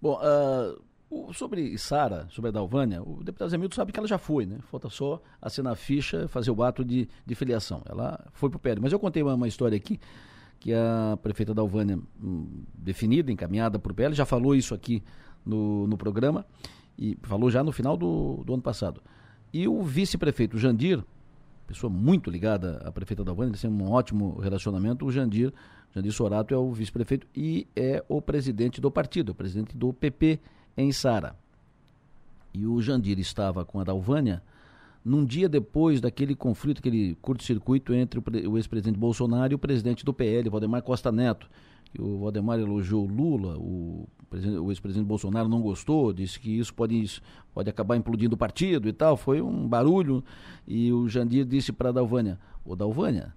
Bom, 0.00 0.18
uh, 0.18 1.34
sobre 1.34 1.76
Sara, 1.76 2.26
sobre 2.30 2.48
a 2.48 2.52
Dalvânia, 2.52 3.02
o 3.02 3.22
deputado 3.22 3.48
Zé 3.48 3.58
Milton 3.58 3.74
sabe 3.74 3.92
que 3.92 3.98
ela 3.98 4.08
já 4.08 4.18
foi, 4.18 4.46
né? 4.46 4.58
Falta 4.70 4.88
só 4.88 5.20
assinar 5.42 5.72
a 5.72 5.76
ficha, 5.76 6.28
fazer 6.28 6.50
o 6.50 6.62
ato 6.62 6.84
de, 6.84 7.08
de 7.26 7.34
filiação. 7.34 7.82
Ela 7.84 8.18
foi 8.32 8.48
pro 8.48 8.58
PL. 8.58 8.80
Mas 8.80 8.92
eu 8.92 8.98
contei 8.98 9.22
uma, 9.22 9.34
uma 9.34 9.48
história 9.48 9.76
aqui 9.76 9.98
que 10.60 10.72
a 10.72 11.18
prefeita 11.22 11.54
Dalvânia, 11.54 11.98
hum, 12.22 12.64
definida, 12.74 13.32
encaminhada 13.32 13.78
por 13.78 13.92
PL, 13.92 14.14
já 14.14 14.24
falou 14.24 14.54
isso 14.54 14.74
aqui 14.74 15.02
no, 15.44 15.86
no 15.86 15.96
programa 15.96 16.46
e 16.98 17.16
falou 17.22 17.50
já 17.50 17.64
no 17.64 17.72
final 17.72 17.96
do, 17.96 18.44
do 18.44 18.54
ano 18.54 18.62
passado. 18.62 19.02
E 19.52 19.66
o 19.66 19.82
vice-prefeito 19.82 20.58
Jandir, 20.58 21.02
pessoa 21.70 21.90
muito 21.90 22.30
ligada 22.30 22.82
à 22.84 22.90
prefeita 22.90 23.22
Dalvânia, 23.22 23.50
eles 23.50 23.60
têm 23.60 23.70
um 23.70 23.90
ótimo 23.90 24.38
relacionamento, 24.40 25.06
o 25.06 25.12
Jandir, 25.12 25.52
Jandir 25.94 26.12
Sorato 26.12 26.52
é 26.52 26.56
o 26.56 26.72
vice-prefeito 26.72 27.26
e 27.34 27.66
é 27.74 28.04
o 28.08 28.20
presidente 28.20 28.80
do 28.80 28.90
partido, 28.90 29.30
o 29.30 29.34
presidente 29.34 29.76
do 29.76 29.92
PP 29.92 30.40
em 30.76 30.92
Sara. 30.92 31.36
E 32.52 32.66
o 32.66 32.80
Jandir 32.82 33.18
estava 33.18 33.64
com 33.64 33.80
a 33.80 33.84
Dalvânia 33.84 34.42
num 35.04 35.24
dia 35.24 35.48
depois 35.48 36.00
daquele 36.00 36.34
conflito, 36.34 36.78
aquele 36.78 37.14
curto-circuito 37.22 37.94
entre 37.94 38.18
o, 38.18 38.50
o 38.50 38.58
ex-presidente 38.58 38.98
Bolsonaro 38.98 39.52
e 39.52 39.54
o 39.54 39.58
presidente 39.58 40.04
do 40.04 40.12
PL, 40.12 40.50
Valdemar 40.50 40.82
Costa 40.82 41.10
Neto. 41.10 41.48
o 41.98 42.18
Valdemar 42.18 42.58
elogiou 42.58 43.06
Lula, 43.06 43.56
o, 43.56 44.08
o 44.32 44.70
ex-presidente 44.70 45.06
Bolsonaro 45.06 45.48
não 45.48 45.60
gostou, 45.60 46.12
disse 46.12 46.38
que 46.38 46.58
isso 46.58 46.72
pode, 46.72 47.20
pode 47.52 47.68
acabar 47.68 47.96
implodindo 47.96 48.34
o 48.34 48.38
partido 48.38 48.88
e 48.88 48.92
tal. 48.92 49.16
Foi 49.16 49.42
um 49.42 49.66
barulho. 49.66 50.22
E 50.66 50.92
o 50.92 51.08
Jandir 51.08 51.44
disse 51.44 51.72
para 51.72 51.88
a 51.88 51.92
Dalvânia: 51.92 52.38
Ô 52.64 52.76
Dalvânia, 52.76 53.34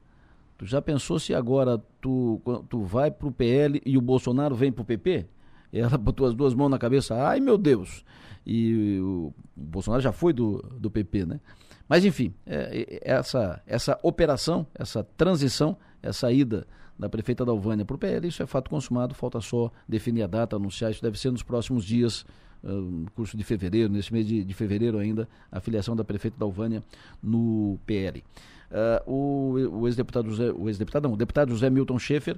tu 0.57 0.65
já 0.65 0.81
pensou 0.81 1.17
se 1.17 1.33
agora 1.33 1.81
tu, 1.99 2.39
tu 2.69 2.83
vai 2.83 3.09
para 3.09 3.27
o 3.27 3.31
PL 3.31 3.81
e 3.85 3.97
o 3.97 4.01
Bolsonaro 4.01 4.55
vem 4.55 4.71
para 4.71 4.83
o 4.83 4.85
PP? 4.85 5.25
Ela 5.71 5.97
botou 5.97 6.27
as 6.27 6.35
duas 6.35 6.53
mãos 6.53 6.69
na 6.69 6.77
cabeça, 6.77 7.15
ai 7.15 7.39
meu 7.39 7.57
Deus! 7.57 8.05
E 8.45 8.99
o 8.99 9.33
Bolsonaro 9.55 10.01
já 10.01 10.11
foi 10.11 10.33
do, 10.33 10.57
do 10.79 10.91
PP, 10.91 11.25
né? 11.25 11.39
Mas 11.87 12.05
enfim, 12.05 12.33
é, 12.45 13.01
é, 13.03 13.11
essa, 13.11 13.61
essa 13.65 13.99
operação, 14.03 14.67
essa 14.75 15.03
transição, 15.03 15.77
essa 16.01 16.31
ida 16.31 16.67
da 16.97 17.09
prefeita 17.09 17.43
Dalvânia 17.43 17.85
para 17.85 17.95
o 17.95 17.97
PL, 17.97 18.27
isso 18.27 18.43
é 18.43 18.45
fato 18.45 18.69
consumado, 18.69 19.13
falta 19.13 19.41
só 19.41 19.71
definir 19.87 20.23
a 20.23 20.27
data, 20.27 20.55
anunciar, 20.55 20.91
isso 20.91 21.01
deve 21.01 21.19
ser 21.19 21.31
nos 21.31 21.43
próximos 21.43 21.83
dias, 21.83 22.25
uh, 22.63 22.69
no 22.69 23.11
curso 23.11 23.35
de 23.35 23.43
fevereiro, 23.43 23.91
nesse 23.91 24.13
mês 24.13 24.27
de, 24.27 24.43
de, 24.43 24.53
fevereiro 24.53 24.99
ainda, 24.99 25.27
a 25.51 25.59
filiação 25.59 25.95
da 25.95 26.03
prefeita 26.03 26.37
Dalvânia 26.39 26.83
no 27.21 27.79
PL. 27.85 28.23
Uh, 28.71 29.11
o, 29.11 29.79
o 29.81 29.87
ex-deputado 29.87 30.29
José, 30.29 30.51
o 30.51 30.67
ex-deputado 30.69 31.03
não, 31.03 31.13
o 31.13 31.17
deputado 31.17 31.49
José 31.49 31.69
Milton 31.69 31.99
Schaefer 31.99 32.37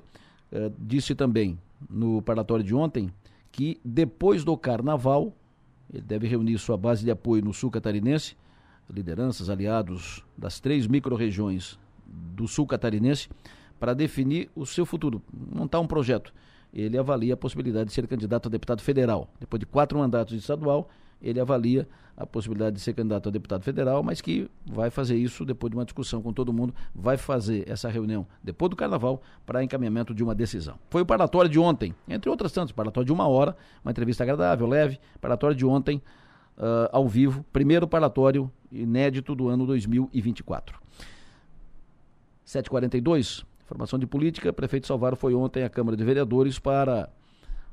uh, 0.51 0.73
disse 0.77 1.15
também 1.15 1.57
no 1.89 2.21
parlatório 2.21 2.63
de 2.63 2.73
ontem 2.73 3.11
que 3.51 3.79
depois 3.83 4.43
do 4.43 4.57
carnaval 4.57 5.33
ele 5.93 6.03
deve 6.03 6.27
reunir 6.27 6.57
sua 6.57 6.75
base 6.75 7.03
de 7.03 7.11
apoio 7.11 7.43
no 7.43 7.53
sul 7.53 7.71
catarinense, 7.71 8.35
lideranças, 8.89 9.49
aliados 9.49 10.23
das 10.37 10.59
três 10.59 10.87
micro-regiões 10.87 11.79
do 12.05 12.47
sul 12.47 12.67
catarinense, 12.67 13.29
para 13.79 13.93
definir 13.93 14.49
o 14.55 14.65
seu 14.65 14.85
futuro, 14.85 15.21
montar 15.33 15.79
um 15.79 15.87
projeto. 15.87 16.33
Ele 16.73 16.97
avalia 16.97 17.33
a 17.33 17.37
possibilidade 17.37 17.87
de 17.87 17.93
ser 17.93 18.07
candidato 18.07 18.47
a 18.47 18.51
deputado 18.51 18.81
federal. 18.81 19.29
Depois 19.39 19.59
de 19.59 19.65
quatro 19.65 19.97
mandatos 19.97 20.33
de 20.33 20.39
estadual, 20.39 20.89
ele 21.21 21.39
avalia 21.39 21.87
a 22.17 22.25
possibilidade 22.25 22.75
de 22.75 22.81
ser 22.81 22.93
candidato 22.93 23.27
a 23.27 23.31
deputado 23.31 23.63
federal, 23.63 24.01
mas 24.01 24.21
que 24.21 24.49
vai 24.65 24.89
fazer 24.89 25.15
isso 25.17 25.43
depois 25.43 25.71
de 25.71 25.77
uma 25.77 25.83
discussão 25.83 26.21
com 26.21 26.31
todo 26.31 26.53
mundo, 26.53 26.73
vai 26.93 27.17
fazer 27.17 27.69
essa 27.69 27.89
reunião 27.89 28.25
depois 28.43 28.69
do 28.69 28.75
carnaval 28.75 29.21
para 29.45 29.63
encaminhamento 29.63 30.13
de 30.13 30.23
uma 30.23 30.33
decisão. 30.33 30.77
Foi 30.89 31.01
o 31.01 31.05
parlatório 31.05 31.49
de 31.49 31.59
ontem, 31.59 31.93
entre 32.07 32.29
outras 32.29 32.51
tantas, 32.51 32.71
parlatório 32.71 33.05
de 33.05 33.11
uma 33.11 33.27
hora, 33.27 33.55
uma 33.83 33.91
entrevista 33.91 34.23
agradável, 34.23 34.67
leve, 34.67 34.99
parlatório 35.19 35.55
de 35.55 35.65
ontem, 35.65 36.01
uh, 36.57 36.89
ao 36.91 37.07
vivo, 37.07 37.45
primeiro 37.51 37.87
parlatório 37.87 38.49
inédito 38.71 39.35
do 39.35 39.49
ano 39.49 39.65
2024. 39.65 40.79
7h42, 42.45 43.43
informação 43.65 43.97
de 43.97 44.05
política, 44.05 44.53
prefeito 44.53 44.85
Salvaro 44.85 45.15
foi 45.15 45.33
ontem 45.33 45.63
à 45.63 45.69
Câmara 45.69 45.97
de 45.97 46.03
Vereadores 46.03 46.59
para 46.59 47.09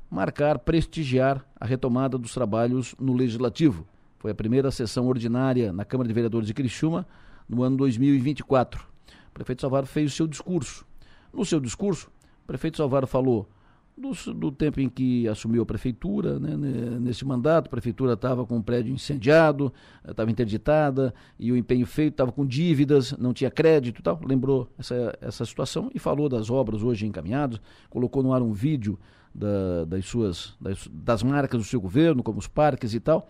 marcar, 0.09 0.57
prestigiar 0.57 1.45
a 1.59 1.65
retomada 1.65 2.17
dos 2.17 2.33
trabalhos 2.33 2.95
no 2.99 3.13
Legislativo. 3.13 3.85
Foi 4.17 4.31
a 4.31 4.35
primeira 4.35 4.71
sessão 4.71 5.07
ordinária 5.07 5.71
na 5.71 5.85
Câmara 5.85 6.07
de 6.07 6.13
Vereadores 6.13 6.47
de 6.47 6.53
Criciúma 6.53 7.05
no 7.47 7.61
ano 7.61 7.77
2024. 7.77 8.83
O 9.27 9.33
prefeito 9.33 9.61
Salvaro 9.61 9.85
fez 9.85 10.11
o 10.11 10.15
seu 10.15 10.27
discurso. 10.27 10.83
No 11.31 11.45
seu 11.45 11.59
discurso, 11.59 12.11
o 12.43 12.47
prefeito 12.47 12.77
Salvaro 12.77 13.05
falou 13.05 13.47
do, 13.95 14.33
do, 14.33 14.51
tempo 14.51 14.79
em 14.79 14.89
que 14.89 15.27
assumiu 15.27 15.61
a 15.61 15.65
prefeitura, 15.65 16.39
né, 16.39 16.55
nesse 16.99 17.23
mandato, 17.23 17.67
a 17.67 17.69
prefeitura 17.69 18.13
estava 18.13 18.45
com 18.45 18.57
um 18.57 18.61
prédio 18.61 18.91
incendiado, 18.91 19.71
estava 20.07 20.31
interditada, 20.31 21.13
e 21.39 21.51
o 21.51 21.57
empenho 21.57 21.85
feito 21.85 22.13
estava 22.13 22.31
com 22.31 22.45
dívidas, 22.45 23.15
não 23.17 23.33
tinha 23.33 23.51
crédito 23.51 23.99
e 23.99 24.03
tal. 24.03 24.19
Lembrou 24.25 24.67
essa, 24.77 25.17
essa 25.21 25.45
situação 25.45 25.91
e 25.93 25.99
falou 25.99 26.27
das 26.27 26.49
obras 26.49 26.81
hoje 26.81 27.05
encaminhadas, 27.05 27.61
colocou 27.89 28.23
no 28.23 28.33
ar 28.33 28.41
um 28.41 28.51
vídeo 28.51 28.97
da, 29.33 29.85
das 29.85 30.05
suas 30.05 30.55
das, 30.59 30.87
das, 30.91 31.21
marcas 31.21 31.61
do 31.61 31.65
seu 31.65 31.79
governo, 31.79 32.23
como 32.23 32.39
os 32.39 32.47
parques 32.47 32.95
e 32.95 32.99
tal, 32.99 33.29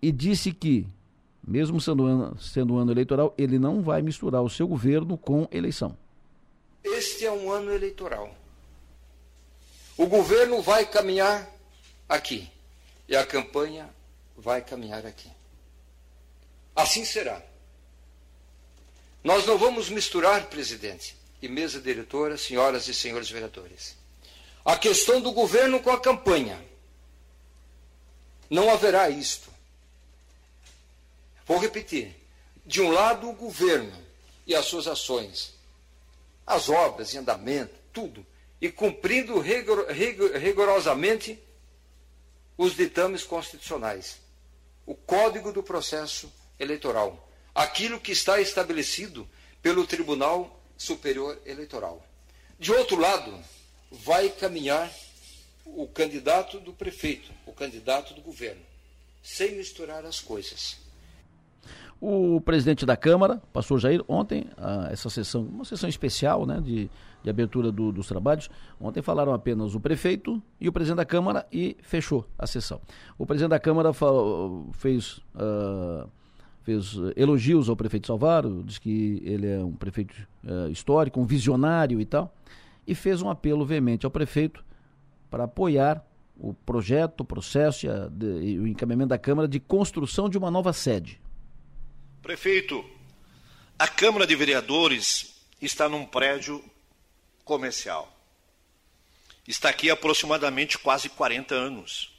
e 0.00 0.12
disse 0.12 0.52
que, 0.52 0.86
mesmo 1.46 1.80
sendo 1.80 2.04
ano, 2.04 2.36
sendo 2.38 2.76
ano 2.76 2.92
eleitoral, 2.92 3.34
ele 3.38 3.58
não 3.58 3.82
vai 3.82 4.02
misturar 4.02 4.42
o 4.42 4.50
seu 4.50 4.68
governo 4.68 5.16
com 5.16 5.48
eleição. 5.50 5.96
Este 6.84 7.24
é 7.24 7.32
um 7.32 7.50
ano 7.50 7.72
eleitoral. 7.72 8.35
O 9.96 10.06
governo 10.06 10.60
vai 10.60 10.84
caminhar 10.84 11.48
aqui 12.08 12.50
e 13.08 13.16
a 13.16 13.24
campanha 13.24 13.88
vai 14.36 14.60
caminhar 14.62 15.06
aqui. 15.06 15.30
Assim 16.74 17.04
será. 17.04 17.40
Nós 19.24 19.46
não 19.46 19.56
vamos 19.56 19.88
misturar, 19.88 20.46
presidente 20.46 21.16
e 21.40 21.48
mesa 21.48 21.80
diretora, 21.80 22.36
senhoras 22.36 22.86
e 22.88 22.94
senhores 22.94 23.30
vereadores 23.30 23.96
a 24.66 24.76
questão 24.76 25.20
do 25.20 25.30
governo 25.30 25.78
com 25.78 25.90
a 25.90 26.00
campanha. 26.00 26.60
Não 28.50 28.68
haverá 28.68 29.08
isto. 29.08 29.48
Vou 31.46 31.56
repetir. 31.58 32.12
De 32.66 32.82
um 32.82 32.90
lado, 32.90 33.30
o 33.30 33.32
governo 33.32 33.96
e 34.44 34.56
as 34.56 34.66
suas 34.66 34.88
ações, 34.88 35.54
as 36.44 36.68
obras 36.68 37.14
em 37.14 37.18
andamento, 37.18 37.76
tudo, 37.92 38.26
e 38.60 38.70
cumprindo 38.70 39.38
rigor, 39.38 39.90
rigor, 39.90 40.34
rigorosamente 40.36 41.38
os 42.56 42.74
ditames 42.74 43.22
constitucionais, 43.22 44.18
o 44.86 44.94
código 44.94 45.52
do 45.52 45.62
processo 45.62 46.32
eleitoral, 46.58 47.28
aquilo 47.54 48.00
que 48.00 48.12
está 48.12 48.40
estabelecido 48.40 49.28
pelo 49.60 49.86
Tribunal 49.86 50.62
Superior 50.76 51.38
Eleitoral. 51.44 52.04
De 52.58 52.72
outro 52.72 52.98
lado, 52.98 53.38
vai 53.90 54.30
caminhar 54.30 54.90
o 55.64 55.86
candidato 55.88 56.58
do 56.60 56.72
prefeito, 56.72 57.30
o 57.44 57.52
candidato 57.52 58.14
do 58.14 58.22
governo, 58.22 58.64
sem 59.22 59.56
misturar 59.56 60.06
as 60.06 60.20
coisas. 60.20 60.85
O 62.00 62.40
presidente 62.40 62.84
da 62.84 62.96
Câmara, 62.96 63.40
pastor 63.52 63.78
Jair, 63.78 64.04
ontem, 64.06 64.46
essa 64.90 65.08
sessão, 65.08 65.42
uma 65.42 65.64
sessão 65.64 65.88
especial 65.88 66.44
né, 66.44 66.60
de, 66.60 66.90
de 67.22 67.30
abertura 67.30 67.72
do, 67.72 67.90
dos 67.90 68.06
trabalhos, 68.06 68.50
ontem 68.80 69.00
falaram 69.00 69.32
apenas 69.32 69.74
o 69.74 69.80
prefeito 69.80 70.42
e 70.60 70.68
o 70.68 70.72
presidente 70.72 70.98
da 70.98 71.06
Câmara 71.06 71.46
e 71.50 71.76
fechou 71.80 72.26
a 72.38 72.46
sessão. 72.46 72.80
O 73.16 73.24
presidente 73.24 73.50
da 73.50 73.58
Câmara 73.58 73.92
fez, 74.74 75.22
uh, 75.34 76.06
fez 76.62 76.96
elogios 77.16 77.70
ao 77.70 77.76
prefeito 77.76 78.06
Salvaro, 78.06 78.62
diz 78.64 78.78
que 78.78 79.22
ele 79.24 79.46
é 79.46 79.58
um 79.58 79.72
prefeito 79.72 80.14
uh, 80.44 80.68
histórico, 80.70 81.18
um 81.18 81.24
visionário 81.24 81.98
e 81.98 82.04
tal 82.04 82.32
e 82.86 82.94
fez 82.94 83.20
um 83.20 83.28
apelo 83.28 83.66
veemente 83.66 84.06
ao 84.06 84.10
prefeito 84.10 84.64
para 85.28 85.44
apoiar 85.44 86.04
o 86.38 86.54
projeto, 86.54 87.22
o 87.22 87.24
processo 87.24 87.86
e 87.86 88.58
o 88.58 88.66
encaminhamento 88.66 89.08
da 89.08 89.18
Câmara 89.18 89.48
de 89.48 89.58
construção 89.58 90.28
de 90.28 90.38
uma 90.38 90.50
nova 90.50 90.72
sede. 90.72 91.20
Prefeito, 92.26 92.84
a 93.78 93.86
Câmara 93.86 94.26
de 94.26 94.34
Vereadores 94.34 95.36
está 95.62 95.88
num 95.88 96.04
prédio 96.04 96.60
comercial. 97.44 98.12
Está 99.46 99.68
aqui 99.68 99.90
aproximadamente 99.90 100.76
quase 100.76 101.08
40 101.08 101.54
anos. 101.54 102.12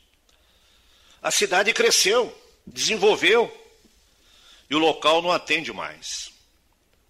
A 1.21 1.29
cidade 1.29 1.73
cresceu, 1.73 2.33
desenvolveu, 2.65 3.51
e 4.69 4.75
o 4.75 4.79
local 4.79 5.21
não 5.21 5.29
atende 5.29 5.73
mais. 5.73 6.31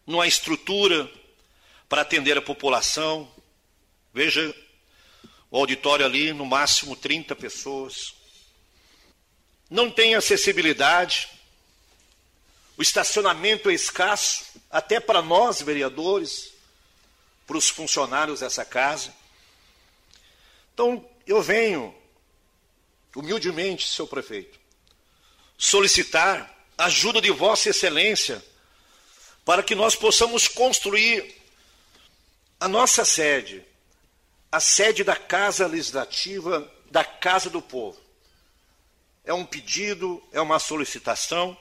Não 0.03 0.19
há 0.19 0.25
estrutura 0.25 1.07
para 1.87 2.01
atender 2.01 2.35
a 2.35 2.41
população, 2.41 3.31
Veja 4.11 4.55
o 5.51 5.57
auditório 5.59 6.03
ali, 6.03 6.33
no 6.33 6.47
máximo 6.47 6.95
30 6.95 7.35
pessoas. 7.35 8.15
Não 9.69 9.91
tem 9.91 10.15
acessibilidade. 10.15 11.36
O 12.77 12.81
estacionamento 12.81 13.69
é 13.69 13.73
escasso, 13.73 14.45
até 14.69 14.99
para 14.99 15.21
nós, 15.21 15.61
vereadores, 15.61 16.53
para 17.47 17.57
os 17.57 17.69
funcionários 17.69 18.41
dessa 18.41 18.63
casa. 18.63 19.11
Então, 20.73 21.03
eu 21.25 21.41
venho 21.41 21.95
humildemente, 23.15 23.87
seu 23.87 24.05
prefeito, 24.05 24.59
solicitar 25.57 26.55
ajuda 26.77 27.19
de 27.19 27.31
Vossa 27.31 27.69
Excelência 27.69 28.45
para 29.43 29.63
que 29.63 29.73
nós 29.73 29.95
possamos 29.95 30.47
construir 30.47 31.35
a 32.59 32.67
nossa 32.67 33.03
sede, 33.03 33.65
a 34.51 34.59
sede 34.59 35.03
da 35.03 35.15
Casa 35.15 35.65
Legislativa, 35.65 36.71
da 36.91 37.03
Casa 37.03 37.49
do 37.49 37.61
Povo. 37.61 37.99
É 39.25 39.33
um 39.33 39.45
pedido, 39.45 40.23
é 40.31 40.39
uma 40.39 40.59
solicitação, 40.59 41.57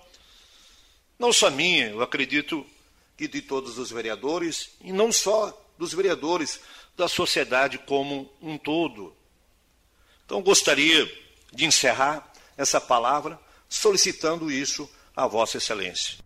não 1.18 1.32
só 1.32 1.50
minha, 1.50 1.88
eu 1.88 2.02
acredito 2.02 2.64
que 3.16 3.26
de 3.26 3.40
todos 3.40 3.78
os 3.78 3.90
vereadores, 3.90 4.70
e 4.80 4.92
não 4.92 5.10
só 5.10 5.56
dos 5.78 5.92
vereadores, 5.92 6.60
da 6.96 7.08
sociedade 7.08 7.78
como 7.78 8.30
um 8.40 8.56
todo. 8.56 9.12
Então, 10.24 10.42
gostaria 10.42 11.06
de 11.52 11.66
encerrar 11.66 12.32
essa 12.56 12.80
palavra 12.80 13.38
solicitando 13.68 14.50
isso 14.50 14.88
a 15.14 15.26
Vossa 15.26 15.58
Excelência. 15.58 16.18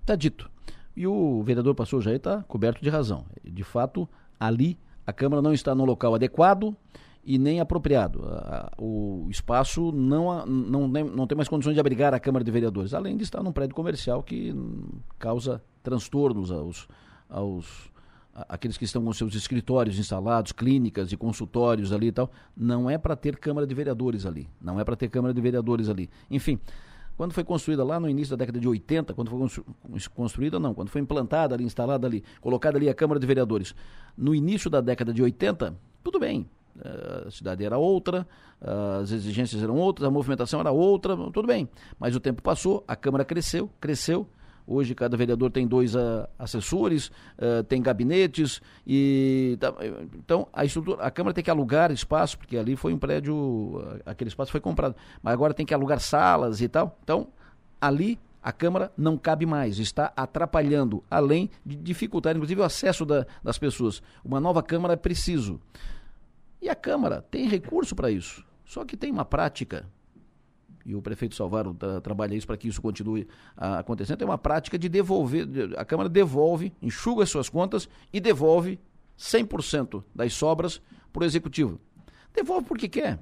Está 0.00 0.14
dito. 0.16 0.50
E 0.96 1.06
o 1.06 1.42
vereador 1.42 1.74
pastor 1.74 2.02
Jair 2.02 2.16
está 2.16 2.42
coberto 2.42 2.82
de 2.82 2.90
razão. 2.90 3.26
De 3.42 3.64
fato, 3.64 4.08
ali 4.38 4.78
a 5.06 5.12
Câmara 5.12 5.42
não 5.42 5.52
está 5.52 5.74
no 5.74 5.84
local 5.84 6.14
adequado 6.14 6.76
e 7.24 7.38
nem 7.38 7.60
apropriado. 7.60 8.24
O 8.78 9.26
espaço 9.30 9.92
não, 9.92 10.44
não, 10.46 10.88
não 10.88 11.26
tem 11.26 11.36
mais 11.36 11.48
condições 11.48 11.74
de 11.74 11.80
abrigar 11.80 12.12
a 12.14 12.20
Câmara 12.20 12.44
de 12.44 12.50
Vereadores, 12.50 12.94
além 12.94 13.16
de 13.16 13.22
estar 13.22 13.42
num 13.42 13.52
prédio 13.52 13.74
comercial 13.74 14.22
que 14.22 14.54
causa 15.18 15.62
transtornos 15.82 16.50
aos, 16.50 16.88
aos 17.28 17.90
aqueles 18.48 18.76
que 18.76 18.84
estão 18.84 19.04
com 19.04 19.12
seus 19.12 19.34
escritórios 19.34 19.98
instalados, 19.98 20.52
clínicas 20.52 21.12
e 21.12 21.16
consultórios 21.16 21.92
ali 21.92 22.08
e 22.08 22.12
tal, 22.12 22.30
não 22.56 22.88
é 22.88 22.98
para 22.98 23.14
ter 23.14 23.36
Câmara 23.36 23.66
de 23.66 23.74
Vereadores 23.74 24.26
ali. 24.26 24.48
Não 24.60 24.80
é 24.80 24.84
para 24.84 24.96
ter 24.96 25.08
Câmara 25.08 25.34
de 25.34 25.40
Vereadores 25.40 25.88
ali. 25.88 26.10
Enfim, 26.30 26.58
quando 27.16 27.32
foi 27.32 27.44
construída 27.44 27.84
lá 27.84 28.00
no 28.00 28.08
início 28.08 28.36
da 28.36 28.40
década 28.40 28.58
de 28.58 28.66
80, 28.66 29.14
quando 29.14 29.30
foi 29.30 29.64
construída, 30.14 30.58
não, 30.58 30.74
quando 30.74 30.88
foi 30.88 31.00
implantada 31.00 31.54
ali, 31.54 31.64
instalada 31.64 32.06
ali, 32.06 32.24
colocada 32.40 32.78
ali 32.78 32.88
a 32.88 32.94
Câmara 32.94 33.20
de 33.20 33.26
Vereadores, 33.26 33.74
no 34.16 34.34
início 34.34 34.70
da 34.70 34.80
década 34.80 35.12
de 35.12 35.22
80, 35.22 35.76
tudo 36.02 36.18
bem. 36.18 36.48
Eh, 36.80 37.24
a 37.26 37.30
cidade 37.30 37.64
era 37.64 37.78
outra, 37.78 38.26
as 39.02 39.10
exigências 39.10 39.62
eram 39.62 39.76
outras, 39.76 40.06
a 40.06 40.10
movimentação 40.10 40.60
era 40.60 40.70
outra, 40.70 41.16
tudo 41.16 41.46
bem. 41.46 41.68
Mas 41.98 42.14
o 42.14 42.20
tempo 42.20 42.42
passou, 42.42 42.84
a 42.86 42.94
Câmara 42.94 43.24
cresceu, 43.24 43.70
cresceu, 43.80 44.26
Hoje 44.64 44.94
cada 44.94 45.16
vereador 45.16 45.50
tem 45.50 45.66
dois 45.66 45.96
uh, 45.96 46.24
assessores, 46.38 47.10
tem 47.68 47.82
gabinetes 47.82 48.62
e 48.86 49.56
tá, 49.58 49.74
então 50.14 50.46
a 50.52 50.64
estrutura, 50.64 51.02
a 51.02 51.10
Câmara 51.10 51.34
tem 51.34 51.42
que 51.42 51.50
alugar 51.50 51.90
espaço 51.90 52.38
porque 52.38 52.56
ali 52.56 52.76
foi 52.76 52.94
um 52.94 52.98
prédio, 52.98 53.84
aquele 54.06 54.28
espaço 54.28 54.52
foi 54.52 54.60
comprado, 54.60 54.94
mas 55.20 55.34
agora 55.34 55.52
tem 55.52 55.66
que 55.66 55.74
alugar 55.74 55.98
salas 55.98 56.60
e 56.60 56.68
tal. 56.68 56.96
Então 57.02 57.26
ali 57.80 58.20
a 58.42 58.50
Câmara 58.50 58.92
não 58.96 59.16
cabe 59.16 59.46
mais, 59.46 59.78
está 59.78 60.12
atrapalhando, 60.16 61.04
além 61.08 61.48
de 61.64 61.76
dificultar, 61.76 62.34
inclusive, 62.34 62.60
o 62.60 62.64
acesso 62.64 63.06
da, 63.06 63.24
das 63.42 63.56
pessoas. 63.56 64.02
Uma 64.24 64.40
nova 64.40 64.62
Câmara 64.62 64.94
é 64.94 64.96
preciso. 64.96 65.60
E 66.62 66.68
a 66.68 66.74
Câmara 66.76 67.20
tem 67.20 67.48
recurso 67.48 67.94
para 67.96 68.10
isso. 68.10 68.46
Só 68.64 68.84
que 68.84 68.96
tem 68.96 69.10
uma 69.10 69.24
prática 69.24 69.84
e 70.84 70.94
o 70.94 71.02
prefeito 71.02 71.34
Salvaro 71.34 71.74
tra 71.74 72.00
trabalha 72.00 72.34
isso 72.34 72.46
para 72.46 72.56
que 72.56 72.68
isso 72.68 72.80
continue 72.80 73.28
a, 73.56 73.80
acontecendo, 73.80 74.22
é 74.22 74.24
uma 74.24 74.38
prática 74.38 74.78
de 74.78 74.88
devolver, 74.88 75.46
a 75.76 75.84
Câmara 75.84 76.08
devolve, 76.08 76.72
enxuga 76.82 77.22
as 77.22 77.30
suas 77.30 77.48
contas 77.48 77.88
e 78.12 78.20
devolve 78.20 78.80
100% 79.18 80.02
das 80.14 80.32
sobras 80.34 80.80
para 81.12 81.22
o 81.22 81.24
Executivo. 81.24 81.80
Devolve 82.34 82.66
porque 82.66 82.88
quer. 82.88 83.18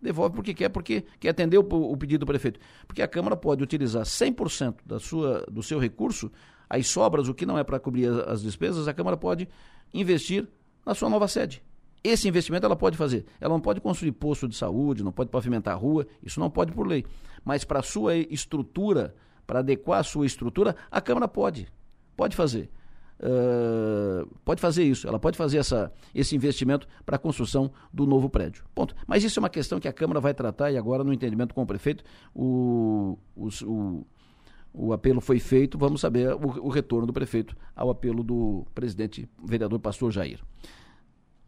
Devolve 0.00 0.34
porque 0.34 0.54
quer, 0.54 0.68
porque 0.68 1.04
quer 1.18 1.30
atender 1.30 1.58
o, 1.58 1.62
o 1.62 1.96
pedido 1.96 2.20
do 2.20 2.26
prefeito. 2.26 2.60
Porque 2.86 3.02
a 3.02 3.08
Câmara 3.08 3.36
pode 3.36 3.62
utilizar 3.62 4.04
100% 4.04 4.76
da 4.84 4.98
sua, 4.98 5.44
do 5.50 5.62
seu 5.62 5.78
recurso, 5.78 6.30
as 6.68 6.86
sobras, 6.86 7.28
o 7.28 7.34
que 7.34 7.44
não 7.44 7.58
é 7.58 7.64
para 7.64 7.80
cobrir 7.80 8.06
as, 8.06 8.18
as 8.28 8.42
despesas, 8.42 8.86
a 8.86 8.94
Câmara 8.94 9.16
pode 9.16 9.48
investir 9.92 10.46
na 10.86 10.94
sua 10.94 11.10
nova 11.10 11.26
sede. 11.26 11.62
Esse 12.02 12.28
investimento 12.28 12.64
ela 12.64 12.76
pode 12.76 12.96
fazer. 12.96 13.26
Ela 13.40 13.52
não 13.52 13.60
pode 13.60 13.80
construir 13.80 14.12
posto 14.12 14.48
de 14.48 14.56
saúde, 14.56 15.04
não 15.04 15.12
pode 15.12 15.30
pavimentar 15.30 15.74
a 15.74 15.76
rua, 15.76 16.06
isso 16.22 16.40
não 16.40 16.50
pode 16.50 16.72
por 16.72 16.86
lei. 16.86 17.04
Mas 17.44 17.64
para 17.64 17.80
a 17.80 17.82
sua 17.82 18.16
estrutura, 18.16 19.14
para 19.46 19.58
adequar 19.58 20.00
a 20.00 20.04
sua 20.04 20.24
estrutura, 20.26 20.74
a 20.90 21.00
Câmara 21.00 21.28
pode. 21.28 21.68
Pode 22.16 22.34
fazer. 22.34 22.70
Uh, 23.22 24.26
pode 24.46 24.62
fazer 24.62 24.82
isso, 24.82 25.06
ela 25.06 25.18
pode 25.18 25.36
fazer 25.36 25.58
essa, 25.58 25.92
esse 26.14 26.34
investimento 26.34 26.88
para 27.04 27.16
a 27.16 27.18
construção 27.18 27.70
do 27.92 28.06
novo 28.06 28.30
prédio. 28.30 28.64
Ponto. 28.74 28.94
Mas 29.06 29.22
isso 29.22 29.38
é 29.38 29.42
uma 29.42 29.50
questão 29.50 29.78
que 29.78 29.86
a 29.86 29.92
Câmara 29.92 30.20
vai 30.20 30.32
tratar 30.32 30.70
e 30.70 30.78
agora, 30.78 31.04
no 31.04 31.12
entendimento 31.12 31.54
com 31.54 31.62
o 31.62 31.66
prefeito, 31.66 32.02
o, 32.34 33.18
o, 33.36 33.48
o, 33.66 34.06
o 34.72 34.92
apelo 34.94 35.20
foi 35.20 35.38
feito, 35.38 35.76
vamos 35.76 36.00
saber 36.00 36.32
o, 36.32 36.66
o 36.66 36.68
retorno 36.70 37.06
do 37.06 37.12
prefeito 37.12 37.54
ao 37.76 37.90
apelo 37.90 38.22
do 38.22 38.66
presidente 38.74 39.28
vereador 39.44 39.78
pastor 39.80 40.10
Jair. 40.10 40.40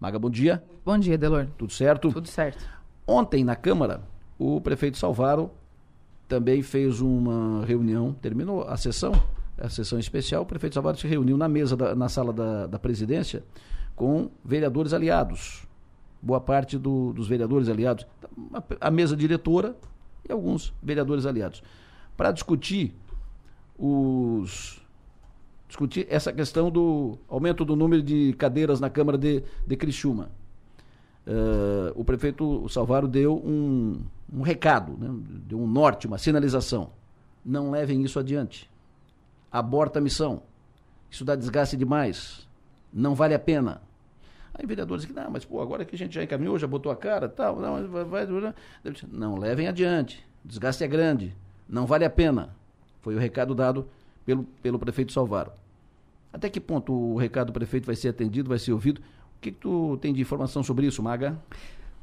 Maga, 0.03 0.19
bom 0.19 0.29
dia. 0.29 0.61
Bom 0.85 0.99
dia, 0.99 1.17
Delor. 1.17 1.47
Tudo 1.57 1.73
certo? 1.73 2.11
Tudo 2.11 2.27
certo. 2.27 2.69
Ontem, 3.07 3.45
na 3.45 3.55
Câmara, 3.55 4.03
o 4.37 4.61
prefeito 4.61 4.99
Salvaro 4.99 5.49
também 6.27 6.61
fez 6.61 7.01
uma 7.01 7.65
reunião, 7.65 8.13
terminou 8.15 8.65
a 8.65 8.77
sessão, 8.77 9.13
a 9.57 9.69
sessão 9.69 10.01
especial, 10.01 10.43
o 10.43 10.47
prefeito 10.47 10.75
Salvaro 10.75 10.97
se 10.97 11.07
reuniu 11.07 11.37
na 11.37 11.49
mesa, 11.49 11.77
da, 11.77 11.95
na 11.95 12.09
sala 12.09 12.33
da, 12.33 12.67
da 12.67 12.81
presidência, 12.81 13.45
com 13.95 14.29
vereadores 14.45 14.93
aliados. 14.93 15.69
Boa 16.21 16.41
parte 16.41 16.77
do, 16.77 17.13
dos 17.13 17.29
vereadores 17.29 17.69
aliados, 17.69 18.05
a, 18.53 18.89
a 18.89 18.91
mesa 18.91 19.17
diretora 19.17 19.77
e 20.29 20.33
alguns 20.33 20.75
vereadores 20.83 21.27
aliados. 21.27 21.63
Para 22.17 22.33
discutir 22.33 22.93
os 23.79 24.82
discutir 25.73 26.07
essa 26.11 26.31
questão 26.31 26.71
do 26.71 27.19
aumento 27.27 27.65
do 27.65 27.75
número 27.75 28.03
de 28.03 28.35
cadeiras 28.35 28.79
na 28.79 28.91
Câmara 28.91 29.17
de, 29.17 29.43
de 29.67 29.75
Criciúma. 29.75 30.31
Uh, 31.27 31.93
o 31.95 32.05
prefeito 32.05 32.69
Salvaro 32.69 33.09
deu 33.09 33.37
um, 33.37 34.03
um 34.31 34.43
recado, 34.43 34.99
né? 34.99 35.09
deu 35.47 35.59
um 35.59 35.67
norte, 35.67 36.07
uma 36.07 36.19
sinalização. 36.19 36.91
Não 37.43 37.71
levem 37.71 38.03
isso 38.03 38.19
adiante. 38.19 38.71
Aborta 39.51 39.99
a 39.99 40.03
missão. 40.03 40.43
Isso 41.11 41.25
dá 41.25 41.35
desgaste 41.35 41.75
demais. 41.75 42.47
Não 42.93 43.15
vale 43.15 43.33
a 43.33 43.39
pena. 43.39 43.81
Aí 44.53 44.67
vereadores 44.67 45.07
que 45.07 45.13
não, 45.15 45.31
mas 45.31 45.47
pô, 45.47 45.63
agora 45.63 45.87
que 45.87 45.95
a 45.95 45.99
gente 45.99 46.15
já 46.15 46.23
encaminhou, 46.23 46.59
já 46.59 46.67
botou 46.67 46.93
a 46.93 46.97
cara, 46.97 47.31
tal, 47.31 47.59
não, 47.59 47.89
vai, 47.89 48.05
vai, 48.05 48.27
não 49.11 49.39
levem 49.39 49.69
adiante. 49.69 50.23
Desgaste 50.45 50.85
é 50.85 50.87
grande. 50.87 51.35
Não 51.67 51.87
vale 51.87 52.05
a 52.05 52.11
pena. 52.11 52.55
Foi 53.01 53.15
o 53.15 53.19
recado 53.19 53.55
dado 53.55 53.89
pelo, 54.27 54.45
pelo 54.63 54.79
prefeito 54.79 55.13
Salvaro. 55.13 55.62
Até 56.33 56.49
que 56.49 56.61
ponto 56.61 56.93
o 56.93 57.17
recado 57.17 57.49
do 57.49 57.53
prefeito 57.53 57.85
vai 57.85 57.95
ser 57.95 58.09
atendido, 58.09 58.49
vai 58.49 58.59
ser 58.59 58.73
ouvido? 58.73 59.01
O 59.37 59.41
que, 59.41 59.51
que 59.51 59.59
tu 59.59 59.99
tem 60.01 60.13
de 60.13 60.21
informação 60.21 60.63
sobre 60.63 60.87
isso, 60.87 61.03
Maga? 61.03 61.37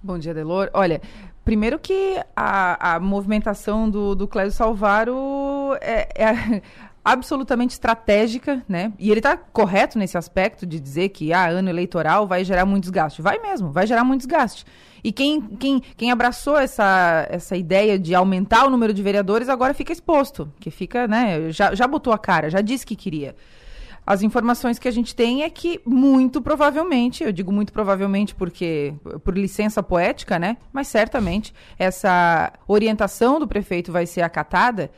Bom 0.02 0.18
dia, 0.18 0.34
Delor. 0.34 0.70
Olha, 0.74 1.02
primeiro 1.44 1.78
que 1.78 2.22
a, 2.36 2.96
a 2.96 3.00
movimentação 3.00 3.90
do, 3.90 4.16
do 4.16 4.28
Clésio 4.28 4.56
Salvaro 4.56 5.76
é, 5.82 6.08
é 6.16 6.62
absolutamente 7.04 7.74
estratégica, 7.74 8.64
né? 8.68 8.94
E 8.98 9.10
ele 9.10 9.20
está 9.20 9.36
correto 9.36 9.98
nesse 9.98 10.18
aspecto 10.18 10.66
de 10.66 10.80
dizer 10.80 11.10
que 11.10 11.34
ah, 11.34 11.50
ano 11.50 11.70
eleitoral 11.70 12.28
vai 12.28 12.46
gerar 12.46 12.66
muito 12.66 12.84
desgaste. 12.84 13.22
Vai 13.22 13.40
mesmo, 13.40 13.72
vai 13.72 13.86
gerar 13.86 14.06
muito 14.06 14.22
desgaste. 14.22 14.66
E 15.04 15.12
quem, 15.12 15.42
quem, 15.42 15.82
quem 15.98 16.12
abraçou 16.12 16.58
essa, 16.58 17.28
essa 17.30 17.58
ideia 17.58 17.98
de 17.98 18.14
aumentar 18.16 18.66
o 18.66 18.70
número 18.70 18.94
de 18.94 19.02
vereadores 19.02 19.50
agora 19.50 19.74
fica 19.74 19.92
exposto, 19.92 20.52
que 20.60 20.70
fica, 20.70 21.08
né? 21.08 21.52
Já, 21.52 21.74
já 21.74 21.88
botou 21.88 22.14
a 22.14 22.18
cara, 22.18 22.50
já 22.50 22.62
disse 22.62 22.86
que 22.86 22.96
queria. 22.96 23.36
As 24.10 24.24
informações 24.24 24.80
que 24.80 24.88
a 24.88 24.92
gente 24.92 25.16
tem 25.16 25.44
é 25.44 25.52
que, 25.52 25.80
muito 25.86 26.42
provavelmente, 26.42 27.24
eu 27.24 27.32
digo 27.32 27.52
muito 27.52 27.72
provavelmente 27.72 28.34
porque 28.34 28.96
por 29.24 29.38
licença 29.38 29.84
poética, 29.84 30.40
né? 30.40 30.58
Mas 30.74 30.88
certamente 30.88 31.54
essa 31.78 32.52
orientação 32.68 33.40
do 33.40 33.48
prefeito 33.48 33.92
vai 33.92 34.08
ser 34.08 34.22
acatada 34.22 34.90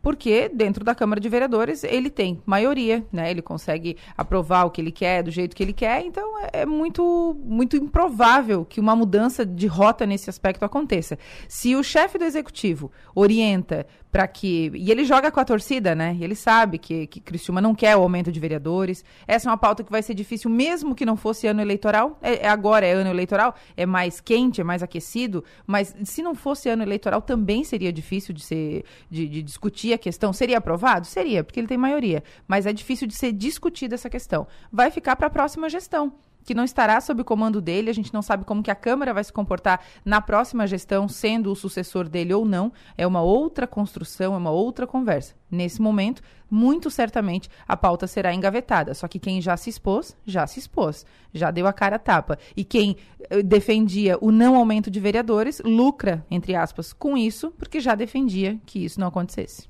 porque 0.00 0.48
dentro 0.48 0.84
da 0.84 0.94
Câmara 0.94 1.20
de 1.20 1.28
Vereadores 1.28 1.84
ele 1.84 2.08
tem 2.08 2.40
maioria, 2.46 3.04
né? 3.12 3.30
Ele 3.30 3.42
consegue 3.42 3.98
aprovar 4.16 4.64
o 4.64 4.70
que 4.70 4.80
ele 4.80 4.92
quer, 4.92 5.22
do 5.22 5.30
jeito 5.30 5.54
que 5.54 5.62
ele 5.62 5.74
quer, 5.74 6.00
então 6.06 6.38
é, 6.38 6.62
é 6.62 6.64
muito, 6.64 7.36
muito 7.44 7.76
improvável 7.76 8.64
que 8.64 8.80
uma 8.80 8.96
mudança 8.96 9.44
de 9.44 9.66
rota 9.66 10.06
nesse 10.06 10.30
aspecto 10.30 10.64
aconteça. 10.64 11.18
Se 11.48 11.74
o 11.76 11.82
chefe 11.82 12.16
do 12.16 12.24
executivo 12.24 12.90
orienta 13.14 13.86
para 14.10 14.26
que. 14.26 14.70
E 14.74 14.90
ele 14.90 15.04
joga 15.04 15.30
com 15.30 15.40
a 15.40 15.44
torcida, 15.44 15.94
né? 15.94 16.16
Ele 16.20 16.34
sabe 16.34 16.78
que, 16.78 17.06
que 17.06 17.20
Criciúma 17.20 17.60
não 17.60 17.74
quer 17.74 17.96
o 17.96 18.02
aumento 18.02 18.32
de 18.32 18.40
vereadores. 18.40 19.04
Essa 19.26 19.48
é 19.48 19.50
uma 19.50 19.56
pauta 19.56 19.84
que 19.84 19.90
vai 19.90 20.02
ser 20.02 20.14
difícil, 20.14 20.50
mesmo 20.50 20.94
que 20.94 21.04
não 21.04 21.16
fosse 21.16 21.46
ano 21.46 21.60
eleitoral. 21.60 22.18
É, 22.22 22.46
é, 22.46 22.48
agora 22.48 22.86
é 22.86 22.92
ano 22.92 23.10
eleitoral, 23.10 23.54
é 23.76 23.84
mais 23.84 24.20
quente, 24.20 24.60
é 24.60 24.64
mais 24.64 24.82
aquecido. 24.82 25.44
Mas 25.66 25.94
se 26.04 26.22
não 26.22 26.34
fosse 26.34 26.68
ano 26.68 26.82
eleitoral, 26.82 27.20
também 27.20 27.64
seria 27.64 27.92
difícil 27.92 28.34
de, 28.34 28.42
ser, 28.42 28.84
de, 29.10 29.28
de 29.28 29.42
discutir 29.42 29.92
a 29.92 29.98
questão. 29.98 30.32
Seria 30.32 30.58
aprovado? 30.58 31.06
Seria, 31.06 31.44
porque 31.44 31.60
ele 31.60 31.66
tem 31.68 31.78
maioria. 31.78 32.22
Mas 32.48 32.66
é 32.66 32.72
difícil 32.72 33.06
de 33.06 33.14
ser 33.14 33.32
discutida 33.32 33.94
essa 33.94 34.08
questão. 34.08 34.46
Vai 34.72 34.90
ficar 34.90 35.16
para 35.16 35.26
a 35.26 35.30
próxima 35.30 35.68
gestão 35.68 36.12
que 36.46 36.54
não 36.54 36.62
estará 36.62 37.00
sob 37.00 37.20
o 37.20 37.24
comando 37.24 37.60
dele, 37.60 37.90
a 37.90 37.92
gente 37.92 38.14
não 38.14 38.22
sabe 38.22 38.44
como 38.44 38.62
que 38.62 38.70
a 38.70 38.74
Câmara 38.74 39.12
vai 39.12 39.24
se 39.24 39.32
comportar 39.32 39.80
na 40.04 40.20
próxima 40.20 40.66
gestão, 40.66 41.08
sendo 41.08 41.50
o 41.50 41.56
sucessor 41.56 42.08
dele 42.08 42.32
ou 42.32 42.44
não, 42.44 42.72
é 42.96 43.04
uma 43.04 43.20
outra 43.20 43.66
construção, 43.66 44.32
é 44.32 44.36
uma 44.38 44.52
outra 44.52 44.86
conversa. 44.86 45.34
Nesse 45.50 45.82
momento, 45.82 46.22
muito 46.48 46.88
certamente 46.88 47.50
a 47.66 47.76
pauta 47.76 48.06
será 48.06 48.32
engavetada, 48.32 48.94
só 48.94 49.08
que 49.08 49.18
quem 49.18 49.40
já 49.40 49.56
se 49.56 49.68
expôs, 49.68 50.16
já 50.24 50.46
se 50.46 50.60
expôs, 50.60 51.04
já 51.34 51.50
deu 51.50 51.66
a 51.66 51.72
cara 51.72 51.96
a 51.96 51.98
tapa. 51.98 52.38
E 52.56 52.62
quem 52.62 52.96
eh, 53.28 53.42
defendia 53.42 54.16
o 54.20 54.30
não 54.30 54.54
aumento 54.54 54.88
de 54.88 55.00
vereadores, 55.00 55.60
lucra, 55.64 56.24
entre 56.30 56.54
aspas, 56.54 56.92
com 56.92 57.16
isso, 57.16 57.50
porque 57.58 57.80
já 57.80 57.96
defendia 57.96 58.56
que 58.64 58.84
isso 58.84 59.00
não 59.00 59.08
acontecesse. 59.08 59.68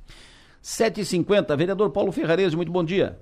7h50, 0.63 1.57
vereador 1.57 1.91
Paulo 1.91 2.13
Ferrarese, 2.13 2.57
muito 2.57 2.73
bom 2.73 2.85
dia. 2.85 3.19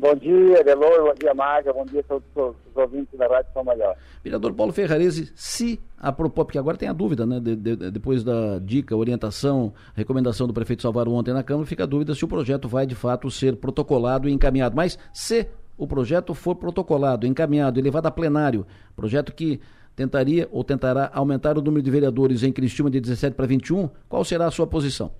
Bom 0.00 0.14
dia, 0.14 0.64
Delor, 0.64 1.08
bom 1.08 1.12
dia, 1.12 1.34
Maga, 1.34 1.74
bom 1.74 1.84
dia 1.84 2.00
a 2.00 2.02
todos 2.04 2.24
os 2.34 2.74
ouvintes 2.74 3.18
da 3.18 3.26
Rádio 3.26 3.52
São 3.52 3.62
Maior. 3.62 3.94
Vereador 4.24 4.54
Paulo 4.54 4.72
Ferrarese, 4.72 5.30
se 5.34 5.78
a 5.98 6.10
propósito, 6.10 6.46
porque 6.46 6.58
agora 6.58 6.78
tem 6.78 6.88
a 6.88 6.94
dúvida, 6.94 7.26
né? 7.26 7.38
De, 7.38 7.54
de, 7.54 7.76
depois 7.90 8.24
da 8.24 8.58
dica, 8.60 8.96
orientação, 8.96 9.74
recomendação 9.94 10.46
do 10.46 10.54
prefeito 10.54 10.80
Salvador 10.80 11.12
ontem 11.12 11.34
na 11.34 11.42
Câmara, 11.42 11.66
fica 11.66 11.82
a 11.82 11.86
dúvida 11.86 12.14
se 12.14 12.24
o 12.24 12.28
projeto 12.28 12.66
vai 12.66 12.86
de 12.86 12.94
fato 12.94 13.30
ser 13.30 13.56
protocolado 13.56 14.26
e 14.26 14.32
encaminhado. 14.32 14.74
Mas 14.74 14.98
se 15.12 15.46
o 15.76 15.86
projeto 15.86 16.32
for 16.32 16.54
protocolado, 16.54 17.26
encaminhado 17.26 17.78
e 17.78 17.82
levado 17.82 18.06
a 18.06 18.10
plenário, 18.10 18.66
projeto 18.96 19.34
que 19.34 19.60
tentaria 19.94 20.48
ou 20.50 20.64
tentará 20.64 21.10
aumentar 21.12 21.58
o 21.58 21.60
número 21.62 21.82
de 21.82 21.90
vereadores 21.90 22.42
em 22.42 22.50
Criciúma 22.50 22.90
de 22.90 23.02
17 23.02 23.36
para 23.36 23.44
21, 23.44 23.90
qual 24.08 24.24
será 24.24 24.46
a 24.46 24.50
sua 24.50 24.66
posição? 24.66 25.12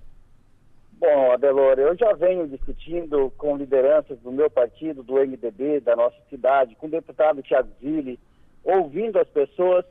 Bom, 1.01 1.31
Adelor, 1.31 1.79
eu 1.79 1.97
já 1.97 2.13
venho 2.13 2.47
discutindo 2.47 3.33
com 3.35 3.57
lideranças 3.57 4.19
do 4.19 4.31
meu 4.31 4.51
partido, 4.51 5.01
do 5.01 5.15
MDB, 5.15 5.79
da 5.79 5.95
nossa 5.95 6.15
cidade, 6.29 6.75
com 6.75 6.85
o 6.85 6.91
deputado 6.91 7.41
Tiago 7.41 7.69
Zilli, 7.81 8.19
ouvindo 8.63 9.17
as 9.17 9.27
pessoas 9.27 9.83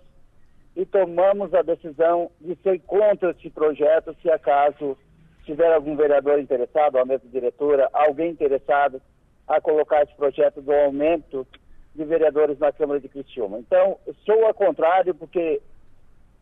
e 0.77 0.87
tomamos 0.87 1.53
a 1.53 1.63
decisão 1.63 2.31
de 2.41 2.55
ser 2.63 2.79
contra 2.83 3.33
esse 3.33 3.51
projeto 3.51 4.15
se 4.23 4.31
acaso 4.31 4.97
tiver 5.45 5.75
algum 5.75 5.97
vereador 5.97 6.39
interessado, 6.39 6.97
a 6.97 7.05
mesa 7.05 7.27
diretora, 7.27 7.89
alguém 7.93 8.31
interessado 8.31 9.03
a 9.49 9.61
colocar 9.61 10.05
esse 10.05 10.15
projeto 10.15 10.63
do 10.63 10.73
aumento 10.73 11.45
de 11.93 12.05
vereadores 12.05 12.57
na 12.61 12.71
Câmara 12.71 13.01
de 13.01 13.09
Criciúma. 13.09 13.59
Então, 13.59 13.99
sou 14.25 14.47
a 14.47 14.55
contrário 14.55 15.13
porque 15.13 15.61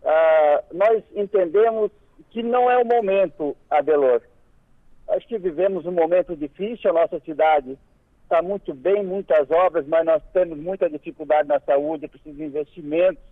uh, 0.02 0.76
nós 0.76 1.02
entendemos 1.16 1.90
que 2.28 2.42
não 2.42 2.70
é 2.70 2.76
o 2.76 2.84
momento, 2.84 3.56
Adelor, 3.70 4.20
Acho 5.08 5.26
que 5.26 5.38
vivemos 5.38 5.86
um 5.86 5.92
momento 5.92 6.36
difícil, 6.36 6.90
a 6.90 6.94
nossa 6.94 7.18
cidade 7.20 7.78
está 8.22 8.42
muito 8.42 8.74
bem, 8.74 9.02
muitas 9.02 9.50
obras, 9.50 9.86
mas 9.86 10.04
nós 10.04 10.22
temos 10.32 10.58
muita 10.58 10.88
dificuldade 10.90 11.48
na 11.48 11.58
saúde, 11.60 12.08
precisa 12.08 12.36
de 12.36 12.44
investimentos. 12.44 13.22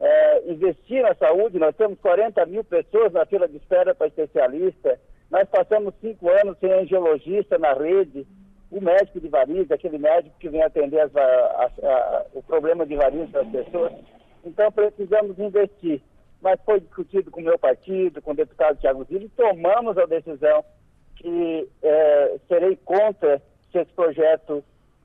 É, 0.00 0.50
investir 0.50 1.02
na 1.02 1.14
saúde, 1.14 1.58
nós 1.58 1.76
temos 1.76 1.98
40 2.00 2.44
mil 2.46 2.64
pessoas 2.64 3.12
na 3.12 3.26
fila 3.26 3.46
de 3.46 3.56
espera 3.58 3.94
para 3.94 4.08
especialista, 4.08 4.98
nós 5.30 5.48
passamos 5.48 5.94
cinco 6.00 6.28
anos 6.28 6.58
sem 6.58 6.70
angiologista 6.72 7.56
na 7.58 7.72
rede, 7.72 8.26
o 8.70 8.80
médico 8.80 9.20
de 9.20 9.28
varizes, 9.28 9.70
aquele 9.70 9.98
médico 9.98 10.34
que 10.38 10.48
vem 10.48 10.62
atender 10.62 11.00
as, 11.00 11.14
a, 11.14 11.20
a, 11.22 12.26
o 12.34 12.42
problema 12.42 12.84
de 12.84 12.96
varizes 12.96 13.30
das 13.30 13.48
pessoas. 13.48 13.92
Então 14.44 14.72
precisamos 14.72 15.38
investir. 15.38 16.02
Mas 16.40 16.60
foi 16.64 16.80
discutido 16.80 17.30
com 17.30 17.40
o 17.40 17.44
meu 17.44 17.58
partido, 17.58 18.20
com 18.20 18.32
o 18.32 18.34
deputado 18.34 18.78
Tiago 18.78 19.04
Zilli, 19.04 19.28
tomamos 19.30 19.96
a 19.96 20.06
decisão 20.06 20.64
que 21.16 21.68
é, 21.82 22.36
serei 22.48 22.76
contra 22.84 23.40
se 23.70 23.78
esse 23.78 23.92
projeto 23.92 24.62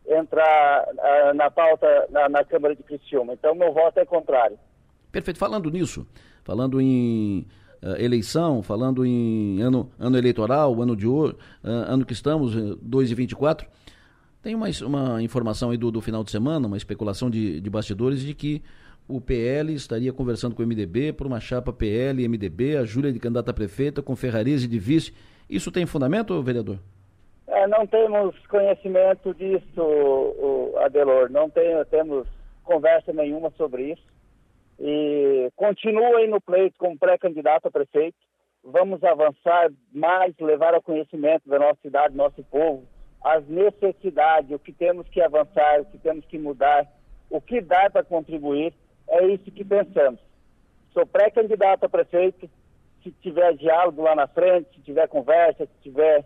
entrar 0.07 0.87
a, 0.99 1.33
na 1.33 1.51
pauta 1.51 2.07
na, 2.09 2.29
na, 2.29 2.43
Câmara 2.43 2.75
de 2.75 2.83
Criciúma. 2.83 3.33
Então, 3.33 3.53
meu 3.53 3.73
voto 3.73 3.99
é 3.99 4.05
contrário. 4.05 4.57
Perfeito. 5.11 5.37
Falando 5.37 5.69
nisso, 5.69 6.07
falando 6.43 6.79
em 6.79 7.45
uh, 7.81 8.01
eleição, 8.01 8.61
falando 8.63 9.05
em 9.05 9.61
ano, 9.61 9.91
ano 9.99 10.17
eleitoral, 10.17 10.81
ano 10.81 10.95
de 10.95 11.07
hoje, 11.07 11.33
uh, 11.63 11.69
ano 11.69 12.05
que 12.05 12.13
estamos, 12.13 12.53
2024, 12.81 13.67
tem 14.41 14.55
uma, 14.55 14.67
uma 14.85 15.21
informação 15.21 15.71
aí 15.71 15.77
do, 15.77 15.91
do 15.91 16.01
final 16.01 16.23
de 16.23 16.31
semana, 16.31 16.67
uma 16.67 16.77
especulação 16.77 17.29
de, 17.29 17.59
de 17.59 17.69
bastidores 17.69 18.21
de 18.21 18.33
que 18.33 18.63
o 19.07 19.21
PL 19.21 19.73
estaria 19.73 20.11
conversando 20.11 20.53
com 20.53 20.63
o 20.63 20.67
MDB 20.67 21.13
por 21.13 21.27
uma 21.27 21.39
chapa 21.39 21.71
PL 21.71 22.21
e 22.21 22.27
MDB, 22.27 22.77
a 22.77 22.83
Júlia 22.83 23.11
de 23.11 23.19
candidata 23.19 23.51
a 23.51 23.53
prefeita, 23.53 24.01
com 24.01 24.15
Ferrarese 24.15 24.67
de 24.67 24.77
vice. 24.77 25.13
Isso 25.49 25.71
tem 25.71 25.85
fundamento, 25.85 26.41
vereador? 26.41 26.79
É, 27.47 27.65
não 27.67 27.87
temos 27.87 28.35
conhecimento 28.47 29.33
disso, 29.33 30.75
Adelor. 30.79 31.29
Não 31.31 31.49
tem, 31.49 31.65
temos 31.89 32.27
conversa 32.63 33.13
nenhuma 33.13 33.49
sobre 33.51 33.93
isso. 33.93 34.03
E 34.79 35.49
continuem 35.55 36.29
no 36.29 36.39
pleito 36.41 36.77
como 36.77 36.97
pré-candidato 36.97 37.67
a 37.67 37.71
prefeito. 37.71 38.17
Vamos 38.63 39.01
avançar 39.03 39.71
mais, 39.93 40.35
levar 40.39 40.73
ao 40.73 40.81
conhecimento 40.81 41.47
da 41.47 41.57
nossa 41.57 41.79
cidade, 41.81 42.13
do 42.13 42.17
nosso 42.17 42.43
povo, 42.43 42.85
as 43.23 43.47
necessidades, 43.47 44.51
o 44.51 44.59
que 44.59 44.73
temos 44.73 45.07
que 45.07 45.21
avançar, 45.21 45.81
o 45.81 45.85
que 45.85 45.97
temos 45.97 46.25
que 46.25 46.37
mudar, 46.37 46.85
o 47.29 47.39
que 47.39 47.61
dá 47.61 47.89
para 47.89 48.03
contribuir. 48.03 48.73
É 49.07 49.25
isso 49.25 49.49
que 49.51 49.63
pensamos. 49.63 50.19
Sou 50.93 51.05
pré-candidato 51.05 51.85
a 51.85 51.89
prefeito, 51.89 52.49
se 53.11 53.21
tiver 53.21 53.55
diálogo 53.55 54.01
lá 54.01 54.15
na 54.15 54.27
frente, 54.27 54.69
se 54.75 54.81
tiver 54.81 55.07
conversa, 55.07 55.65
se 55.65 55.89
tiver 55.89 56.25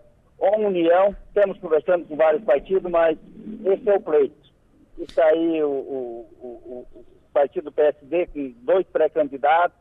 união, 0.71 1.15
estamos 1.27 1.57
conversando 1.59 2.05
com 2.05 2.15
vários 2.15 2.43
partidos, 2.43 2.89
mas 2.89 3.17
esse 3.65 3.89
é 3.89 3.95
o 3.95 4.01
pleito. 4.01 4.51
Está 4.97 5.25
aí 5.25 5.63
o, 5.63 5.69
o, 5.69 6.29
o, 6.41 6.87
o 6.93 7.05
partido 7.33 7.71
PSD 7.71 8.27
com 8.27 8.53
dois 8.61 8.85
pré-candidatos, 8.87 9.77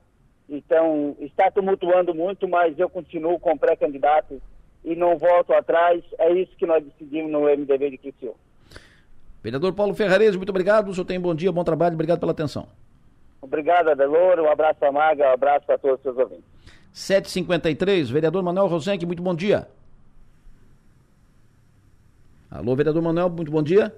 então 0.48 1.16
está 1.20 1.50
tumultuando 1.50 2.14
muito, 2.14 2.48
mas 2.48 2.78
eu 2.78 2.88
continuo 2.88 3.38
com 3.38 3.56
pré-candidato 3.56 4.40
e 4.84 4.94
não 4.94 5.16
volto 5.16 5.52
atrás. 5.52 6.02
É 6.18 6.32
isso 6.32 6.56
que 6.56 6.66
nós 6.66 6.84
decidimos 6.84 7.30
no 7.30 7.42
MDB 7.42 7.90
de 7.90 7.98
Criciúma. 7.98 8.36
Vereador 9.42 9.72
Paulo 9.72 9.94
Ferrarese, 9.94 10.36
muito 10.36 10.50
obrigado. 10.50 10.88
O 10.88 10.94
senhor 10.94 11.06
tem 11.06 11.20
bom 11.20 11.34
dia, 11.34 11.50
bom 11.50 11.64
trabalho, 11.64 11.94
obrigado 11.94 12.20
pela 12.20 12.32
atenção. 12.32 12.68
Obrigado, 13.40 13.88
Adelor. 13.88 14.38
Um 14.38 14.50
abraço 14.50 14.84
a 14.84 14.92
Maga, 14.92 15.30
um 15.30 15.32
abraço 15.32 15.66
para 15.66 15.78
todos 15.78 15.96
os 15.96 16.02
seus 16.02 16.18
ouvintes. 16.18 16.49
753, 16.92 18.10
vereador 18.10 18.42
Manuel 18.42 18.66
Rosenque, 18.66 19.06
muito 19.06 19.22
bom 19.22 19.34
dia. 19.34 19.68
Alô, 22.50 22.74
vereador 22.74 23.02
Manuel, 23.02 23.30
muito 23.30 23.50
bom 23.50 23.62
dia. 23.62 23.94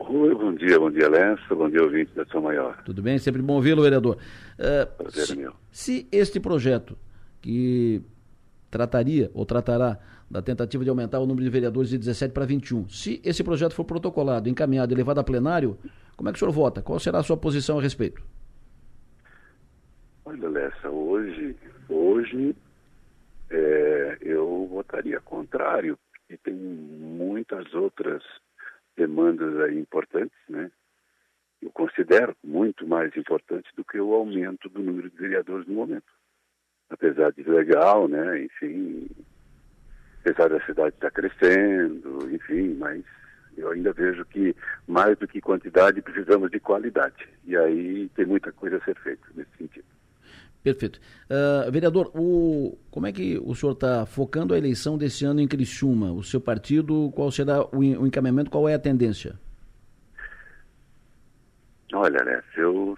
Oi, 0.00 0.34
bom 0.34 0.54
dia, 0.54 0.78
bom 0.78 0.90
dia, 0.90 1.08
Lenço, 1.08 1.54
bom 1.54 1.68
dia, 1.68 1.82
ouvinte 1.82 2.12
da 2.14 2.24
São 2.26 2.42
Maior. 2.42 2.82
Tudo 2.84 3.02
bem, 3.02 3.18
sempre 3.18 3.40
bom 3.42 3.54
ouvi-lo, 3.54 3.82
vereador. 3.82 4.16
Uh, 4.58 4.86
Prazer, 4.96 5.26
se, 5.26 5.36
meu. 5.36 5.52
se 5.70 6.08
este 6.10 6.40
projeto, 6.40 6.96
que 7.40 8.02
trataria 8.70 9.30
ou 9.34 9.44
tratará 9.44 9.98
da 10.30 10.40
tentativa 10.40 10.82
de 10.82 10.90
aumentar 10.90 11.20
o 11.20 11.26
número 11.26 11.44
de 11.44 11.50
vereadores 11.50 11.90
de 11.90 11.98
17 11.98 12.32
para 12.32 12.44
21, 12.44 12.88
se 12.88 13.20
esse 13.24 13.44
projeto 13.44 13.74
for 13.74 13.84
protocolado, 13.84 14.48
encaminhado 14.48 14.92
e 14.92 14.96
levado 14.96 15.18
a 15.18 15.24
plenário, 15.24 15.78
como 16.16 16.28
é 16.28 16.32
que 16.32 16.36
o 16.36 16.40
senhor 16.40 16.52
vota? 16.52 16.82
Qual 16.82 16.98
será 16.98 17.18
a 17.18 17.22
sua 17.22 17.36
posição 17.36 17.78
a 17.78 17.82
respeito? 17.82 18.22
Olha, 20.24 20.48
Lessa, 20.48 20.88
hoje, 20.88 21.56
hoje 21.92 22.54
é, 23.50 24.18
eu 24.20 24.66
votaria 24.70 25.20
contrário, 25.20 25.98
e 26.28 26.36
tem 26.36 26.54
muitas 26.54 27.74
outras 27.74 28.22
demandas 28.96 29.58
aí 29.60 29.78
importantes, 29.78 30.38
né? 30.48 30.70
Eu 31.60 31.70
considero 31.70 32.34
muito 32.42 32.86
mais 32.86 33.14
importante 33.16 33.68
do 33.76 33.84
que 33.84 34.00
o 34.00 34.14
aumento 34.14 34.68
do 34.68 34.80
número 34.80 35.10
de 35.10 35.16
vereadores 35.16 35.66
no 35.66 35.74
momento. 35.74 36.10
Apesar 36.88 37.32
de 37.32 37.42
legal, 37.42 38.08
né? 38.08 38.44
Enfim, 38.44 39.08
apesar 40.20 40.48
da 40.48 40.64
cidade 40.64 40.94
estar 40.94 41.10
crescendo, 41.10 42.30
enfim, 42.32 42.74
mas 42.74 43.04
eu 43.56 43.70
ainda 43.70 43.92
vejo 43.92 44.24
que 44.24 44.54
mais 44.86 45.18
do 45.18 45.28
que 45.28 45.40
quantidade 45.40 46.00
precisamos 46.00 46.50
de 46.50 46.60
qualidade. 46.60 47.28
E 47.44 47.56
aí 47.56 48.08
tem 48.14 48.24
muita 48.24 48.52
coisa 48.52 48.76
a 48.76 48.84
ser 48.84 48.96
feita 49.00 49.26
nesse 49.34 49.50
sentido. 49.58 49.99
Perfeito. 50.62 51.00
Uh, 51.30 51.70
vereador, 51.70 52.10
o, 52.14 52.78
como 52.90 53.06
é 53.06 53.12
que 53.12 53.40
o 53.42 53.54
senhor 53.54 53.72
está 53.72 54.04
focando 54.04 54.52
a 54.52 54.58
eleição 54.58 54.98
desse 54.98 55.24
ano 55.24 55.40
em 55.40 55.48
Criciúma? 55.48 56.12
O 56.12 56.22
seu 56.22 56.40
partido, 56.40 57.10
qual 57.14 57.30
será 57.30 57.62
o, 57.62 57.78
o 57.78 58.06
encaminhamento, 58.06 58.50
qual 58.50 58.68
é 58.68 58.74
a 58.74 58.78
tendência? 58.78 59.38
Olha, 61.94 62.22
né, 62.24 62.42
eu, 62.56 62.96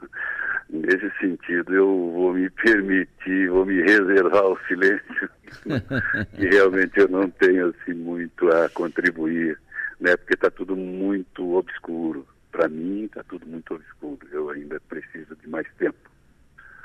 nesse 0.68 1.08
sentido, 1.20 1.72
eu 1.72 1.86
vou 1.86 2.34
me 2.34 2.50
permitir, 2.50 3.48
vou 3.48 3.64
me 3.64 3.80
reservar 3.80 4.44
o 4.44 4.58
silêncio, 4.66 5.30
que 6.34 6.46
realmente 6.48 6.98
eu 6.98 7.08
não 7.08 7.30
tenho 7.30 7.68
assim, 7.68 7.94
muito 7.94 8.48
a 8.50 8.68
contribuir, 8.70 9.56
né, 10.00 10.16
porque 10.16 10.34
está 10.34 10.50
tudo 10.50 10.74
muito 10.76 11.54
obscuro. 11.54 12.26
Para 12.50 12.68
mim, 12.68 13.04
está 13.04 13.22
tudo 13.22 13.46
muito 13.46 13.74
obscuro. 13.74 14.18
Eu 14.32 14.50
ainda 14.50 14.80
preciso 14.88 15.36
de 15.36 15.48
mais 15.48 15.66
tempo. 15.78 15.98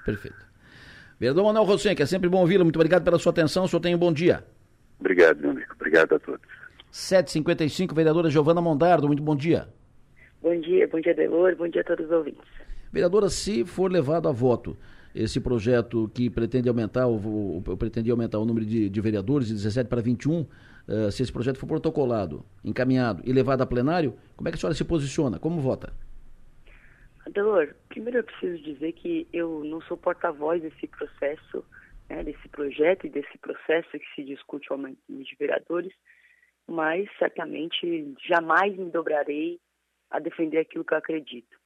Perfeito. 0.05 0.37
Vereador 1.19 1.45
Manuel 1.45 1.65
Rosen, 1.65 1.95
que 1.95 2.03
é 2.03 2.05
sempre 2.05 2.29
bom 2.29 2.39
ouvi-lo. 2.39 2.63
Muito 2.63 2.75
obrigado 2.75 3.03
pela 3.03 3.17
sua 3.17 3.31
atenção. 3.31 3.63
O 3.63 3.67
senhor 3.67 3.79
tenha 3.79 3.95
um 3.95 3.99
bom 3.99 4.11
dia. 4.11 4.43
Obrigado, 4.99 5.39
meu 5.39 5.51
amigo. 5.51 5.73
Obrigado 5.75 6.15
a 6.15 6.19
todos. 6.19 6.41
7h55, 6.91 7.93
vereadora 7.93 8.29
Giovana 8.29 8.61
Mondardo. 8.61 9.07
Muito 9.07 9.23
bom 9.23 9.35
dia. 9.35 9.67
Bom 10.41 10.59
dia, 10.59 10.87
bom 10.87 10.99
dia, 10.99 11.15
Delor, 11.15 11.55
bom 11.55 11.67
dia 11.69 11.81
a 11.81 11.83
todos 11.85 12.05
os 12.05 12.11
ouvintes. 12.11 12.43
Vereadora, 12.91 13.29
se 13.29 13.63
for 13.63 13.89
levado 13.89 14.27
a 14.27 14.31
voto 14.31 14.77
esse 15.15 15.39
projeto 15.39 16.11
que 16.13 16.29
pretende 16.29 16.67
aumentar, 16.67 17.07
o, 17.07 17.57
o 17.57 17.77
pretende 17.77 18.11
aumentar 18.11 18.39
o 18.39 18.45
número 18.45 18.65
de, 18.65 18.89
de 18.89 19.01
vereadores 19.01 19.47
de 19.47 19.53
17 19.53 19.87
para 19.87 20.01
21, 20.01 20.41
uh, 20.41 20.47
eh, 20.87 21.11
se 21.11 21.23
esse 21.23 21.31
projeto 21.31 21.57
for 21.57 21.67
protocolado, 21.67 22.43
encaminhado 22.63 23.21
e 23.25 23.31
levado 23.31 23.61
a 23.61 23.65
plenário, 23.65 24.15
como 24.35 24.49
é 24.49 24.51
que 24.51 24.57
a 24.57 24.59
senhora 24.59 24.75
se 24.75 24.83
posiciona? 24.83 25.39
Como 25.39 25.61
vota? 25.61 25.93
Delor, 27.31 27.73
primeiro 27.87 28.19
eu 28.19 28.23
preciso 28.23 28.61
dizer 28.61 28.91
que 28.93 29.27
eu 29.31 29.63
não 29.63 29.81
sou 29.81 29.97
porta-voz 29.97 30.61
desse 30.61 30.87
processo, 30.87 31.65
né, 32.09 32.23
desse 32.23 32.47
projeto 32.49 33.07
e 33.07 33.09
desse 33.09 33.37
processo 33.37 33.89
que 33.91 34.15
se 34.15 34.23
discute 34.23 34.69
o 34.69 34.73
aumento 34.73 34.99
de 35.07 35.35
vereadores, 35.35 35.93
mas 36.67 37.09
certamente 37.17 38.13
jamais 38.27 38.75
me 38.75 38.89
dobrarei 38.91 39.59
a 40.11 40.19
defender 40.19 40.59
aquilo 40.59 40.83
que 40.83 40.93
eu 40.93 40.97
acredito. 40.97 41.57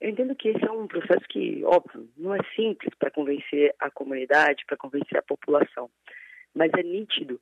Eu 0.00 0.10
entendo 0.10 0.34
que 0.34 0.48
esse 0.48 0.64
é 0.64 0.70
um 0.70 0.86
processo 0.86 1.24
que, 1.28 1.64
óbvio, 1.64 2.08
não 2.16 2.34
é 2.34 2.40
simples 2.54 2.92
para 2.98 3.10
convencer 3.10 3.74
a 3.78 3.90
comunidade, 3.90 4.64
para 4.66 4.76
convencer 4.76 5.18
a 5.18 5.22
população, 5.22 5.88
mas 6.54 6.70
é 6.76 6.82
nítido 6.82 7.40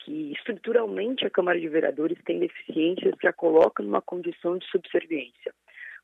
que 0.00 0.32
estruturalmente 0.32 1.24
a 1.24 1.30
Câmara 1.30 1.60
de 1.60 1.68
Vereadores 1.68 2.18
tem 2.24 2.40
deficiências 2.40 3.14
que 3.14 3.26
a 3.26 3.32
colocam 3.32 3.84
numa 3.84 4.02
condição 4.02 4.58
de 4.58 4.66
subserviência. 4.66 5.54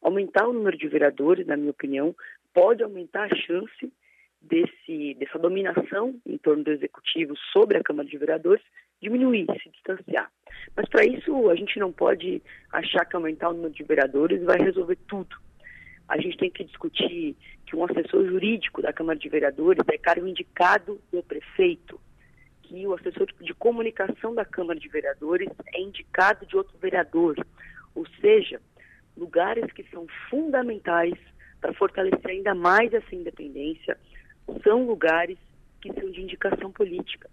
Aumentar 0.03 0.47
o 0.49 0.53
número 0.53 0.77
de 0.77 0.89
vereadores, 0.89 1.47
na 1.47 1.57
minha 1.57 1.71
opinião, 1.71 2.15
pode 2.55 2.83
aumentar 2.83 3.31
a 3.31 3.37
chance 3.37 3.93
desse, 4.41 5.15
dessa 5.15 5.39
dominação 5.39 6.21
em 6.25 6.39
torno 6.39 6.65
do 6.65 6.71
executivo 6.71 7.35
sobre 7.53 7.77
a 7.77 7.83
Câmara 7.83 8.09
de 8.09 8.17
Vereadores 8.17 8.63
diminuir, 9.01 9.47
se 9.63 9.71
distanciar. 9.71 10.31
Mas 10.77 10.89
para 10.89 11.05
isso 11.05 11.51
a 11.51 11.55
gente 11.55 11.79
não 11.79 11.93
pode 11.93 12.43
achar 12.73 13.05
que 13.05 13.17
aumentar 13.17 13.51
o 13.51 13.55
número 13.55 13.73
de 13.73 13.85
vereadores 13.85 14.43
vai 14.43 14.59
resolver 14.59 14.97
tudo. 15.07 15.37
A 16.09 16.19
gente 16.21 16.39
tem 16.39 16.51
que 16.51 16.65
discutir 16.65 17.37
que 17.67 17.77
um 17.77 17.85
assessor 17.85 18.27
jurídico 18.27 18.81
da 18.81 18.93
Câmara 18.93 19.19
de 19.19 19.29
Vereadores 19.29 19.83
é 19.89 19.99
cargo 19.99 20.27
indicado 20.27 20.99
do 21.13 21.23
prefeito, 21.23 22.01
que 22.63 22.87
o 22.87 22.95
assessor 22.95 23.27
de 23.41 23.55
comunicação 23.55 24.35
da 24.35 24.45
Câmara 24.45 24.79
de 24.79 24.89
Vereadores 24.89 25.51
é 25.75 25.81
indicado 25.81 26.47
de 26.47 26.57
outro 26.57 26.77
vereador. 26.79 27.37
Ou 27.95 28.07
seja, 28.21 28.61
lugares 29.19 29.71
que 29.73 29.83
são 29.91 30.07
fundamentais 30.31 31.19
para 31.61 31.75
fortalecer 31.75 32.31
ainda 32.31 32.55
mais 32.55 32.93
essa 32.95 33.15
independência 33.15 33.99
são 34.63 34.87
lugares 34.87 35.39
que 35.81 35.93
são 35.93 36.11
de 36.11 36.23
indicação 36.23 36.73
política 36.73 37.29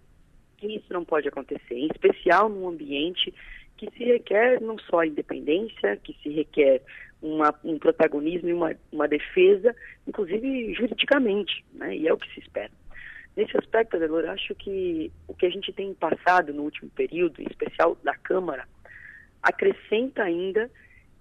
que 0.56 0.66
isso 0.66 0.92
não 0.92 1.04
pode 1.04 1.28
acontecer, 1.28 1.74
em 1.74 1.86
especial 1.86 2.48
num 2.48 2.68
ambiente 2.68 3.32
que 3.76 3.90
se 3.90 4.04
requer 4.04 4.60
não 4.60 4.78
só 4.78 5.04
independência, 5.04 5.96
que 5.98 6.16
se 6.22 6.30
requer 6.30 6.82
uma, 7.20 7.54
um 7.62 7.78
protagonismo 7.78 8.48
e 8.48 8.52
uma, 8.52 8.74
uma 8.90 9.06
defesa, 9.06 9.74
inclusive 10.06 10.74
juridicamente, 10.74 11.64
né? 11.74 11.94
e 11.94 12.08
é 12.08 12.12
o 12.12 12.16
que 12.16 12.32
se 12.32 12.40
espera. 12.40 12.70
Nesse 13.36 13.56
aspecto, 13.58 13.96
Adelor, 13.96 14.24
acho 14.30 14.54
que 14.54 15.12
o 15.28 15.34
que 15.34 15.44
a 15.44 15.50
gente 15.50 15.70
tem 15.72 15.92
passado 15.92 16.54
no 16.54 16.62
último 16.62 16.90
período, 16.90 17.42
em 17.42 17.46
especial 17.46 17.96
da 18.02 18.14
Câmara, 18.14 18.66
acrescenta 19.42 20.22
ainda 20.22 20.70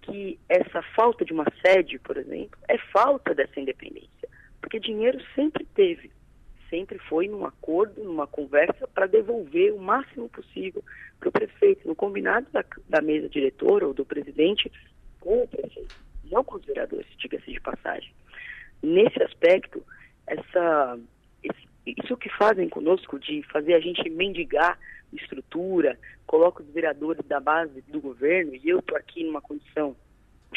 que 0.06 0.40
essa 0.48 0.82
falta 0.96 1.26
de 1.26 1.34
uma 1.34 1.46
sede, 1.66 2.00
por 2.00 2.18
exemplo, 2.18 2.60
é 2.68 2.78
falta 2.78 3.34
dessa 3.34 3.60
independência, 3.60 4.30
porque 4.62 4.80
dinheiro 4.80 5.20
sempre 5.36 5.66
teve 5.74 6.12
sempre 6.70 6.98
foi 7.00 7.28
num 7.28 7.46
acordo, 7.46 8.04
numa 8.04 8.28
conversa, 8.28 8.88
para 8.88 9.08
devolver 9.08 9.74
o 9.74 9.80
máximo 9.80 10.28
possível 10.30 10.84
para 11.20 11.30
o 11.30 11.32
prefeito, 11.32 11.88
no 11.88 11.96
combinado 11.96 12.48
da, 12.52 12.64
da, 12.90 13.02
mesa 13.02 13.30
diretora 13.30 13.88
ou 13.88 13.94
do 13.94 14.06
presidente 14.06 14.72
com 15.20 15.44
o 15.44 15.48
prefeito, 15.48 15.96
não 16.30 16.44
com 16.44 16.58
os 16.58 16.66
vereadores, 16.66 17.08
diga-se 17.18 17.52
de 17.52 17.62
passagem. 17.62 18.12
Nesse 18.82 19.22
aspecto, 19.24 19.84
essa, 20.28 21.00
isso 21.86 22.18
que 22.18 22.30
fazem 22.30 22.68
conosco 22.68 23.20
de 23.20 23.44
fazer 23.44 23.74
a 23.74 23.80
gente 23.80 24.10
mendigar 24.10 24.80
estrutura, 25.14 25.98
coloca 26.26 26.64
os 26.64 26.70
vereadores 26.70 27.26
da 27.26 27.40
base 27.40 27.82
do 27.88 28.02
governo, 28.02 28.56
e 28.56 28.70
eu 28.70 28.80
estou 28.80 28.98
aqui 28.98 29.24
numa 29.24 29.42
condição 29.42 29.96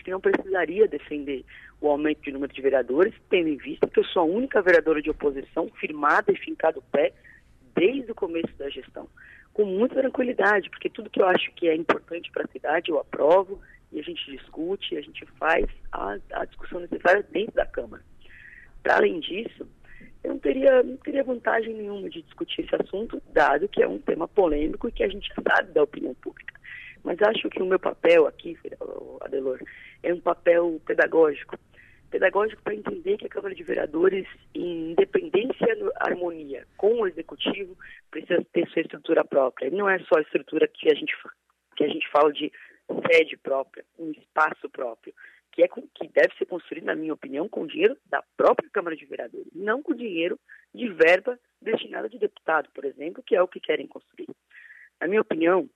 que 0.03 0.11
não 0.11 0.21
precisaria 0.21 0.88
defender 0.88 1.45
o 1.81 1.88
aumento 1.88 2.23
de 2.23 2.33
número 2.33 2.53
de 2.53 2.62
vereadores, 2.62 3.14
tendo 3.29 3.49
em 3.49 3.57
vista 3.57 3.87
que 3.87 3.99
eu 3.99 4.05
sou 4.05 4.23
a 4.23 4.25
única 4.25 4.62
vereadora 4.62 5.03
de 5.03 5.11
oposição 5.11 5.69
firmada 5.79 6.33
e 6.33 6.37
fincada 6.37 6.79
o 6.79 6.83
pé 6.83 7.12
desde 7.75 8.11
o 8.11 8.14
começo 8.14 8.53
da 8.57 8.69
gestão, 8.69 9.09
com 9.53 9.64
muita 9.64 9.97
tranquilidade, 9.97 10.71
porque 10.71 10.88
tudo 10.88 11.11
que 11.11 11.21
eu 11.21 11.27
acho 11.27 11.53
que 11.53 11.69
é 11.69 11.75
importante 11.75 12.31
para 12.31 12.45
a 12.45 12.49
cidade 12.49 12.91
eu 12.91 12.99
aprovo 12.99 13.61
e 13.93 14.01
a 14.01 14.03
gente 14.03 14.31
discute, 14.31 14.97
a 14.97 15.01
gente 15.01 15.25
faz 15.38 15.67
a, 15.93 16.17
a 16.33 16.45
discussão 16.45 16.81
necessária 16.81 17.25
dentro 17.31 17.55
da 17.55 17.67
Câmara. 17.67 18.03
Para 18.83 18.97
além 18.97 19.21
disso, 19.21 19.69
eu 20.25 20.31
não 20.31 20.39
teria, 20.39 20.83
não 20.83 20.97
teria 20.97 21.25
vantagem 21.25 21.75
nenhuma 21.75 22.09
de 22.09 22.23
discutir 22.23 22.63
esse 22.63 22.75
assunto, 22.75 23.23
dado 23.33 23.69
que 23.69 23.83
é 23.83 23.89
um 23.89 23.99
tema 23.99 24.27
polêmico 24.27 24.89
e 24.89 24.93
que 24.93 25.05
a 25.05 25.09
gente 25.09 25.33
sabe 25.35 25.73
da 25.73 25.83
opinião 25.83 26.15
pública. 26.15 26.55
Mas 27.05 27.21
acho 27.23 27.49
que 27.49 27.63
o 27.63 27.67
meu 27.67 27.79
papel 27.79 28.27
aqui, 28.27 28.59
Adelor, 29.21 29.61
é 30.03 30.13
um 30.13 30.21
papel 30.21 30.81
pedagógico 30.85 31.57
pedagógico 32.11 32.63
para 32.63 32.75
entender 32.75 33.19
que 33.19 33.27
a 33.27 33.31
Câmara 33.31 33.55
de 33.55 33.63
Vereadores, 33.63 34.27
em 34.55 34.93
independência 34.93 35.67
e 35.67 35.91
harmonia 35.97 36.67
com 36.77 37.01
o 37.01 37.07
Executivo, 37.07 37.77
precisa 38.11 38.45
ter 38.53 38.67
sua 38.69 38.83
estrutura 38.83 39.25
própria. 39.25 39.71
Não 39.71 39.89
é 39.89 39.99
só 40.01 40.19
a 40.19 40.23
estrutura 40.23 40.67
que 40.69 40.91
a 40.91 40.95
gente, 40.95 41.15
que 41.77 41.85
a 41.85 41.89
gente 41.89 42.09
fala 42.11 42.33
de 42.33 42.51
sede 43.13 43.37
própria, 43.37 43.85
um 43.99 44.11
espaço 44.13 44.69
próprio, 44.71 45.13
que, 45.59 45.64
é, 45.64 45.68
que 45.68 46.09
deve 46.14 46.33
ser 46.38 46.47
construído, 46.47 46.85
na 46.85 46.94
minha 46.94 47.12
opinião, 47.12 47.49
com 47.49 47.66
dinheiro 47.66 47.97
da 48.07 48.23
própria 48.37 48.71
Câmara 48.71 48.94
de 48.94 49.05
Vereadores, 49.07 49.49
não 49.53 49.83
com 49.83 49.92
dinheiro 49.92 50.38
de 50.73 50.88
verba 50.88 51.37
destinada 51.61 52.09
de 52.09 52.16
deputado, 52.16 52.68
por 52.73 52.85
exemplo, 52.85 53.25
que 53.27 53.35
é 53.35 53.42
o 53.42 53.49
que 53.49 53.59
querem 53.59 53.88
construir. 53.88 54.29
Na 55.01 55.09
minha 55.09 55.21
opinião, 55.21 55.68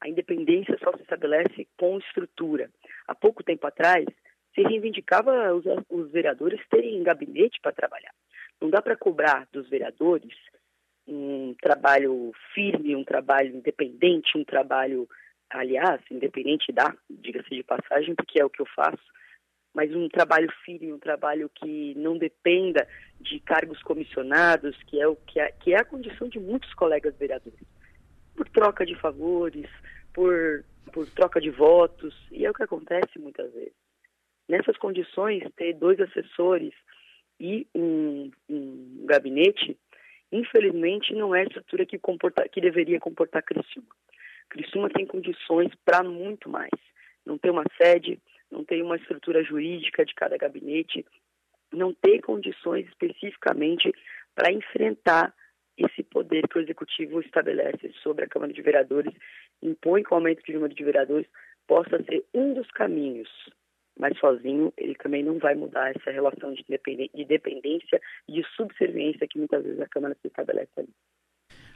a 0.00 0.08
independência 0.08 0.78
só 0.78 0.92
se 0.92 1.02
estabelece 1.02 1.66
com 1.76 1.98
estrutura. 1.98 2.70
Há 3.08 3.14
pouco 3.14 3.42
tempo 3.42 3.66
atrás, 3.66 4.06
se 4.54 4.62
reivindicava 4.62 5.52
os, 5.52 5.64
os 5.90 6.12
vereadores 6.12 6.60
terem 6.68 7.02
gabinete 7.02 7.58
para 7.60 7.72
trabalhar. 7.72 8.14
Não 8.60 8.70
dá 8.70 8.80
para 8.80 8.96
cobrar 8.96 9.48
dos 9.52 9.68
vereadores 9.68 10.32
um 11.08 11.56
trabalho 11.60 12.32
firme, 12.54 12.94
um 12.94 13.04
trabalho 13.04 13.56
independente, 13.56 14.38
um 14.38 14.44
trabalho, 14.44 15.08
aliás, 15.50 16.00
independente 16.10 16.72
da, 16.72 16.94
diga-se 17.08 17.50
de 17.50 17.62
passagem, 17.62 18.14
porque 18.14 18.40
é 18.40 18.44
o 18.44 18.50
que 18.50 18.60
eu 18.60 18.66
faço, 18.74 19.02
mas 19.74 19.94
um 19.94 20.08
trabalho 20.08 20.50
firme, 20.64 20.92
um 20.92 20.98
trabalho 20.98 21.50
que 21.54 21.94
não 21.96 22.16
dependa 22.16 22.88
de 23.20 23.38
cargos 23.40 23.82
comissionados, 23.82 24.74
que 24.84 25.00
é 25.00 25.06
o 25.06 25.16
que 25.16 25.38
é, 25.38 25.52
que 25.52 25.74
é 25.74 25.80
a 25.80 25.84
condição 25.84 26.28
de 26.28 26.40
muitos 26.40 26.72
colegas 26.74 27.14
vereadores, 27.16 27.60
por 28.34 28.48
troca 28.48 28.86
de 28.86 28.94
favores, 28.96 29.68
por, 30.14 30.64
por 30.92 31.06
troca 31.10 31.40
de 31.40 31.50
votos, 31.50 32.14
e 32.32 32.46
é 32.46 32.50
o 32.50 32.54
que 32.54 32.62
acontece 32.62 33.18
muitas 33.18 33.52
vezes. 33.52 33.74
Nessas 34.48 34.76
condições, 34.78 35.42
ter 35.56 35.74
dois 35.74 36.00
assessores 36.00 36.72
e 37.38 37.66
um, 37.74 38.30
um 38.48 39.04
gabinete, 39.04 39.76
infelizmente, 40.32 41.14
não 41.14 41.34
é 41.34 41.40
a 41.40 41.44
estrutura 41.44 41.84
que, 41.84 41.98
comporta, 41.98 42.48
que 42.48 42.60
deveria 42.60 42.98
comportar 42.98 43.42
Criciúma. 43.42 43.88
Criciúma 44.48 44.88
tem 44.90 45.06
condições 45.06 45.72
para 45.84 46.02
muito 46.02 46.48
mais. 46.48 46.70
Não 47.24 47.36
tem 47.38 47.50
uma 47.50 47.64
sede, 47.80 48.20
não 48.50 48.64
tem 48.64 48.82
uma 48.82 48.96
estrutura 48.96 49.42
jurídica 49.42 50.04
de 50.04 50.14
cada 50.14 50.36
gabinete, 50.36 51.04
não 51.72 51.92
tem 51.92 52.20
condições 52.20 52.86
especificamente 52.86 53.92
para 54.34 54.52
enfrentar 54.52 55.34
esse 55.76 56.02
poder 56.02 56.48
que 56.48 56.58
o 56.58 56.60
Executivo 56.60 57.20
estabelece 57.20 57.92
sobre 58.02 58.24
a 58.24 58.28
Câmara 58.28 58.52
de 58.52 58.62
Vereadores, 58.62 59.12
impõe 59.62 60.02
que 60.02 60.12
o 60.12 60.14
aumento 60.14 60.42
de 60.42 60.52
número 60.52 60.74
de 60.74 60.84
vereadores 60.84 61.26
possa 61.66 62.02
ser 62.04 62.24
um 62.32 62.54
dos 62.54 62.70
caminhos 62.70 63.28
mas 63.98 64.18
sozinho 64.18 64.72
ele 64.76 64.94
também 64.94 65.24
não 65.24 65.38
vai 65.38 65.54
mudar 65.54 65.90
essa 65.90 66.10
relação 66.10 66.52
de, 66.52 66.64
de 67.14 67.24
dependência 67.24 68.00
e 68.28 68.32
de 68.32 68.44
subserviência 68.54 69.26
que 69.26 69.38
muitas 69.38 69.64
vezes 69.64 69.80
a 69.80 69.88
Câmara 69.88 70.16
se 70.20 70.28
estabelece 70.28 70.72
ali. 70.76 70.90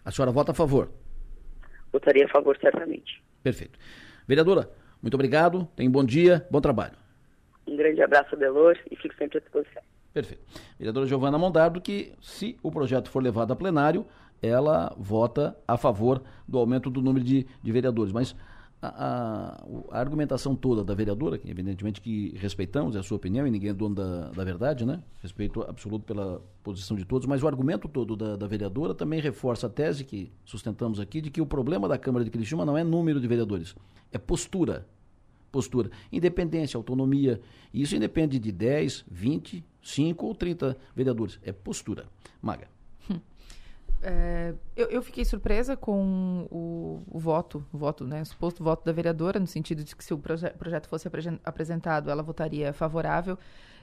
A 0.04 0.10
senhora 0.10 0.32
vota 0.32 0.52
a 0.52 0.54
favor? 0.54 0.90
Votaria 1.92 2.24
a 2.24 2.28
favor, 2.28 2.56
certamente. 2.60 3.22
Perfeito. 3.42 3.78
Vereadora, 4.26 4.70
muito 5.02 5.14
obrigado, 5.14 5.68
tenha 5.74 5.88
um 5.88 5.92
bom 5.92 6.04
dia, 6.04 6.46
bom 6.50 6.60
trabalho. 6.60 6.94
Um 7.66 7.76
grande 7.76 8.02
abraço, 8.02 8.36
Delor, 8.36 8.76
e 8.90 8.96
fico 8.96 9.14
sempre 9.16 9.38
à 9.38 9.40
disposição. 9.40 9.82
Perfeito. 10.12 10.42
Vereadora 10.78 11.06
Giovana 11.06 11.38
Mondardo, 11.38 11.80
que 11.80 12.12
se 12.20 12.58
o 12.62 12.70
projeto 12.70 13.08
for 13.08 13.22
levado 13.22 13.52
a 13.52 13.56
plenário, 13.56 14.04
ela 14.42 14.94
vota 14.98 15.56
a 15.66 15.76
favor 15.76 16.22
do 16.48 16.58
aumento 16.58 16.90
do 16.90 17.00
número 17.00 17.24
de, 17.24 17.46
de 17.62 17.72
vereadores. 17.72 18.12
Mas 18.12 18.34
a, 18.82 19.62
a, 19.90 19.98
argumentação 19.98 20.56
toda 20.56 20.82
da 20.82 20.94
vereadora, 20.94 21.36
que 21.36 21.50
evidentemente 21.50 22.00
que 22.00 22.34
respeitamos, 22.36 22.96
é 22.96 22.98
a 22.98 23.02
sua 23.02 23.16
opinião 23.16 23.46
e 23.46 23.50
ninguém 23.50 23.70
é 23.70 23.74
dono 23.74 23.94
da, 23.94 24.30
da 24.30 24.44
verdade, 24.44 24.86
né? 24.86 25.02
Respeito 25.20 25.62
absoluto 25.62 26.04
pela 26.04 26.42
posição 26.62 26.96
de 26.96 27.04
todos, 27.04 27.26
mas 27.26 27.42
o 27.42 27.46
argumento 27.46 27.88
todo 27.88 28.16
da, 28.16 28.36
da, 28.36 28.46
vereadora 28.46 28.94
também 28.94 29.20
reforça 29.20 29.66
a 29.66 29.70
tese 29.70 30.04
que 30.04 30.32
sustentamos 30.44 30.98
aqui 30.98 31.20
de 31.20 31.30
que 31.30 31.40
o 31.40 31.46
problema 31.46 31.88
da 31.88 31.98
Câmara 31.98 32.24
de 32.24 32.30
Criciúma 32.30 32.64
não 32.64 32.76
é 32.76 32.82
número 32.82 33.20
de 33.20 33.28
vereadores, 33.28 33.74
é 34.10 34.18
postura. 34.18 34.86
postura. 35.52 35.90
Independência, 36.10 36.78
autonomia. 36.78 37.40
Isso 37.74 37.94
independe 37.94 38.38
de 38.38 38.50
10, 38.50 39.04
20, 39.10 39.62
5 39.82 40.26
ou 40.26 40.34
30 40.34 40.76
vereadores. 40.96 41.38
É 41.42 41.52
postura. 41.52 42.06
Maga. 42.40 42.68
É, 44.02 44.54
eu, 44.74 44.88
eu, 44.88 45.02
fiquei 45.02 45.24
surpresa 45.24 45.76
com 45.76 46.48
o, 46.50 47.02
o, 47.06 47.18
voto, 47.18 47.64
o 47.70 47.76
voto, 47.76 48.06
né, 48.06 48.22
o 48.22 48.24
suposto 48.24 48.64
voto 48.64 48.82
da 48.84 48.92
vereadora, 48.92 49.38
no 49.38 49.46
sentido 49.46 49.84
de 49.84 49.94
que 49.94 50.02
se 50.02 50.14
o 50.14 50.18
proje 50.18 50.48
projeto 50.50 50.88
fosse 50.88 51.06
apresentado, 51.44 52.10
ela 52.10 52.22
votaria 52.22 52.72
favorável, 52.72 53.38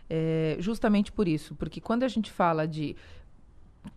é, 0.09 0.57
justamente 0.59 1.11
por 1.11 1.27
isso, 1.27 1.53
porque 1.55 1.79
quando 1.79 2.01
a 2.01 2.07
gente 2.07 2.31
fala 2.31 2.67
de 2.67 2.95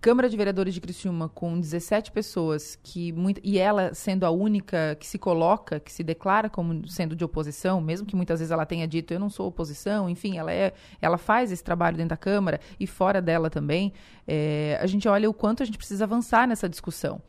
Câmara 0.00 0.28
de 0.28 0.36
Vereadores 0.36 0.74
de 0.74 0.80
Criciúma 0.80 1.28
com 1.28 1.58
17 1.58 2.12
pessoas 2.12 2.78
que 2.82 3.12
muito, 3.12 3.40
e 3.44 3.58
ela 3.58 3.94
sendo 3.94 4.24
a 4.24 4.30
única 4.30 4.96
que 4.98 5.06
se 5.06 5.18
coloca, 5.18 5.80
que 5.80 5.92
se 5.92 6.02
declara 6.02 6.48
como 6.48 6.86
sendo 6.88 7.16
de 7.16 7.24
oposição, 7.24 7.80
mesmo 7.80 8.06
que 8.06 8.16
muitas 8.16 8.40
vezes 8.40 8.50
ela 8.50 8.66
tenha 8.66 8.86
dito 8.86 9.12
eu 9.12 9.20
não 9.20 9.30
sou 9.30 9.48
oposição, 9.48 10.08
enfim, 10.08 10.38
ela 10.38 10.52
é, 10.52 10.72
ela 11.00 11.18
faz 11.18 11.52
esse 11.52 11.62
trabalho 11.62 11.96
dentro 11.96 12.10
da 12.10 12.16
Câmara 12.16 12.60
e 12.78 12.86
fora 12.86 13.20
dela 13.20 13.50
também. 13.50 13.92
É, 14.26 14.78
a 14.80 14.86
gente 14.86 15.08
olha 15.08 15.28
o 15.28 15.34
quanto 15.34 15.62
a 15.62 15.66
gente 15.66 15.78
precisa 15.78 16.04
avançar 16.04 16.46
nessa 16.46 16.68
discussão 16.68 17.20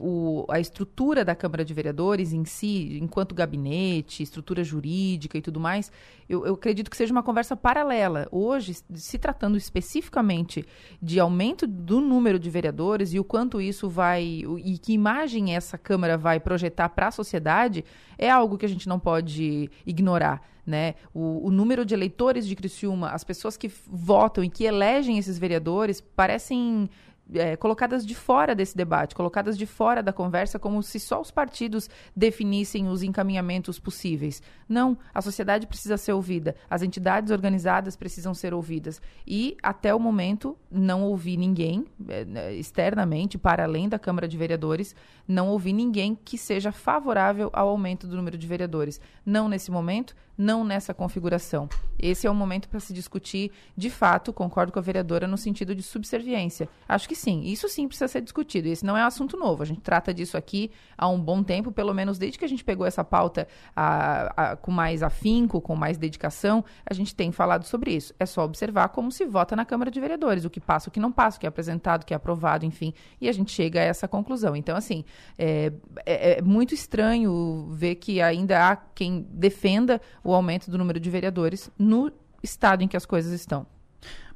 o, 0.00 0.46
a 0.48 0.58
estrutura 0.58 1.22
da 1.24 1.34
Câmara 1.34 1.62
de 1.62 1.74
Vereadores 1.74 2.32
em 2.32 2.44
si, 2.46 2.98
enquanto 3.00 3.34
gabinete, 3.34 4.22
estrutura 4.22 4.64
jurídica 4.64 5.36
e 5.36 5.42
tudo 5.42 5.60
mais, 5.60 5.92
eu, 6.26 6.46
eu, 6.46 6.54
acredito 6.54 6.90
que 6.90 6.96
seja 6.96 7.12
uma 7.12 7.22
conversa 7.22 7.54
paralela. 7.54 8.26
Hoje, 8.32 8.76
se 8.94 9.18
tratando 9.18 9.58
especificamente 9.58 10.64
de 11.02 11.20
aumento 11.20 11.66
do 11.66 12.00
número 12.00 12.38
de 12.38 12.48
vereadores 12.48 13.12
e 13.12 13.20
o 13.20 13.24
quanto 13.24 13.60
isso 13.60 13.90
vai. 13.90 14.42
e 14.64 14.78
que 14.78 14.94
imagem 14.94 15.54
essa 15.54 15.76
Câmara 15.76 16.16
vai 16.16 16.40
projetar 16.40 16.88
para 16.88 17.08
a 17.08 17.10
sociedade, 17.10 17.84
é 18.16 18.30
algo 18.30 18.56
que 18.56 18.64
a 18.64 18.68
gente 18.68 18.88
não 18.88 18.98
pode 18.98 19.70
ignorar. 19.84 20.40
Né? 20.66 20.94
O, 21.12 21.48
o, 21.48 21.50
número 21.50 21.84
de 21.84 21.94
eleitores 21.94 22.46
de 22.46 22.54
Criciúma, 22.54 23.10
as 23.10 23.24
pessoas 23.24 23.56
que 23.56 23.68
votam 23.88 24.44
e 24.44 24.48
que 24.48 24.64
elegem 24.64 25.18
esses 25.18 25.36
vereadores, 25.36 26.00
parecem 26.00 26.88
é, 27.34 27.56
colocadas 27.56 28.06
de 28.06 28.14
fora 28.14 28.54
desse 28.54 28.76
debate, 28.76 29.14
colocadas 29.14 29.56
de 29.56 29.66
fora 29.66 30.02
da 30.02 30.12
conversa, 30.12 30.58
como 30.58 30.82
se 30.82 30.98
só 30.98 31.20
os 31.20 31.30
partidos 31.30 31.88
definissem 32.14 32.88
os 32.88 33.02
encaminhamentos 33.02 33.78
possíveis. 33.78 34.42
Não, 34.68 34.96
a 35.12 35.20
sociedade 35.20 35.66
precisa 35.66 35.96
ser 35.96 36.12
ouvida, 36.12 36.54
as 36.68 36.82
entidades 36.82 37.30
organizadas 37.30 37.96
precisam 37.96 38.34
ser 38.34 38.54
ouvidas. 38.54 39.00
E, 39.26 39.56
até 39.62 39.94
o 39.94 40.00
momento, 40.00 40.56
não 40.70 41.02
ouvi 41.02 41.36
ninguém, 41.36 41.86
é, 42.08 42.24
né, 42.24 42.54
externamente, 42.54 43.38
para 43.38 43.64
além 43.64 43.88
da 43.88 43.98
Câmara 43.98 44.28
de 44.28 44.36
Vereadores, 44.36 44.94
não 45.26 45.48
ouvi 45.48 45.72
ninguém 45.72 46.18
que 46.24 46.36
seja 46.36 46.72
favorável 46.72 47.50
ao 47.52 47.68
aumento 47.68 48.06
do 48.06 48.16
número 48.16 48.36
de 48.36 48.46
vereadores. 48.46 49.00
Não 49.24 49.48
nesse 49.48 49.70
momento, 49.70 50.14
não 50.40 50.64
nessa 50.64 50.94
configuração. 50.94 51.68
Esse 51.98 52.26
é 52.26 52.30
o 52.30 52.34
momento 52.34 52.66
para 52.66 52.80
se 52.80 52.94
discutir, 52.94 53.52
de 53.76 53.90
fato, 53.90 54.32
concordo 54.32 54.72
com 54.72 54.78
a 54.78 54.82
vereadora, 54.82 55.26
no 55.26 55.36
sentido 55.36 55.74
de 55.74 55.82
subserviência. 55.82 56.66
Acho 56.88 57.06
que 57.06 57.14
sim, 57.14 57.42
isso 57.42 57.68
sim 57.68 57.86
precisa 57.86 58.08
ser 58.08 58.22
discutido. 58.22 58.66
Esse 58.68 58.84
não 58.84 58.96
é 58.96 59.04
um 59.04 59.06
assunto 59.06 59.36
novo. 59.36 59.62
A 59.62 59.66
gente 59.66 59.82
trata 59.82 60.14
disso 60.14 60.38
aqui 60.38 60.70
há 60.96 61.06
um 61.06 61.20
bom 61.20 61.42
tempo, 61.42 61.70
pelo 61.70 61.92
menos 61.92 62.16
desde 62.16 62.38
que 62.38 62.44
a 62.44 62.48
gente 62.48 62.64
pegou 62.64 62.86
essa 62.86 63.04
pauta 63.04 63.46
a, 63.76 64.52
a, 64.52 64.56
com 64.56 64.70
mais 64.70 65.02
afinco, 65.02 65.60
com 65.60 65.76
mais 65.76 65.98
dedicação, 65.98 66.64
a 66.86 66.94
gente 66.94 67.14
tem 67.14 67.30
falado 67.30 67.64
sobre 67.64 67.92
isso. 67.92 68.14
É 68.18 68.24
só 68.24 68.42
observar 68.42 68.88
como 68.88 69.12
se 69.12 69.26
vota 69.26 69.54
na 69.54 69.66
Câmara 69.66 69.90
de 69.90 70.00
Vereadores, 70.00 70.46
o 70.46 70.50
que 70.50 70.60
passa, 70.60 70.88
o 70.88 70.92
que 70.92 70.98
não 71.00 71.12
passa, 71.12 71.36
o 71.36 71.40
que 71.40 71.46
é 71.46 71.50
apresentado, 71.50 72.02
o 72.02 72.06
que 72.06 72.14
é 72.14 72.16
aprovado, 72.16 72.64
enfim, 72.64 72.94
e 73.20 73.28
a 73.28 73.32
gente 73.32 73.52
chega 73.52 73.78
a 73.78 73.84
essa 73.84 74.08
conclusão. 74.08 74.56
Então, 74.56 74.74
assim, 74.74 75.04
é, 75.38 75.70
é, 76.06 76.38
é 76.38 76.42
muito 76.42 76.72
estranho 76.72 77.68
ver 77.72 77.96
que 77.96 78.22
ainda 78.22 78.70
há 78.70 78.76
quem 78.76 79.26
defenda 79.30 80.00
o 80.24 80.29
aumento 80.34 80.70
do 80.70 80.78
número 80.78 81.00
de 81.00 81.10
vereadores 81.10 81.70
no 81.78 82.10
estado 82.42 82.82
em 82.82 82.88
que 82.88 82.96
as 82.96 83.06
coisas 83.06 83.32
estão. 83.32 83.66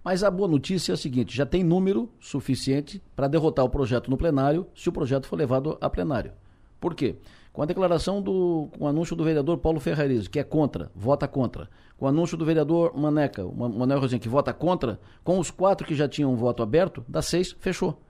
Mas 0.04 0.22
a 0.22 0.30
boa 0.30 0.46
notícia 0.46 0.92
é 0.92 0.94
a 0.94 0.98
seguinte: 0.98 1.34
já 1.34 1.46
tem 1.46 1.64
número 1.64 2.10
suficiente 2.20 3.02
para 3.16 3.26
derrotar 3.26 3.64
o 3.64 3.70
projeto 3.70 4.10
no 4.10 4.18
plenário, 4.18 4.66
se 4.74 4.88
o 4.88 4.92
projeto 4.92 5.26
for 5.26 5.36
levado 5.36 5.78
a 5.80 5.88
plenário. 5.88 6.32
Por 6.78 6.94
quê? 6.94 7.16
Com 7.50 7.62
a 7.62 7.66
declaração 7.66 8.20
do. 8.20 8.68
com 8.76 8.84
o 8.84 8.88
anúncio 8.88 9.16
do 9.16 9.24
vereador 9.24 9.56
Paulo 9.58 9.80
Ferrariz, 9.80 10.28
que 10.28 10.38
é 10.38 10.44
contra, 10.44 10.90
vota 10.94 11.26
contra. 11.26 11.70
Com 11.96 12.04
o 12.04 12.08
anúncio 12.08 12.36
do 12.36 12.44
vereador 12.44 12.92
Maneca, 12.94 13.46
o 13.46 13.54
Manuel 13.54 14.00
Rosinha, 14.00 14.18
que 14.18 14.28
vota 14.28 14.52
contra, 14.52 15.00
com 15.22 15.38
os 15.38 15.50
quatro 15.50 15.86
que 15.86 15.94
já 15.94 16.06
tinham 16.06 16.36
voto 16.36 16.62
aberto, 16.62 17.02
dá 17.08 17.22
seis, 17.22 17.56
fechou. 17.58 18.02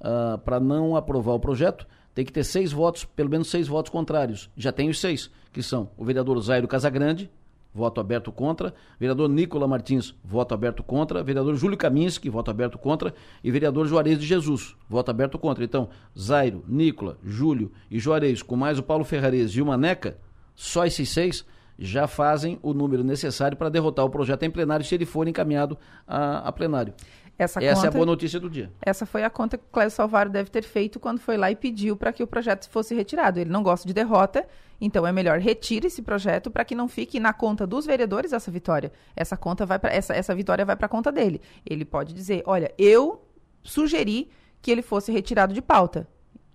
Uh, 0.00 0.38
para 0.38 0.58
não 0.58 0.96
aprovar 0.96 1.34
o 1.34 1.40
projeto, 1.40 1.86
tem 2.14 2.24
que 2.24 2.32
ter 2.32 2.44
seis 2.44 2.72
votos, 2.72 3.04
pelo 3.04 3.30
menos 3.30 3.48
seis 3.48 3.66
votos 3.66 3.90
contrários. 3.90 4.50
Já 4.56 4.72
tem 4.72 4.88
os 4.88 5.00
seis, 5.00 5.30
que 5.52 5.62
são 5.62 5.90
o 5.96 6.04
vereador 6.04 6.38
Zairo 6.40 6.68
Casagrande, 6.68 7.30
voto 7.74 8.00
aberto 8.00 8.30
contra. 8.30 8.74
Vereador 8.98 9.28
Nicola 9.28 9.66
Martins, 9.66 10.14
voto 10.22 10.52
aberto 10.52 10.82
contra. 10.82 11.22
Vereador 11.22 11.54
Júlio 11.56 11.76
Kaminski, 11.76 12.28
voto 12.28 12.50
aberto 12.50 12.78
contra. 12.78 13.14
E 13.42 13.50
vereador 13.50 13.86
Juarez 13.86 14.18
de 14.18 14.26
Jesus, 14.26 14.76
voto 14.88 15.10
aberto 15.10 15.38
contra. 15.38 15.64
Então, 15.64 15.88
Zairo, 16.18 16.64
Nicola, 16.68 17.18
Júlio 17.24 17.72
e 17.90 17.98
Juarez, 17.98 18.42
com 18.42 18.56
mais 18.56 18.78
o 18.78 18.82
Paulo 18.82 19.04
Ferrarez 19.04 19.52
e 19.52 19.62
o 19.62 19.66
Maneca, 19.66 20.18
só 20.54 20.84
esses 20.84 21.08
seis 21.08 21.46
já 21.78 22.06
fazem 22.06 22.58
o 22.62 22.74
número 22.74 23.02
necessário 23.02 23.56
para 23.56 23.68
derrotar 23.68 24.04
o 24.04 24.10
projeto 24.10 24.42
em 24.42 24.50
plenário 24.50 24.84
se 24.84 24.94
ele 24.94 25.06
for 25.06 25.26
encaminhado 25.26 25.76
a, 26.06 26.48
a 26.48 26.52
plenário. 26.52 26.92
Essa, 27.38 27.62
essa 27.62 27.74
conta, 27.74 27.86
é 27.86 27.88
a 27.88 27.92
boa 27.92 28.06
notícia 28.06 28.38
do 28.38 28.48
dia. 28.48 28.70
Essa 28.80 29.06
foi 29.06 29.24
a 29.24 29.30
conta 29.30 29.58
que 29.58 29.64
o 29.64 29.72
Clécio 29.72 29.96
Salvaro 29.96 30.30
deve 30.30 30.50
ter 30.50 30.62
feito 30.62 31.00
quando 31.00 31.18
foi 31.18 31.36
lá 31.36 31.50
e 31.50 31.56
pediu 31.56 31.96
para 31.96 32.12
que 32.12 32.22
o 32.22 32.26
projeto 32.26 32.68
fosse 32.68 32.94
retirado. 32.94 33.40
Ele 33.40 33.50
não 33.50 33.62
gosta 33.62 33.86
de 33.86 33.94
derrota, 33.94 34.46
então 34.80 35.06
é 35.06 35.12
melhor 35.12 35.38
retire 35.38 35.86
esse 35.86 36.02
projeto 36.02 36.50
para 36.50 36.64
que 36.64 36.74
não 36.74 36.88
fique 36.88 37.18
na 37.18 37.32
conta 37.32 37.66
dos 37.66 37.86
vereadores 37.86 38.32
essa 38.32 38.50
vitória. 38.50 38.92
Essa 39.16 39.36
conta 39.36 39.64
vai 39.64 39.78
para 39.78 39.92
essa, 39.92 40.14
essa 40.14 40.34
vitória 40.34 40.64
vai 40.64 40.76
para 40.76 40.86
a 40.86 40.90
conta 40.90 41.10
dele. 41.10 41.40
Ele 41.64 41.84
pode 41.84 42.12
dizer, 42.12 42.42
olha, 42.46 42.72
eu 42.78 43.24
sugeri 43.62 44.30
que 44.60 44.70
ele 44.70 44.82
fosse 44.82 45.10
retirado 45.10 45.52
de 45.52 45.62
pauta 45.62 46.06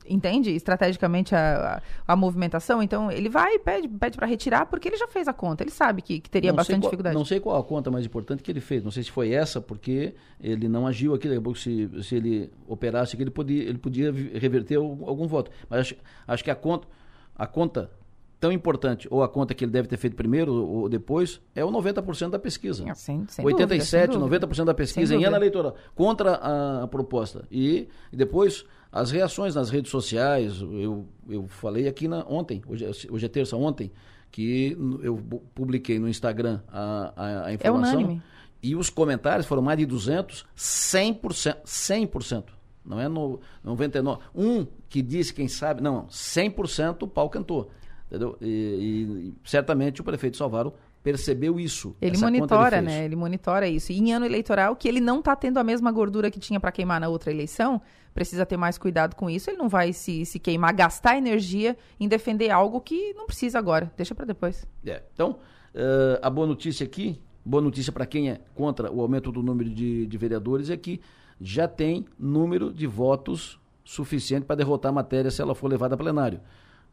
entende 0.08 0.52
estrategicamente 0.52 1.36
a, 1.36 1.82
a, 2.08 2.14
a, 2.14 2.16
movimentação, 2.16 2.82
então 2.82 3.12
ele 3.12 3.30
vai 3.30 3.56
e 3.56 3.60
pede, 3.60 3.88
pede 3.88 4.18
para 4.18 4.28
retirar 4.28 4.66
porque 4.66 4.88
ele 4.88 4.98
já 4.98 5.08
fez 5.08 5.28
a 5.28 5.34
conta, 5.34 5.64
ele 5.64 5.72
sabe 5.72 6.02
que, 6.02 6.20
que 6.20 6.30
teria 6.30 6.52
não 6.52 6.56
bastante 6.56 6.82
qual, 6.82 6.90
dificuldade. 6.90 7.16
Não 7.16 7.26
sei 7.26 7.40
qual 7.40 7.60
a 7.60 7.64
conta 7.64 7.92
mais 7.92 8.06
importante 8.06 8.44
que 8.44 8.52
ele 8.52 8.62
fez, 8.62 8.84
não 8.84 8.92
sei 8.92 9.04
se 9.04 9.12
foi 9.12 9.32
essa, 9.32 9.62
porque 9.62 10.16
ele 10.40 10.68
não 10.68 10.88
agiu 10.88 11.14
aqui, 11.14 11.28
daqui 11.28 11.40
a 11.40 11.44
pouco 11.44 11.60
se, 11.60 11.90
se 12.04 12.16
ele 12.16 12.52
operasse 12.68 13.16
aqui, 13.16 13.24
ele 13.24 13.32
podia, 13.32 13.64
ele 13.64 13.78
podia 13.78 14.12
reverter 14.12 14.76
algum, 14.76 15.08
algum 15.08 15.28
voto. 15.28 15.52
Mas 15.70 15.82
acho, 15.82 15.96
acho 16.28 16.44
que 16.44 16.52
a 16.52 16.56
conta, 16.56 16.88
a 17.36 17.48
conta 17.48 17.92
tão 18.40 18.52
importante, 18.52 19.08
ou 19.10 19.24
a 19.24 19.30
conta 19.30 19.54
que 19.54 19.64
ele 19.64 19.72
deve 19.72 19.88
ter 19.88 19.98
feito 19.98 20.16
primeiro 20.16 20.54
ou 20.54 20.88
depois, 20.88 21.42
é 21.56 21.66
o 21.66 21.72
90% 21.72 22.30
da 22.30 22.40
pesquisa. 22.40 22.86
Sem, 22.96 23.26
sem 23.28 23.46
87, 23.46 24.18
dúvida, 24.18 24.48
90% 24.48 24.66
da 24.66 24.74
pesquisa 24.74 25.16
em 25.16 25.26
ano 25.26 25.36
eleitoral 25.36 25.76
contra 25.96 26.36
a, 26.36 26.84
a 26.84 26.88
proposta. 26.88 27.46
E, 27.52 27.88
e, 28.12 28.16
depois 28.16 28.66
as 28.92 29.12
reações 29.12 29.56
nas 29.56 29.70
redes 29.70 29.90
sociais, 29.90 30.62
eu, 30.62 31.08
eu 31.28 31.48
falei 31.48 31.88
aqui 31.88 32.08
na, 32.08 32.26
ontem, 32.28 32.62
hoje, 32.68 32.86
é, 32.86 32.92
hoje 33.12 33.26
é 33.26 33.30
terça, 33.30 33.56
ontem, 33.56 33.92
que 34.32 34.78
eu 35.02 35.18
publiquei 35.56 35.98
no 35.98 36.08
Instagram 36.08 36.62
a, 36.68 37.14
a, 37.16 37.46
a 37.46 37.52
é 37.52 37.54
informação. 37.56 37.94
É 37.94 38.04
unânime. 38.04 38.22
E 38.62 38.76
os 38.76 38.90
comentários 38.90 39.46
foram 39.46 39.62
mais 39.62 39.78
de 39.78 39.86
200, 39.86 40.46
100%, 40.56 41.58
100%. 41.64 42.44
Não 42.84 43.00
é 43.00 43.08
no 43.08 43.40
99. 43.64 44.22
Um 44.34 44.66
que 44.90 45.02
disse, 45.02 45.34
quem 45.34 45.48
sabe, 45.48 45.82
não, 45.82 46.08
100% 46.08 47.04
o 47.04 47.08
pau 47.08 47.30
cantou. 47.30 47.70
Entendeu? 48.08 48.38
E, 48.42 48.48
e, 48.48 49.34
certamente 49.44 50.00
o 50.02 50.04
prefeito 50.04 50.38
Salvaro 50.38 50.74
percebeu 51.04 51.60
isso. 51.60 51.96
Ele 52.02 52.18
monitora, 52.18 52.78
ele 52.78 52.86
né? 52.86 53.06
Ele 53.06 53.16
monitora 53.16 53.68
isso. 53.68 53.92
E 53.92 53.98
em 53.98 54.14
ano 54.14 54.26
eleitoral, 54.26 54.76
que 54.76 54.88
ele 54.88 55.00
não 55.00 55.20
está 55.20 55.36
tendo 55.36 55.58
a 55.58 55.64
mesma 55.64 55.92
gordura 55.92 56.32
que 56.32 56.40
tinha 56.40 56.60
para 56.60 56.72
queimar 56.72 57.00
na 57.00 57.10
outra 57.10 57.32
eleição, 57.32 57.82
precisa 58.14 58.46
ter 58.46 58.58
mais 58.58 58.78
cuidado 58.78 59.16
com 59.16 59.30
isso. 59.30 59.50
Ele 59.50 59.58
não 59.58 59.70
vai 59.70 59.94
se, 59.94 60.26
se 60.26 60.40
queimar, 60.40 60.74
gastar 60.74 61.18
energia 61.18 61.78
em 62.00 62.08
defender 62.08 62.50
algo 62.50 62.80
que 62.80 63.14
não 63.14 63.26
precisa 63.26 63.60
agora. 63.60 63.92
Deixa 63.96 64.16
para 64.16 64.26
depois. 64.26 64.66
É. 64.86 65.04
Então, 65.14 65.40
uh, 65.76 66.20
a 66.22 66.30
boa 66.30 66.48
notícia 66.48 66.86
aqui, 66.86 67.22
boa 67.46 67.62
notícia 67.62 67.92
para 67.92 68.06
quem 68.06 68.30
é 68.30 68.40
contra 68.56 68.92
o 68.92 69.02
aumento 69.02 69.32
do 69.32 69.44
número 69.44 69.70
de, 69.70 70.08
de 70.08 70.18
vereadores 70.18 70.70
é 70.70 70.78
que 70.78 71.02
já 71.40 71.68
tem 71.68 72.06
número 72.18 72.74
de 72.74 72.88
votos 72.88 73.60
suficiente 73.84 74.46
para 74.46 74.56
derrotar 74.56 74.90
a 74.90 74.96
matéria 74.96 75.30
se 75.30 75.42
ela 75.42 75.54
for 75.54 75.68
levada 75.68 75.96
a 75.96 75.98
plenário 75.98 76.42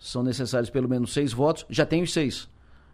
são 0.05 0.23
necessários 0.23 0.69
pelo 0.69 0.87
menos 0.87 1.15
seis 1.15 1.33
votos, 1.33 1.65
já 1.71 1.87
tem 1.87 2.03
os 2.03 2.13
seis. 2.13 2.47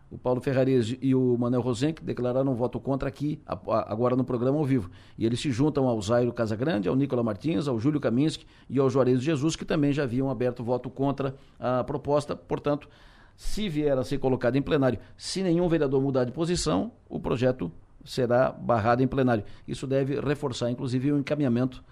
O 0.08 0.16
Paulo 0.16 0.40
Ferrarese 0.40 0.96
e 1.02 1.12
o 1.12 1.36
Manuel 1.36 1.60
Rosenck 1.60 2.04
declararam 2.04 2.52
um 2.52 2.54
voto 2.54 2.78
contra 2.78 3.08
aqui, 3.08 3.40
agora 3.44 4.14
no 4.14 4.22
programa 4.22 4.58
ao 4.58 4.64
vivo. 4.64 4.88
E 5.18 5.26
eles 5.26 5.40
se 5.40 5.50
juntam 5.50 5.88
ao 5.88 6.00
Zairo 6.00 6.32
Casagrande, 6.32 6.88
ao 6.88 6.94
Nicola 6.94 7.24
Martins, 7.24 7.66
ao 7.66 7.80
Júlio 7.80 8.00
Kaminski 8.00 8.46
e 8.68 8.78
ao 8.78 8.88
Juarez 8.88 9.20
Jesus, 9.20 9.56
que 9.56 9.64
também 9.64 9.92
já 9.92 10.04
haviam 10.04 10.30
aberto 10.30 10.62
voto 10.62 10.88
contra 10.88 11.34
a 11.58 11.82
proposta. 11.82 12.36
Portanto, 12.36 12.88
se 13.36 13.68
vier 13.68 13.98
a 13.98 14.04
ser 14.04 14.18
colocado 14.18 14.54
em 14.54 14.62
plenário, 14.62 15.00
se 15.16 15.42
nenhum 15.42 15.68
vereador 15.68 16.00
mudar 16.00 16.24
de 16.24 16.30
posição, 16.30 16.92
o 17.08 17.18
projeto 17.18 17.72
será 18.04 18.52
barrado 18.52 19.02
em 19.02 19.08
plenário. 19.08 19.42
Isso 19.66 19.84
deve 19.84 20.20
reforçar, 20.20 20.70
inclusive, 20.70 21.10
o 21.10 21.18
encaminhamento 21.18 21.82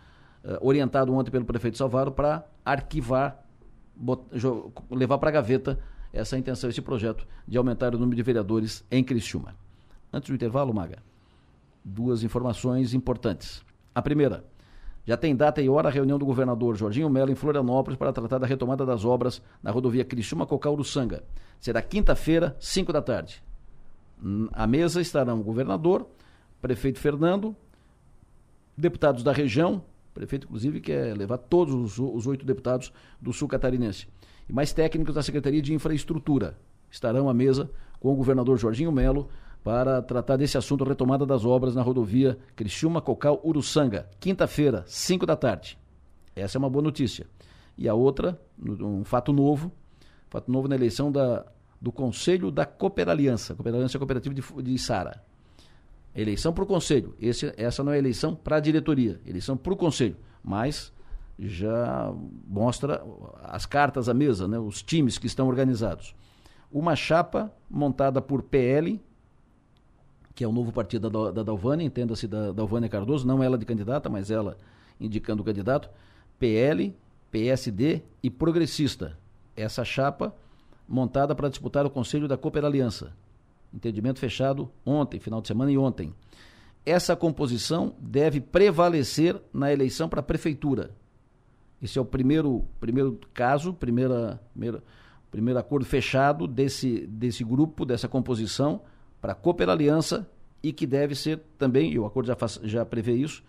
uh, 0.45 0.59
orientado 0.61 1.13
ontem 1.13 1.33
pelo 1.33 1.45
prefeito 1.45 1.77
Salvaro 1.77 2.13
para 2.13 2.45
arquivar 2.65 3.48
levar 4.91 5.19
para 5.19 5.29
a 5.29 5.33
gaveta 5.33 5.79
essa 6.13 6.39
intenção, 6.39 6.71
esse 6.71 6.81
projeto 6.81 7.27
de 7.47 7.59
aumentar 7.59 7.95
o 7.95 7.99
número 7.99 8.17
de 8.17 8.23
vereadores 8.23 8.85
em 8.91 9.03
Criciúma. 9.05 9.55
Antes 10.13 10.31
do 10.31 10.35
intervalo, 10.35 10.73
Maga, 10.73 11.03
duas 11.85 12.23
informações 12.23 12.95
importantes. 12.95 13.63
A 13.95 14.01
primeira, 14.01 14.45
já 15.09 15.17
tem 15.17 15.35
data 15.35 15.63
e 15.63 15.69
hora 15.69 15.89
a 15.89 15.91
reunião 15.91 16.19
do 16.19 16.27
governador 16.27 16.77
Jorginho 16.77 17.09
Mello 17.09 17.31
em 17.31 17.35
Florianópolis 17.35 17.99
para 17.99 18.13
tratar 18.13 18.39
da 18.39 18.47
retomada 18.47 18.85
das 18.85 19.05
obras 19.05 19.43
na 19.63 19.71
rodovia 19.71 20.05
Criciúma-Cocal-Uruçanga. 20.05 21.25
Será 21.59 21.81
quinta-feira, 21.81 22.57
5 22.61 22.93
da 22.93 23.01
tarde. 23.01 23.43
À 24.53 24.67
mesa 24.67 25.01
estarão 25.01 25.41
o 25.41 25.43
governador, 25.43 26.07
prefeito 26.61 26.99
Fernando, 26.99 27.57
deputados 28.77 29.23
da 29.23 29.33
região, 29.33 29.83
prefeito 30.19 30.47
inclusive 30.47 30.81
quer 30.81 31.17
levar 31.17 31.39
todos 31.39 31.75
os, 31.75 31.99
os 31.99 32.27
oito 32.27 32.45
deputados 32.45 32.93
do 33.21 33.33
sul 33.33 33.47
catarinense, 33.47 34.09
e 34.49 34.53
mais 34.53 34.73
técnicos 34.73 35.15
da 35.15 35.23
Secretaria 35.23 35.63
de 35.63 35.73
Infraestrutura. 35.73 36.59
Estarão 36.91 37.29
à 37.29 37.35
mesa 37.35 37.71
com 38.01 38.13
o 38.13 38.17
governador 38.17 38.59
Jorginho 38.59 38.91
Melo 38.91 39.29
para 39.63 40.01
tratar 40.03 40.37
desse 40.37 40.57
assunto, 40.57 40.85
retomada 40.85 41.27
das 41.27 41.45
obras 41.45 41.75
na 41.75 41.83
rodovia 41.83 42.39
Criciúma, 42.57 43.01
Cocal, 43.01 43.41
Uruçanga, 43.45 44.09
quinta-feira, 44.19 44.85
5 44.87 45.27
da 45.27 45.37
tarde. 45.37 45.79
Essa 46.35 46.57
é 46.57 46.61
uma 46.61 46.71
boa 46.71 46.83
notícia. 46.83 47.27
E 47.77 47.89
a 47.89 47.95
outra, 47.95 48.41
um 48.61 49.05
fato 49.05 49.33
novo, 49.33 49.71
fato 50.29 50.51
novo 50.51 50.69
na 50.69 50.75
eleição 50.75 51.13
da, 51.13 51.45
do 51.81 51.93
Conselho 51.93 52.51
da 52.51 52.65
Cooperaliança, 52.65 53.55
Cooperaliança 53.55 53.99
Cooperativa 53.99 54.35
de, 54.35 54.43
de 54.63 54.79
Sara. 54.79 55.23
Eleição 56.15 56.53
para 56.53 56.65
o 56.65 56.67
Conselho. 56.67 57.15
Esse, 57.21 57.53
essa 57.57 57.85
não 57.85 57.93
é 57.93 57.99
eleição 57.99 58.35
para 58.35 58.57
a 58.57 58.61
diretoria, 58.61 59.21
eleição 59.27 59.57
para 59.57 59.73
o 59.73 59.77
Conselho. 59.77 60.17
Mas 60.43 60.93
já 61.39 62.13
mostra 62.47 63.05
as 63.45 63.65
cartas 63.65 64.09
à 64.09 64.15
mesa, 64.15 64.49
né, 64.49 64.59
os 64.59 64.83
times 64.83 65.19
que 65.19 65.27
estão 65.27 65.47
organizados. 65.47 66.15
Uma 66.71 66.97
chapa 66.97 67.53
montada 67.71 68.21
por 68.21 68.43
PL, 68.43 69.01
que 70.35 70.43
é 70.43 70.49
o 70.49 70.53
novo 70.53 70.73
partido 70.73 71.09
da, 71.09 71.31
da 71.31 71.43
Dalvânia, 71.43 71.85
entenda-se 71.85 72.27
da 72.27 72.53
Dalvânia 72.53 72.89
Cardoso, 72.89 73.27
não 73.27 73.43
ela 73.43 73.57
de 73.57 73.65
candidata, 73.65 74.09
mas 74.09 74.31
ela 74.31 74.57
indicando 75.01 75.43
o 75.43 75.45
candidato, 75.45 75.89
PL, 76.39 76.95
PSD 77.31 78.03
e 78.23 78.31
Progressista. 78.31 79.17
Essa 79.57 79.85
chapa 79.85 80.35
montada 80.89 81.35
para 81.35 81.49
disputar 81.49 81.87
o 81.87 81.91
Conselho 81.91 82.27
da 82.27 82.37
Cooper 82.37 82.65
Aliança. 82.65 83.13
Entendimento 83.73 84.19
fechado 84.19 84.71
ontem, 84.85 85.21
final 85.21 85.41
de 85.41 85.49
semana 85.49 85.71
e 85.71 85.79
ontem. 85.79 86.15
Essa 86.85 87.15
composição 87.15 87.95
deve 87.99 88.41
prevalecer 88.41 89.37
na 89.53 89.73
eleição 89.73 90.09
para 90.09 90.21
a 90.21 90.23
prefeitura. 90.23 90.91
Esse 91.83 91.99
é 91.99 92.03
o 92.03 92.05
primeiro, 92.05 92.65
primeiro 92.81 93.21
caso, 93.33 93.73
primeira, 93.73 94.41
primeira, 94.53 94.83
primeiro 95.31 95.61
acordo 95.61 95.85
fechado 95.85 96.47
desse, 96.47 97.07
desse 97.07 97.45
grupo, 97.45 97.85
dessa 97.85 98.09
composição, 98.09 98.81
para 99.21 99.33
a 99.33 99.35
Cooper 99.35 99.69
Aliança 99.69 100.29
e 100.63 100.73
que 100.73 100.87
deve 100.87 101.15
ser 101.15 101.41
também, 101.57 101.93
e 101.93 101.99
o 101.99 102.07
acordo 102.07 102.27
já, 102.27 102.35
faz, 102.35 102.59
já 102.65 102.85
prevê 102.85 103.15
isso, 103.15 103.45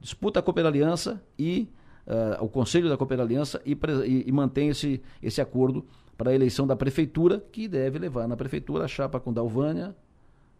disputa 0.00 0.40
a 0.40 0.42
Cooper 0.42 0.64
Aliança 0.64 1.22
e 1.38 1.68
uh, 2.06 2.44
o 2.44 2.48
Conselho 2.48 2.88
da 2.88 2.96
Cooper 2.96 3.20
Aliança 3.20 3.60
e, 3.66 3.72
e, 4.06 4.28
e 4.28 4.32
mantém 4.32 4.68
esse, 4.68 5.02
esse 5.22 5.40
acordo 5.40 5.84
para 6.16 6.30
a 6.30 6.34
eleição 6.34 6.66
da 6.66 6.76
prefeitura, 6.76 7.44
que 7.52 7.66
deve 7.66 7.98
levar 7.98 8.28
na 8.28 8.36
prefeitura 8.36 8.84
a 8.84 8.88
chapa 8.88 9.18
com 9.18 9.32
Dalvânia, 9.32 9.94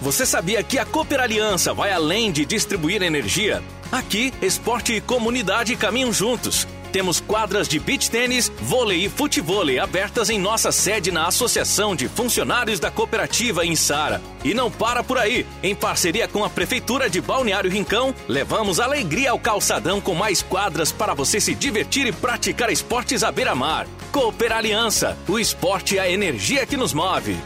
Você 0.00 0.26
sabia 0.26 0.62
que 0.62 0.78
a 0.78 0.84
Cooper 0.84 1.20
Aliança 1.20 1.72
vai 1.72 1.92
além 1.92 2.32
de 2.32 2.44
distribuir 2.44 3.02
energia? 3.02 3.62
Aqui, 3.90 4.32
esporte 4.42 4.94
e 4.94 5.00
comunidade 5.00 5.76
caminham 5.76 6.12
juntos. 6.12 6.66
Temos 6.92 7.20
quadras 7.20 7.66
de 7.66 7.78
beach 7.78 8.10
tênis, 8.10 8.52
vôlei 8.60 9.06
e 9.06 9.08
futevôlei 9.08 9.78
abertas 9.78 10.28
em 10.28 10.38
nossa 10.38 10.70
sede 10.70 11.10
na 11.10 11.26
Associação 11.26 11.96
de 11.96 12.06
Funcionários 12.06 12.78
da 12.78 12.90
Cooperativa 12.90 13.64
em 13.64 13.74
Sara. 13.74 14.20
E 14.44 14.52
não 14.52 14.70
para 14.70 15.02
por 15.02 15.16
aí. 15.16 15.46
Em 15.62 15.74
parceria 15.74 16.28
com 16.28 16.44
a 16.44 16.50
Prefeitura 16.50 17.08
de 17.08 17.20
Balneário 17.20 17.70
Rincão, 17.70 18.14
levamos 18.28 18.78
alegria 18.78 19.30
ao 19.30 19.38
calçadão 19.38 20.02
com 20.02 20.14
mais 20.14 20.42
quadras 20.42 20.92
para 20.92 21.14
você 21.14 21.40
se 21.40 21.54
divertir 21.54 22.06
e 22.06 22.12
praticar 22.12 22.70
esportes 22.70 23.24
à 23.24 23.32
beira-mar. 23.32 23.86
Cooper 24.12 24.52
Aliança, 24.52 25.16
o 25.26 25.38
esporte 25.38 25.94
e 25.94 25.98
a 25.98 26.10
energia 26.10 26.66
que 26.66 26.76
nos 26.76 26.92
move. 26.92 27.36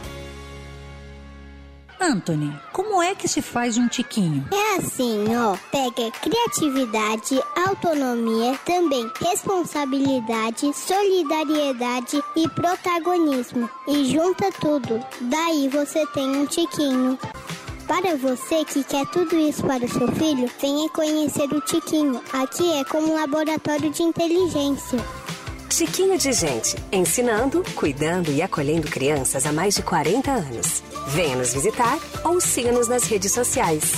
Anthony, 1.99 2.53
como 2.71 3.01
é 3.01 3.15
que 3.15 3.27
se 3.27 3.41
faz 3.41 3.77
um 3.77 3.87
tiquinho? 3.87 4.47
É 4.51 4.77
assim, 4.77 5.25
ó. 5.35 5.57
Pega 5.71 6.11
criatividade, 6.11 7.41
autonomia, 7.67 8.57
também 8.65 9.09
responsabilidade, 9.19 10.71
solidariedade 10.73 12.21
e 12.35 12.47
protagonismo. 12.49 13.69
E 13.87 14.05
junta 14.05 14.51
tudo. 14.61 15.03
Daí 15.21 15.67
você 15.69 16.05
tem 16.07 16.37
um 16.37 16.45
tiquinho. 16.45 17.17
Para 17.87 18.17
você 18.17 18.65
que 18.65 18.83
quer 18.83 19.05
tudo 19.07 19.39
isso 19.39 19.63
para 19.63 19.85
o 19.85 19.89
seu 19.89 20.11
filho, 20.11 20.51
venha 20.61 20.89
conhecer 20.89 21.51
o 21.53 21.61
Tiquinho. 21.61 22.21
Aqui 22.33 22.73
é 22.73 22.83
como 22.83 23.13
um 23.13 23.15
laboratório 23.15 23.89
de 23.89 24.03
inteligência. 24.03 24.99
Tiquinho 25.69 26.17
de 26.17 26.33
Gente, 26.33 26.75
ensinando, 26.91 27.63
cuidando 27.75 28.29
e 28.29 28.41
acolhendo 28.41 28.89
crianças 28.89 29.45
há 29.45 29.53
mais 29.53 29.75
de 29.75 29.83
40 29.83 30.31
anos. 30.31 30.83
Venha 31.07 31.37
nos 31.37 31.53
visitar 31.53 31.97
ou 32.25 32.41
siga-nos 32.41 32.89
nas 32.89 33.03
redes 33.05 33.31
sociais. 33.31 33.93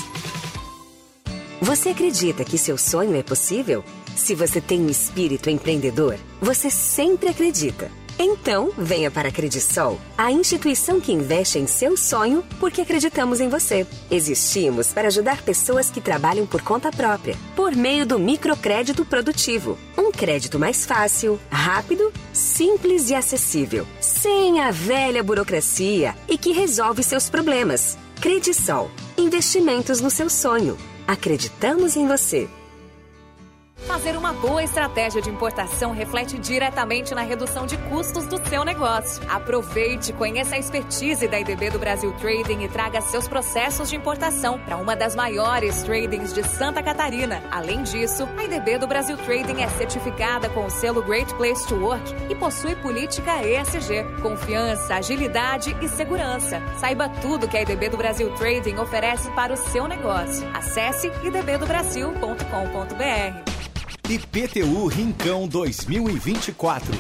Você 1.60 1.90
acredita 1.90 2.46
que 2.46 2.58
seu 2.58 2.78
sonho 2.78 3.16
é 3.16 3.24
possível? 3.24 3.84
Se 4.16 4.36
você 4.36 4.62
tem 4.62 4.82
um 4.82 4.90
espírito 4.90 5.50
empreendedor, 5.50 6.18
você 6.40 6.70
sempre 6.70 7.30
acredita. 7.30 7.92
Então, 8.22 8.70
venha 8.78 9.10
para 9.10 9.30
a 9.30 9.32
Credisol, 9.32 9.98
a 10.18 10.30
instituição 10.30 11.00
que 11.00 11.14
investe 11.14 11.58
em 11.58 11.66
seu 11.66 11.96
sonho 11.96 12.44
porque 12.60 12.82
acreditamos 12.82 13.40
em 13.40 13.48
você. 13.48 13.88
Existimos 14.12 14.92
para 14.92 15.08
ajudar 15.08 15.42
pessoas 15.42 15.90
que 15.90 16.02
trabalham 16.02 16.46
por 16.46 16.62
conta 16.62 16.92
própria, 16.92 17.38
por 17.56 17.74
meio 17.74 18.06
do 18.06 18.20
microcrédito 18.20 19.06
produtivo. 19.06 19.78
Um 19.98 20.12
crédito 20.12 20.60
mais 20.60 20.86
fácil, 20.86 21.40
rápido, 21.50 22.12
simples 22.34 23.10
e 23.10 23.16
acessível, 23.16 23.88
sem 24.02 24.60
a 24.60 24.70
velha 24.70 25.24
burocracia 25.24 26.14
e 26.28 26.38
que 26.38 26.52
resolve 26.52 27.02
seus 27.02 27.30
problemas. 27.30 27.98
Credisol, 28.20 28.92
investimentos 29.18 30.02
no 30.02 30.10
seu 30.10 30.30
sonho. 30.30 30.78
Acreditamos 31.08 31.96
em 31.96 32.06
você. 32.06 32.50
Fazer 33.86 34.16
uma 34.16 34.34
boa 34.34 34.64
estratégia 34.64 35.22
de 35.22 35.30
importação 35.30 35.92
reflete 35.92 36.38
diretamente 36.38 37.16
na 37.16 37.22
redução 37.22 37.66
de 37.66 37.78
custos 37.78 38.28
do 38.28 38.38
seu 38.48 38.64
negócio. 38.64 39.22
Aproveite, 39.28 40.14
conheça 40.14 40.56
a 40.56 40.60
expertise 40.60 41.28
da 41.28 41.40
IDB 41.40 41.72
do 41.72 41.80
Brasil 41.80 42.14
Trading 42.14 42.64
e 42.64 42.70
traga 42.70 43.02
seus 43.02 43.28
processos 43.28 43.90
de 43.90 43.96
importação 43.96 44.60
para 44.60 44.78
uma 44.78 44.96
das 44.96 45.16
maiores 45.16 45.82
tradings 45.84 46.34
de 46.34 46.44
Santa 46.44 46.84
Catarina. 46.84 47.42
Além 47.52 47.82
disso, 47.84 48.28
a 48.38 48.44
IDB 48.44 48.78
do 48.78 48.88
Brasil 48.88 49.18
Trading 49.18 49.62
é 49.62 49.68
certificada 49.70 50.50
com 50.50 50.66
o 50.66 50.70
selo 50.70 51.02
Great 51.02 51.34
Place 51.36 51.68
to 51.68 51.76
Work 51.76 52.16
e 52.30 52.36
possui 52.36 52.76
política 52.76 53.42
ESG, 53.42 54.04
confiança, 54.22 54.96
agilidade 54.96 55.76
e 55.82 55.90
segurança. 55.90 56.62
Saiba 56.78 57.10
tudo 57.22 57.48
que 57.48 57.58
a 57.58 57.64
IDB 57.64 57.90
do 57.90 57.98
Brasil 57.98 58.30
Trading 58.36 58.78
oferece 58.78 59.32
para 59.32 59.54
o 59.54 59.58
seu 59.58 59.88
negócio. 59.88 60.48
Acesse 60.54 61.08
idbdobrasil.com.br. 61.24 63.49
IPTU 64.10 64.88
Rincão 64.88 65.48
2024. 65.48 66.98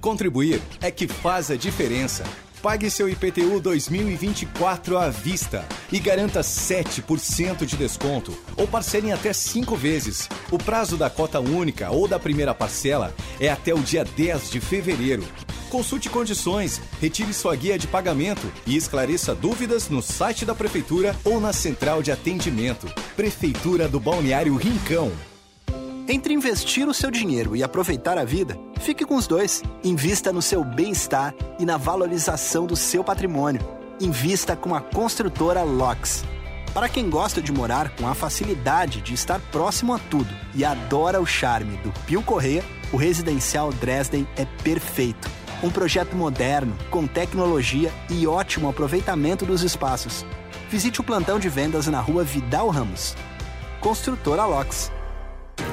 Contribuir 0.00 0.62
é 0.80 0.88
que 0.88 1.08
faz 1.08 1.50
a 1.50 1.56
diferença. 1.56 2.22
Pague 2.62 2.88
seu 2.88 3.08
IPTU 3.08 3.58
2024 3.58 4.96
à 4.96 5.08
vista 5.08 5.66
e 5.90 5.98
garanta 5.98 6.42
7% 6.42 7.66
de 7.66 7.76
desconto 7.76 8.32
ou 8.56 8.68
parcele 8.68 9.08
em 9.08 9.12
até 9.12 9.32
5 9.32 9.74
vezes. 9.74 10.28
O 10.48 10.56
prazo 10.56 10.96
da 10.96 11.10
cota 11.10 11.40
única 11.40 11.90
ou 11.90 12.06
da 12.06 12.20
primeira 12.20 12.54
parcela 12.54 13.12
é 13.40 13.50
até 13.50 13.74
o 13.74 13.80
dia 13.80 14.04
10 14.04 14.52
de 14.52 14.60
fevereiro. 14.60 15.24
Consulte 15.68 16.08
condições, 16.08 16.80
retire 17.00 17.34
sua 17.34 17.56
guia 17.56 17.76
de 17.76 17.88
pagamento 17.88 18.46
e 18.64 18.76
esclareça 18.76 19.34
dúvidas 19.34 19.88
no 19.88 20.00
site 20.00 20.44
da 20.44 20.54
Prefeitura 20.54 21.16
ou 21.24 21.40
na 21.40 21.52
central 21.52 22.00
de 22.00 22.12
atendimento. 22.12 22.86
Prefeitura 23.16 23.88
do 23.88 23.98
Balneário 23.98 24.54
Rincão. 24.54 25.10
Entre 26.06 26.34
investir 26.34 26.86
o 26.86 26.92
seu 26.92 27.10
dinheiro 27.10 27.56
e 27.56 27.62
aproveitar 27.62 28.18
a 28.18 28.24
vida, 28.24 28.58
fique 28.80 29.06
com 29.06 29.16
os 29.16 29.26
dois. 29.26 29.62
Invista 29.82 30.30
no 30.32 30.42
seu 30.42 30.62
bem-estar 30.62 31.34
e 31.58 31.64
na 31.64 31.78
valorização 31.78 32.66
do 32.66 32.76
seu 32.76 33.02
patrimônio. 33.02 33.62
Invista 33.98 34.54
com 34.54 34.74
a 34.74 34.82
construtora 34.82 35.62
LOX. 35.62 36.22
Para 36.74 36.90
quem 36.90 37.08
gosta 37.08 37.40
de 37.40 37.50
morar 37.50 37.96
com 37.96 38.06
a 38.06 38.14
facilidade 38.14 39.00
de 39.00 39.14
estar 39.14 39.40
próximo 39.50 39.94
a 39.94 39.98
tudo 39.98 40.28
e 40.54 40.62
adora 40.62 41.22
o 41.22 41.26
charme 41.26 41.78
do 41.78 41.90
Pio 42.00 42.22
Correia, 42.22 42.62
o 42.92 42.98
Residencial 42.98 43.72
Dresden 43.72 44.28
é 44.36 44.44
perfeito. 44.62 45.30
Um 45.62 45.70
projeto 45.70 46.14
moderno, 46.14 46.76
com 46.90 47.06
tecnologia 47.06 47.90
e 48.10 48.26
ótimo 48.26 48.68
aproveitamento 48.68 49.46
dos 49.46 49.62
espaços. 49.62 50.26
Visite 50.68 51.00
o 51.00 51.04
plantão 51.04 51.38
de 51.38 51.48
vendas 51.48 51.86
na 51.86 52.00
rua 52.00 52.24
Vidal 52.24 52.68
Ramos. 52.68 53.16
Construtora 53.80 54.44
LOX. 54.44 54.92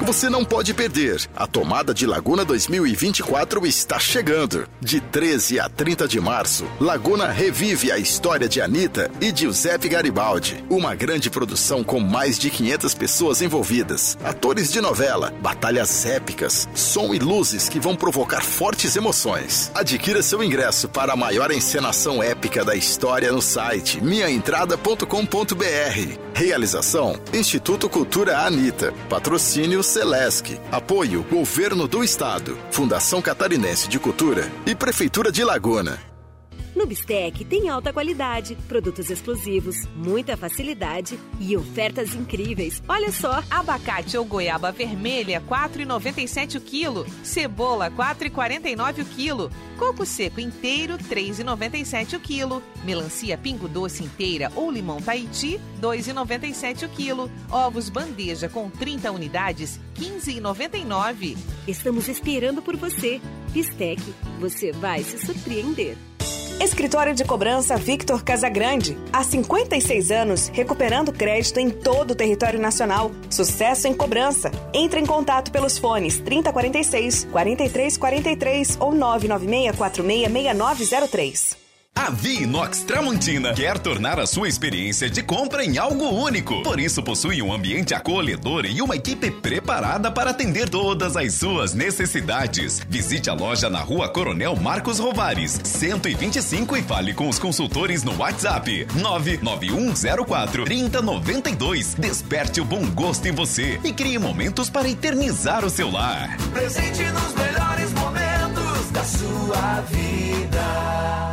Você 0.02 0.28
não 0.28 0.44
pode 0.44 0.74
perder. 0.74 1.22
A 1.34 1.46
tomada 1.46 1.94
de 1.94 2.06
Laguna 2.06 2.44
2024 2.44 3.64
está 3.66 4.00
chegando. 4.00 4.68
De 4.80 5.00
13 5.00 5.60
a 5.60 5.68
30 5.68 6.08
de 6.08 6.20
março, 6.20 6.64
Laguna 6.80 7.28
revive 7.28 7.92
a 7.92 7.98
história 7.98 8.48
de 8.48 8.60
Anitta 8.60 9.08
e 9.20 9.32
Giuseppe 9.34 9.88
Garibaldi. 9.88 10.62
Uma 10.68 10.96
grande 10.96 11.30
produção 11.30 11.84
com 11.84 12.00
mais 12.00 12.36
de 12.36 12.50
500 12.50 12.94
pessoas 12.94 13.42
envolvidas. 13.42 14.18
Atores 14.24 14.72
de 14.72 14.80
novela, 14.80 15.32
batalhas 15.40 16.04
épicas, 16.04 16.68
som 16.74 17.14
e 17.14 17.20
luzes 17.20 17.68
que 17.68 17.78
vão 17.78 17.94
provocar 17.94 18.42
fortes 18.42 18.96
emoções. 18.96 19.70
Adquira 19.72 20.20
seu 20.20 20.42
ingresso 20.42 20.88
para 20.88 21.12
a 21.12 21.16
maior 21.16 21.52
encenação 21.52 22.20
épica 22.20 22.64
da 22.64 22.74
história 22.74 23.30
no 23.30 23.40
site 23.40 24.02
minhaentrada.com.br. 24.02 26.18
Realização: 26.34 27.20
Instituto 27.32 27.88
Cultura 27.88 28.38
Anitta. 28.38 28.92
Patrocínio 29.08 29.80
Celesc. 29.92 30.58
Apoio 30.70 31.22
Governo 31.22 31.86
do 31.86 32.02
Estado, 32.02 32.56
Fundação 32.70 33.20
Catarinense 33.20 33.86
de 33.90 33.98
Cultura 33.98 34.50
e 34.64 34.74
Prefeitura 34.74 35.30
de 35.30 35.44
Laguna. 35.44 36.11
No 36.74 36.86
Bistec 36.86 37.44
tem 37.44 37.68
alta 37.68 37.92
qualidade, 37.92 38.56
produtos 38.66 39.10
exclusivos, 39.10 39.86
muita 39.94 40.38
facilidade 40.38 41.18
e 41.38 41.54
ofertas 41.54 42.14
incríveis. 42.14 42.82
Olha 42.88 43.12
só, 43.12 43.42
abacate 43.50 44.16
ou 44.16 44.24
goiaba 44.24 44.72
vermelha 44.72 45.42
4,97 45.42 46.56
o 46.56 46.60
quilo, 46.60 47.06
cebola 47.22 47.90
4,49 47.90 49.02
o 49.02 49.04
quilo, 49.04 49.50
coco 49.78 50.06
seco 50.06 50.40
inteiro 50.40 50.96
3,97 50.96 52.16
o 52.16 52.20
quilo, 52.20 52.62
melancia 52.84 53.36
pingo 53.36 53.68
doce 53.68 54.02
inteira 54.02 54.50
ou 54.54 54.70
limão 54.70 55.00
Tahiti 55.00 55.60
2,97 55.80 56.86
o 56.86 56.88
quilo, 56.88 57.30
ovos 57.50 57.90
bandeja 57.90 58.48
com 58.48 58.70
30 58.70 59.12
unidades 59.12 59.78
15,99. 59.96 61.36
Estamos 61.68 62.08
esperando 62.08 62.62
por 62.62 62.76
você. 62.76 63.20
Bistec, 63.50 64.00
você 64.40 64.72
vai 64.72 65.02
se 65.02 65.18
surpreender. 65.18 65.98
Escritório 66.62 67.12
de 67.12 67.24
Cobrança 67.24 67.76
Victor 67.76 68.22
Casagrande. 68.22 68.96
Há 69.12 69.24
56 69.24 70.12
anos, 70.12 70.46
recuperando 70.46 71.12
crédito 71.12 71.58
em 71.58 71.68
todo 71.68 72.12
o 72.12 72.14
território 72.14 72.60
nacional. 72.60 73.10
Sucesso 73.28 73.88
em 73.88 73.94
cobrança. 73.94 74.48
Entre 74.72 75.00
em 75.00 75.06
contato 75.06 75.50
pelos 75.50 75.76
fones 75.76 76.20
3046 76.20 77.24
4343 77.32 78.76
ou 78.78 78.94
996 78.94 79.76
466903. 79.76 81.61
A 81.94 82.10
Vinox 82.10 82.82
Tramontina 82.82 83.52
quer 83.52 83.78
tornar 83.78 84.18
a 84.18 84.26
sua 84.26 84.48
experiência 84.48 85.10
de 85.10 85.22
compra 85.22 85.62
em 85.62 85.76
algo 85.78 86.08
único. 86.08 86.62
Por 86.62 86.80
isso 86.80 87.02
possui 87.02 87.40
um 87.42 87.52
ambiente 87.52 87.94
acolhedor 87.94 88.64
e 88.64 88.80
uma 88.80 88.96
equipe 88.96 89.30
preparada 89.30 90.10
para 90.10 90.30
atender 90.30 90.68
todas 90.68 91.16
as 91.16 91.34
suas 91.34 91.74
necessidades. 91.74 92.80
Visite 92.88 93.28
a 93.28 93.34
loja 93.34 93.68
na 93.68 93.80
Rua 93.80 94.08
Coronel 94.08 94.56
Marcos 94.56 94.98
Rovares, 94.98 95.60
125 95.62 96.76
e 96.76 96.82
fale 96.82 97.14
com 97.14 97.28
os 97.28 97.38
consultores 97.38 98.02
no 98.02 98.16
WhatsApp 98.16 98.86
99104 98.94 100.64
3092. 100.64 101.94
Desperte 101.94 102.60
o 102.60 102.64
bom 102.64 102.84
gosto 102.86 103.28
em 103.28 103.32
você 103.32 103.78
e 103.84 103.92
crie 103.92 104.18
momentos 104.18 104.70
para 104.70 104.88
eternizar 104.88 105.64
o 105.64 105.70
seu 105.70 105.90
lar. 105.90 106.36
Presente 106.52 107.04
nos 107.04 107.34
melhores 107.34 107.92
momentos 107.92 108.90
da 108.90 109.04
sua 109.04 109.80
vida. 109.82 111.31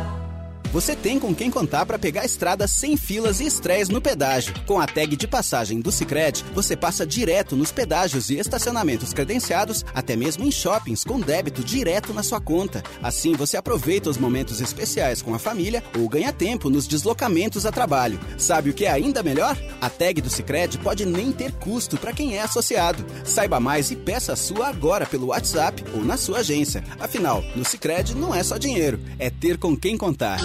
Você 0.72 0.94
tem 0.94 1.18
com 1.18 1.34
quem 1.34 1.50
contar 1.50 1.84
para 1.84 1.98
pegar 1.98 2.20
a 2.20 2.24
estrada 2.24 2.68
sem 2.68 2.96
filas 2.96 3.40
e 3.40 3.44
estresse 3.44 3.90
no 3.90 4.00
pedágio. 4.00 4.54
Com 4.66 4.78
a 4.78 4.86
tag 4.86 5.16
de 5.16 5.26
passagem 5.26 5.80
do 5.80 5.90
Sicredi, 5.90 6.44
você 6.54 6.76
passa 6.76 7.04
direto 7.04 7.56
nos 7.56 7.72
pedágios 7.72 8.30
e 8.30 8.38
estacionamentos 8.38 9.12
credenciados, 9.12 9.84
até 9.92 10.14
mesmo 10.14 10.44
em 10.44 10.52
shoppings 10.52 11.02
com 11.02 11.18
débito 11.18 11.64
direto 11.64 12.14
na 12.14 12.22
sua 12.22 12.40
conta. 12.40 12.84
Assim 13.02 13.32
você 13.32 13.56
aproveita 13.56 14.08
os 14.08 14.16
momentos 14.16 14.60
especiais 14.60 15.20
com 15.20 15.34
a 15.34 15.40
família 15.40 15.82
ou 15.98 16.08
ganha 16.08 16.32
tempo 16.32 16.70
nos 16.70 16.86
deslocamentos 16.86 17.66
a 17.66 17.72
trabalho. 17.72 18.20
Sabe 18.38 18.70
o 18.70 18.74
que 18.74 18.86
é 18.86 18.92
ainda 18.92 19.24
melhor? 19.24 19.58
A 19.80 19.90
tag 19.90 20.20
do 20.20 20.30
Sicredi 20.30 20.78
pode 20.78 21.04
nem 21.04 21.32
ter 21.32 21.50
custo 21.50 21.96
para 21.96 22.12
quem 22.12 22.36
é 22.36 22.42
associado. 22.42 23.04
Saiba 23.24 23.58
mais 23.58 23.90
e 23.90 23.96
peça 23.96 24.34
a 24.34 24.36
sua 24.36 24.68
agora 24.68 25.04
pelo 25.04 25.28
WhatsApp 25.28 25.82
ou 25.94 26.04
na 26.04 26.16
sua 26.16 26.38
agência. 26.38 26.84
Afinal, 27.00 27.42
no 27.56 27.64
Sicredi 27.64 28.14
não 28.14 28.32
é 28.32 28.44
só 28.44 28.56
dinheiro, 28.56 29.00
é 29.18 29.30
ter 29.30 29.58
com 29.58 29.76
quem 29.76 29.98
contar. 29.98 30.38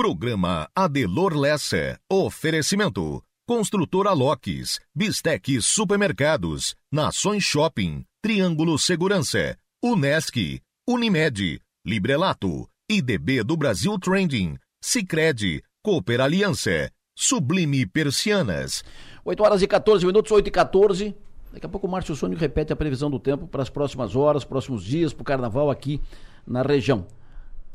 Programa 0.00 0.66
Adelor 0.74 1.36
Lessa. 1.36 1.98
Oferecimento. 2.10 3.22
Construtora 3.46 4.12
Locks, 4.12 4.80
Bistec 4.94 5.60
Supermercados, 5.60 6.74
Nações 6.90 7.42
Shopping, 7.42 8.04
Triângulo 8.22 8.78
Segurança, 8.78 9.56
Unesc, 9.82 10.60
Unimed, 10.88 11.60
Librelato, 11.84 12.68
IDB 12.88 13.42
do 13.42 13.56
Brasil 13.56 13.98
Trending, 13.98 14.56
Sicredi, 14.82 15.62
Cooper 15.82 16.20
Aliança, 16.20 16.90
Sublime 17.14 17.84
Persianas. 17.86 18.82
8 19.24 19.42
horas 19.42 19.62
e 19.62 19.66
14 19.66 20.06
minutos, 20.06 20.32
8 20.32 20.46
e 20.46 20.50
14. 20.50 21.14
Daqui 21.52 21.66
a 21.66 21.68
pouco 21.68 21.86
o 21.86 21.90
Márcio 21.90 22.14
Sônico 22.16 22.40
repete 22.40 22.72
a 22.72 22.76
previsão 22.76 23.10
do 23.10 23.18
tempo 23.18 23.46
para 23.46 23.62
as 23.62 23.68
próximas 23.68 24.16
horas, 24.16 24.44
próximos 24.44 24.82
dias, 24.84 25.12
para 25.12 25.22
o 25.22 25.24
carnaval 25.26 25.70
aqui 25.70 26.00
na 26.46 26.62
região. 26.62 27.06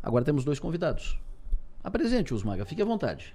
Agora 0.01 0.23
temos 0.23 0.43
dois 0.43 0.59
convidados. 0.59 1.19
Apresente-os, 1.83 2.43
Maga, 2.43 2.65
fique 2.65 2.81
à 2.81 2.85
vontade. 2.85 3.33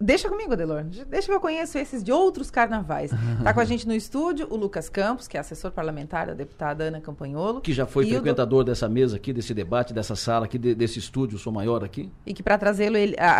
Deixa 0.00 0.28
comigo, 0.28 0.52
Adelor. 0.52 0.84
Deixa 0.84 1.26
que 1.26 1.32
eu 1.32 1.40
conheço 1.40 1.76
esses 1.76 2.02
de 2.02 2.10
outros 2.10 2.50
carnavais. 2.50 3.12
Está 3.38 3.52
com 3.54 3.60
a 3.60 3.64
gente 3.64 3.86
no 3.86 3.94
estúdio 3.94 4.46
o 4.50 4.56
Lucas 4.56 4.88
Campos, 4.88 5.28
que 5.28 5.36
é 5.36 5.40
assessor 5.40 5.70
parlamentar 5.70 6.26
da 6.26 6.34
deputada 6.34 6.84
Ana 6.84 7.00
Campanholo. 7.00 7.60
Que 7.60 7.72
já 7.72 7.84
foi 7.84 8.06
frequentador 8.06 8.64
do... 8.64 8.70
dessa 8.70 8.88
mesa 8.88 9.16
aqui, 9.16 9.32
desse 9.32 9.52
debate, 9.52 9.92
dessa 9.92 10.16
sala 10.16 10.46
aqui, 10.46 10.56
de, 10.58 10.74
desse 10.74 10.98
estúdio, 10.98 11.38
sou 11.38 11.52
maior 11.52 11.84
aqui. 11.84 12.10
E 12.24 12.32
que 12.32 12.42
para 12.42 12.56
trazê-lo 12.56 12.96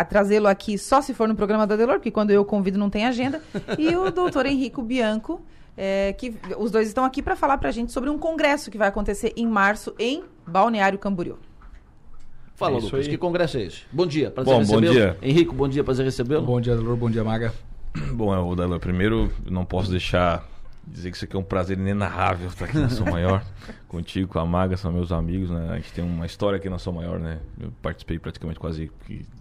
trazê-lo 0.07 0.47
aqui 0.47 0.77
só 0.77 1.01
se 1.01 1.13
for 1.13 1.27
no 1.27 1.35
programa 1.35 1.65
do 1.65 1.73
Adelor, 1.73 1.95
porque 1.95 2.11
quando 2.11 2.31
eu 2.31 2.45
convido 2.45 2.77
não 2.77 2.89
tem 2.89 3.05
agenda. 3.05 3.41
e 3.77 3.95
o 3.95 4.11
doutor 4.11 4.45
Henrico 4.45 4.83
Bianco, 4.83 5.41
é, 5.77 6.13
que 6.13 6.35
os 6.57 6.71
dois 6.71 6.87
estão 6.87 7.03
aqui 7.03 7.21
para 7.21 7.35
falar 7.35 7.57
para 7.57 7.69
a 7.69 7.71
gente 7.71 7.91
sobre 7.91 8.09
um 8.09 8.17
congresso 8.17 8.69
que 8.69 8.77
vai 8.77 8.87
acontecer 8.87 9.33
em 9.35 9.47
março 9.47 9.93
em 9.97 10.23
Balneário 10.45 10.99
Camboriú. 10.99 11.37
Fala, 12.55 12.77
é 12.77 12.81
Lucas, 12.81 13.05
aí. 13.05 13.09
que 13.09 13.17
congresso 13.17 13.57
é 13.57 13.63
esse? 13.63 13.81
Bom 13.91 14.05
dia, 14.05 14.29
prazer 14.29 14.53
bom, 14.53 14.65
Bom 14.65 14.81
dia. 14.81 15.17
Henrico, 15.21 15.55
bom 15.55 15.67
dia, 15.67 15.83
prazer 15.83 16.05
recebê-lo. 16.05 16.45
Bom 16.45 16.61
dia, 16.61 16.75
Dolor, 16.75 16.95
bom 16.95 17.09
dia, 17.09 17.23
Maga. 17.23 17.53
Bom, 18.13 18.35
o 18.47 18.55
Dalor, 18.55 18.79
primeiro 18.79 19.31
não 19.49 19.65
posso 19.65 19.91
deixar 19.91 20.47
dizer 20.85 21.11
que 21.11 21.15
isso 21.15 21.25
aqui 21.25 21.35
é 21.35 21.39
um 21.39 21.43
prazer 21.43 21.77
inenarrável 21.77 22.47
estar 22.47 22.65
aqui 22.65 22.77
na 22.77 22.89
São 22.89 23.05
Maior, 23.05 23.43
contigo, 23.87 24.27
com 24.27 24.39
a 24.39 24.45
Maga, 24.45 24.75
são 24.75 24.91
meus 24.91 25.11
amigos, 25.11 25.49
né? 25.49 25.69
A 25.71 25.75
gente 25.75 25.93
tem 25.93 26.03
uma 26.03 26.25
história 26.25 26.57
aqui 26.57 26.69
na 26.69 26.77
São 26.77 26.91
Maior, 26.93 27.19
né? 27.19 27.39
Eu 27.59 27.71
participei 27.81 28.19
praticamente 28.19 28.59
quase 28.59 28.91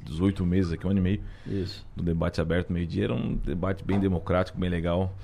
18 0.05 0.47
meses 0.47 0.73
aqui, 0.73 0.87
um 0.87 0.91
ano 0.91 1.01
e 1.01 1.03
meio, 1.03 1.21
Isso. 1.47 1.87
do 1.97 2.03
debate 2.03 2.41
aberto 2.41 2.73
meio-dia. 2.73 3.05
Era 3.05 3.15
um 3.15 3.35
debate 3.35 3.85
bem 3.85 3.99
democrático, 3.99 4.59
bem 4.59 4.71
legal. 4.71 5.15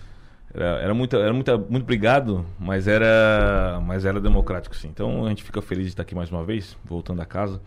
Era, 0.52 0.64
era, 0.64 0.94
era 1.18 1.32
muita, 1.32 1.58
muito 1.58 1.82
obrigado, 1.82 2.44
mas 2.58 2.88
era, 2.88 3.80
mas 3.84 4.04
era 4.04 4.20
democrático, 4.20 4.74
sim. 4.74 4.88
Então 4.88 5.26
a 5.26 5.28
gente 5.28 5.42
fica 5.42 5.60
feliz 5.60 5.84
de 5.84 5.90
estar 5.90 6.02
aqui 6.02 6.14
mais 6.14 6.30
uma 6.30 6.44
vez, 6.44 6.76
voltando 6.84 7.20
a 7.20 7.26
casa. 7.26 7.60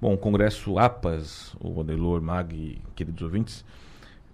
Bom, 0.00 0.14
o 0.14 0.18
Congresso 0.18 0.78
APAS, 0.78 1.54
o 1.60 1.80
Adelor, 1.80 2.20
Mag, 2.20 2.82
queridos 2.94 3.22
ouvintes, 3.22 3.64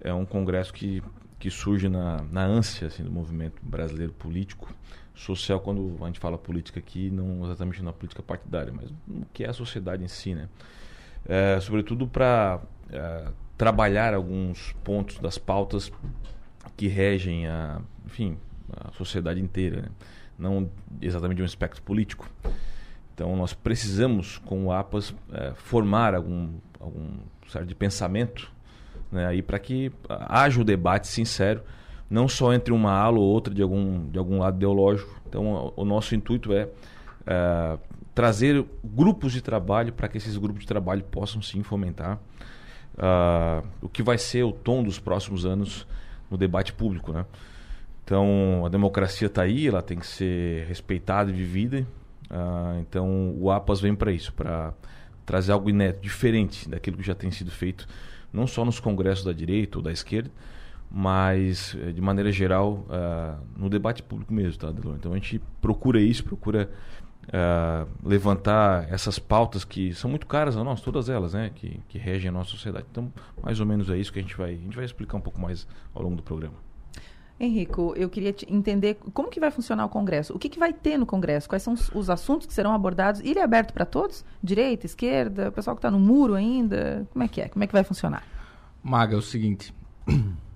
é 0.01 0.13
um 0.13 0.25
congresso 0.25 0.73
que 0.73 1.03
que 1.41 1.51
surge 1.51 1.89
na, 1.89 2.23
na 2.31 2.45
ânsia 2.45 2.87
assim, 2.87 3.03
do 3.03 3.11
movimento 3.11 3.57
brasileiro 3.63 4.13
político, 4.13 4.73
social, 5.15 5.59
quando 5.59 5.97
a 6.03 6.07
gente 6.07 6.21
fala 6.21 6.37
política 6.37 6.79
aqui, 6.79 7.11
não 7.11 7.45
exatamente 7.45 7.83
na 7.83 7.93
política 7.93 8.23
partidária, 8.23 8.73
mas 8.75 8.93
no 9.09 9.27
que 9.33 9.43
é 9.43 9.49
a 9.49 9.53
sociedade 9.53 10.05
em 10.05 10.09
si, 10.09 10.35
né? 10.35 10.49
É, 11.27 11.59
sobretudo 11.61 12.07
para 12.07 12.61
é, 12.91 13.29
trabalhar 13.57 14.15
alguns 14.15 14.73
pontos 14.85 15.19
das 15.19 15.39
pautas 15.39 15.91
que 16.77 16.89
regem 16.89 17.47
a, 17.47 17.81
enfim, 18.07 18.37
a 18.77 18.93
sociedade 18.93 19.41
inteira, 19.41 19.83
né? 19.83 19.89
não 20.39 20.71
exatamente 21.01 21.37
de 21.37 21.43
um 21.43 21.47
espectro 21.47 21.83
político. 21.83 22.29
Então 23.15 23.37
nós 23.37 23.53
precisamos, 23.53 24.39
com 24.39 24.67
o 24.67 24.73
APAS, 24.73 25.15
é, 25.33 25.53
formar 25.55 26.15
algum, 26.15 26.55
algum 26.79 27.19
certo 27.49 27.67
de 27.67 27.75
pensamento 27.75 28.51
né, 29.13 29.43
para 29.43 29.59
que 29.59 29.93
haja 30.09 30.61
o 30.61 30.65
debate 30.65 31.09
sincero, 31.09 31.63
não 32.09 32.29
só 32.29 32.53
entre 32.53 32.73
uma 32.73 32.93
ala 32.93 33.19
ou 33.19 33.25
outra 33.25 33.53
de 33.53 33.63
algum, 33.63 34.09
de 34.09 34.19
algum 34.19 34.39
lado 34.39 34.57
ideológico. 34.57 35.21
Então, 35.29 35.73
o 35.77 35.85
nosso 35.85 36.15
intuito 36.15 36.53
é, 36.53 36.69
é 37.27 37.79
trazer 38.15 38.65
grupos 38.83 39.33
de 39.33 39.41
trabalho 39.41 39.93
para 39.93 40.09
que 40.09 40.19
esses 40.19 40.37
grupos 40.37 40.63
de 40.63 40.67
trabalho 40.67 41.05
possam 41.05 41.41
sim 41.41 41.63
fomentar 41.63 42.19
uh, 42.95 43.67
o 43.81 43.89
que 43.89 44.03
vai 44.03 44.19
ser 44.19 44.43
o 44.43 44.53
tom 44.53 44.83
dos 44.83 44.99
próximos 44.99 45.47
anos 45.47 45.87
no 46.31 46.37
debate 46.37 46.73
público, 46.73 47.13
né? 47.13 47.25
Então, 48.05 48.65
a 48.65 48.69
democracia 48.69 49.27
está 49.27 49.43
aí, 49.43 49.69
ela 49.69 49.83
tem 49.83 49.99
que 49.99 50.07
ser 50.07 50.67
respeitada 50.67 51.31
e 51.31 51.35
vivida. 51.35 51.87
Uh, 52.31 52.81
então, 52.81 53.35
o 53.39 53.51
APAS 53.51 53.81
vem 53.81 53.95
para 53.95 54.13
isso, 54.13 54.33
para 54.33 54.73
trazer 55.25 55.53
algo 55.53 55.71
inédito, 55.71 56.03
diferente 56.03 56.69
daquilo 56.69 56.97
que 56.97 57.03
já 57.03 57.15
tem 57.15 57.31
sido 57.31 57.51
feito 57.51 57.87
não 58.33 58.47
só 58.47 58.65
nos 58.65 58.81
congressos 58.81 59.25
da 59.25 59.33
direita 59.33 59.79
ou 59.79 59.83
da 59.83 59.93
esquerda, 59.93 60.31
mas 60.91 61.77
eh, 61.81 61.93
de 61.93 62.01
maneira 62.01 62.33
geral 62.33 62.85
uh, 62.89 63.39
no 63.57 63.69
debate 63.69 64.03
público 64.03 64.33
mesmo, 64.33 64.59
tá, 64.59 64.73
Delor? 64.73 64.97
Então 64.97 65.13
a 65.13 65.15
gente 65.17 65.41
procura 65.61 66.01
isso, 66.01 66.25
procura 66.25 66.69
uh, 67.31 67.89
levantar 68.05 68.93
essas 68.93 69.19
pautas 69.19 69.65
que 69.65 69.95
são 69.95 70.11
muito 70.11 70.27
caras 70.27 70.57
a 70.57 70.65
nós, 70.65 70.81
todas 70.81 71.09
elas, 71.09 71.35
né, 71.35 71.51
que, 71.55 71.81
que 71.89 71.99
regem 71.99 72.29
a 72.29 72.33
nossa 72.33 72.51
sociedade. 72.51 72.87
Então, 72.91 73.13
mais 73.43 73.61
ou 73.61 73.67
menos 73.67 73.89
é 73.89 73.97
isso 73.97 74.13
que 74.13 74.19
a 74.19 74.23
gente 74.23 74.37
vai, 74.37 74.51
a 74.51 74.57
gente 74.57 74.77
vai 74.77 74.85
explicar 74.85 75.17
um 75.17 75.21
pouco 75.21 75.41
mais 75.41 75.67
ao 75.95 76.03
longo 76.03 76.17
do 76.17 76.23
programa. 76.23 76.55
Henrico, 77.39 77.95
eu 77.97 78.11
queria 78.11 78.35
entender 78.49 78.99
como 79.15 79.31
que 79.31 79.41
vai 79.41 79.51
funcionar 79.51 79.87
o 79.87 79.89
Congresso. 79.89 80.35
O 80.35 80.39
que, 80.39 80.47
que 80.47 80.59
vai 80.59 80.75
ter 80.75 80.99
no 80.99 81.07
Congresso? 81.07 81.49
Quais 81.49 81.63
são 81.63 81.73
os, 81.73 81.89
os 81.95 82.11
assuntos 82.11 82.47
que 82.47 82.53
serão 82.53 82.75
abordados? 82.75 83.23
Ele 83.23 83.39
é 83.39 83.43
aberto 83.43 83.73
para 83.73 83.87
todos? 83.87 84.23
Direita, 84.43 84.85
esquerda, 84.85 85.49
o 85.49 85.53
pessoal 85.53 85.75
que 85.75 85.79
está 85.79 85.91
no 85.91 85.99
muro 85.99 86.35
ainda? 86.35 87.09
Como 87.11 87.25
é 87.25 87.29
que 87.29 87.41
é? 87.41 87.49
Como 87.49 87.65
é 87.65 87.67
que 87.67 87.73
vai 87.73 87.83
funcionar? 87.83 88.23
Maga, 88.83 89.15
é 89.15 89.19
o 89.19 89.23
seguinte. 89.23 89.75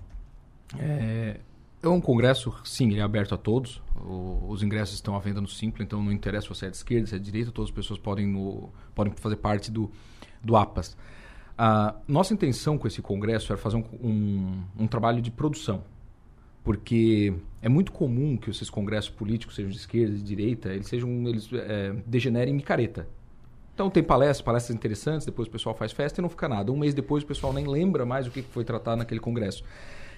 É, 0.79 1.39
é 1.93 1.95
um 1.97 2.01
congresso, 2.01 2.53
sim, 2.63 2.91
ele 2.91 2.99
é 2.99 3.03
aberto 3.03 3.35
a 3.35 3.37
todos. 3.37 3.81
O, 3.95 4.47
os 4.49 4.63
ingressos 4.63 4.95
estão 4.95 5.15
à 5.15 5.19
venda 5.19 5.41
no 5.41 5.47
Simpla, 5.47 5.83
então 5.83 6.01
não 6.01 6.11
interessa 6.11 6.53
se 6.53 6.65
é 6.65 6.69
de 6.69 6.77
esquerda, 6.77 7.07
se 7.07 7.15
é 7.15 7.19
de 7.19 7.25
direita, 7.25 7.51
todas 7.51 7.69
as 7.69 7.75
pessoas 7.75 7.99
podem, 7.99 8.27
no, 8.27 8.69
podem 8.93 9.13
fazer 9.13 9.37
parte 9.37 9.71
do, 9.71 9.91
do 10.43 10.55
APAS. 10.55 10.97
A 11.57 11.95
nossa 12.07 12.33
intenção 12.33 12.77
com 12.77 12.87
esse 12.87 13.01
congresso 13.01 13.51
era 13.51 13.61
fazer 13.61 13.77
um, 13.77 13.83
um, 14.01 14.63
um 14.79 14.87
trabalho 14.87 15.21
de 15.21 15.31
produção 15.31 15.83
porque 16.65 17.31
é 17.61 17.69
muito 17.69 17.91
comum 17.91 18.35
que 18.35 18.49
esses 18.49 18.71
congressos 18.71 19.11
políticos, 19.11 19.55
sejam 19.55 19.69
de 19.69 19.77
esquerda, 19.77 20.15
de 20.15 20.23
direita, 20.23 20.69
eles 20.69 20.87
sejam 20.87 21.09
eles 21.27 21.47
é, 21.53 21.93
degenerem 22.07 22.51
em 22.51 22.57
micareta. 22.57 23.07
Então 23.75 23.87
tem 23.87 24.01
palestras, 24.01 24.41
palestras 24.41 24.75
interessantes, 24.75 25.27
depois 25.27 25.47
o 25.47 25.51
pessoal 25.51 25.75
faz 25.75 25.91
festa 25.91 26.19
e 26.19 26.23
não 26.23 26.29
fica 26.29 26.49
nada. 26.49 26.71
Um 26.71 26.77
mês 26.77 26.95
depois 26.95 27.23
o 27.23 27.27
pessoal 27.27 27.53
nem 27.53 27.67
lembra 27.67 28.03
mais 28.03 28.25
o 28.25 28.31
que 28.31 28.41
foi 28.41 28.65
tratado 28.65 28.97
naquele 28.97 29.19
congresso. 29.19 29.63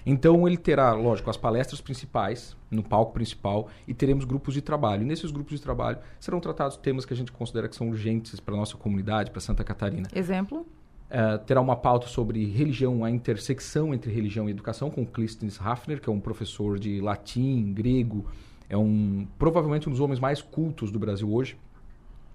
Então 0.08 0.48
ele 0.48 0.56
terá, 0.56 0.94
lógico, 0.94 1.28
as 1.28 1.36
palestras 1.36 1.82
principais 1.82 2.56
no 2.70 2.82
palco 2.82 3.12
principal 3.12 3.68
e 3.86 3.92
teremos 3.92 4.24
grupos 4.24 4.54
de 4.54 4.62
trabalho. 4.62 5.02
E 5.02 5.04
nesses 5.04 5.30
grupos 5.30 5.58
de 5.58 5.62
trabalho 5.62 5.98
serão 6.18 6.40
tratados 6.40 6.78
temas 6.78 7.04
que 7.04 7.12
a 7.12 7.16
gente 7.16 7.30
considera 7.30 7.68
que 7.68 7.76
são 7.76 7.90
urgentes 7.90 8.40
para 8.40 8.54
a 8.54 8.56
nossa 8.56 8.78
comunidade, 8.78 9.30
para 9.30 9.38
Santa 9.42 9.62
Catarina. 9.62 10.08
Exemplo? 10.14 10.60
Uh, 10.60 11.38
terá 11.44 11.60
uma 11.60 11.76
pauta 11.76 12.06
sobre 12.06 12.42
religião, 12.46 13.04
a 13.04 13.10
intersecção 13.10 13.92
entre 13.92 14.10
religião 14.10 14.48
e 14.48 14.50
educação, 14.50 14.90
com 14.90 15.04
Clístenes 15.04 15.60
Hafner, 15.60 16.00
que 16.00 16.08
é 16.08 16.12
um 16.12 16.20
professor 16.20 16.78
de 16.78 17.02
latim, 17.02 17.74
grego, 17.74 18.24
é 18.66 18.78
um 18.78 19.26
provavelmente 19.38 19.90
um 19.90 19.92
dos 19.92 20.00
homens 20.00 20.18
mais 20.18 20.40
cultos 20.40 20.90
do 20.90 20.98
Brasil 20.98 21.30
hoje. 21.30 21.58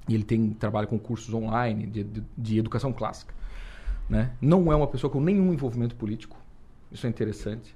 E 0.07 0.13
ele 0.13 0.23
tem 0.23 0.51
trabalha 0.51 0.85
com 0.85 0.99
cursos 0.99 1.33
online 1.33 1.87
de, 1.87 2.03
de, 2.03 2.23
de 2.37 2.59
educação 2.59 2.93
clássica. 2.93 3.33
Né? 4.07 4.31
Não 4.39 4.71
é 4.71 4.75
uma 4.75 4.87
pessoa 4.87 5.09
com 5.09 5.19
nenhum 5.19 5.51
envolvimento 5.51 5.95
político. 5.95 6.42
Isso 6.93 7.05
é 7.07 7.09
interessante. 7.09 7.75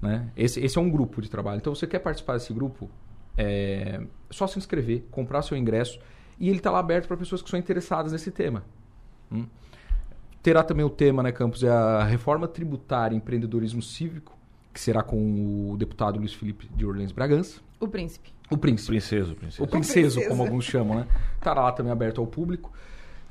Né? 0.00 0.28
Esse, 0.36 0.60
esse 0.60 0.76
é 0.76 0.80
um 0.80 0.90
grupo 0.90 1.22
de 1.22 1.30
trabalho. 1.30 1.58
Então, 1.58 1.74
você 1.74 1.86
quer 1.86 2.00
participar 2.00 2.34
desse 2.34 2.52
grupo? 2.52 2.90
É 3.36 4.00
só 4.30 4.46
se 4.46 4.58
inscrever, 4.58 5.04
comprar 5.10 5.42
seu 5.42 5.56
ingresso. 5.56 5.98
E 6.38 6.48
ele 6.48 6.58
está 6.58 6.70
lá 6.70 6.78
aberto 6.80 7.06
para 7.06 7.16
pessoas 7.16 7.42
que 7.42 7.48
são 7.48 7.58
interessadas 7.58 8.12
nesse 8.12 8.30
tema. 8.30 8.64
Hum? 9.30 9.46
Terá 10.42 10.62
também 10.64 10.84
o 10.84 10.90
tema, 10.90 11.22
né, 11.22 11.30
Campos, 11.30 11.62
é 11.62 11.70
a 11.70 12.02
reforma 12.02 12.48
tributária 12.48 13.14
e 13.14 13.18
empreendedorismo 13.18 13.80
cívico, 13.80 14.36
que 14.72 14.80
será 14.80 15.02
com 15.02 15.70
o 15.70 15.76
deputado 15.76 16.18
Luiz 16.18 16.34
Felipe 16.34 16.68
de 16.74 16.84
Orleans 16.84 17.12
Bragança. 17.12 17.60
O 17.78 17.86
príncipe. 17.86 18.32
O 18.50 18.56
príncipe. 18.56 18.88
Princeso, 18.88 19.34
princeso. 19.36 19.62
O 19.62 19.68
princeso, 19.68 20.20
como 20.28 20.42
alguns 20.42 20.64
chamam, 20.64 20.96
né? 20.98 21.06
Estará 21.36 21.62
lá 21.62 21.72
também 21.72 21.92
aberto 21.92 22.20
ao 22.20 22.26
público. 22.26 22.72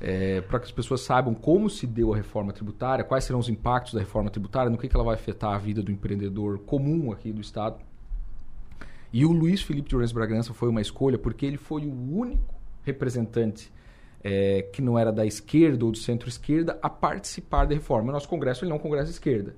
É, 0.04 0.40
para 0.40 0.58
que 0.58 0.64
as 0.64 0.72
pessoas 0.72 1.02
saibam 1.02 1.32
como 1.32 1.70
se 1.70 1.86
deu 1.86 2.12
a 2.12 2.16
reforma 2.16 2.52
tributária, 2.52 3.04
quais 3.04 3.22
serão 3.22 3.38
os 3.38 3.48
impactos 3.48 3.94
da 3.94 4.00
reforma 4.00 4.30
tributária, 4.30 4.68
no 4.68 4.76
que, 4.76 4.88
que 4.88 4.96
ela 4.96 5.04
vai 5.04 5.14
afetar 5.14 5.54
a 5.54 5.58
vida 5.58 5.80
do 5.80 5.92
empreendedor 5.92 6.58
comum 6.58 7.12
aqui 7.12 7.32
do 7.32 7.40
Estado. 7.40 7.76
E 9.12 9.24
o 9.24 9.30
Luiz 9.30 9.62
Felipe 9.62 9.88
de 9.88 9.94
Orleans 9.94 10.10
Bragança 10.10 10.52
foi 10.52 10.70
uma 10.70 10.80
escolha 10.80 11.16
porque 11.16 11.46
ele 11.46 11.56
foi 11.56 11.86
o 11.86 11.92
único 11.92 12.52
representante 12.82 13.70
é, 14.24 14.62
que 14.72 14.82
não 14.82 14.98
era 14.98 15.12
da 15.12 15.24
esquerda 15.24 15.84
ou 15.84 15.92
do 15.92 15.98
centro-esquerda 15.98 16.78
a 16.82 16.90
participar 16.90 17.66
da 17.66 17.74
reforma. 17.74 18.10
O 18.10 18.12
nosso 18.12 18.28
congresso 18.28 18.64
ele 18.64 18.70
não 18.70 18.78
é 18.78 18.80
um 18.80 18.82
congresso 18.82 19.06
de 19.06 19.12
esquerda. 19.12 19.54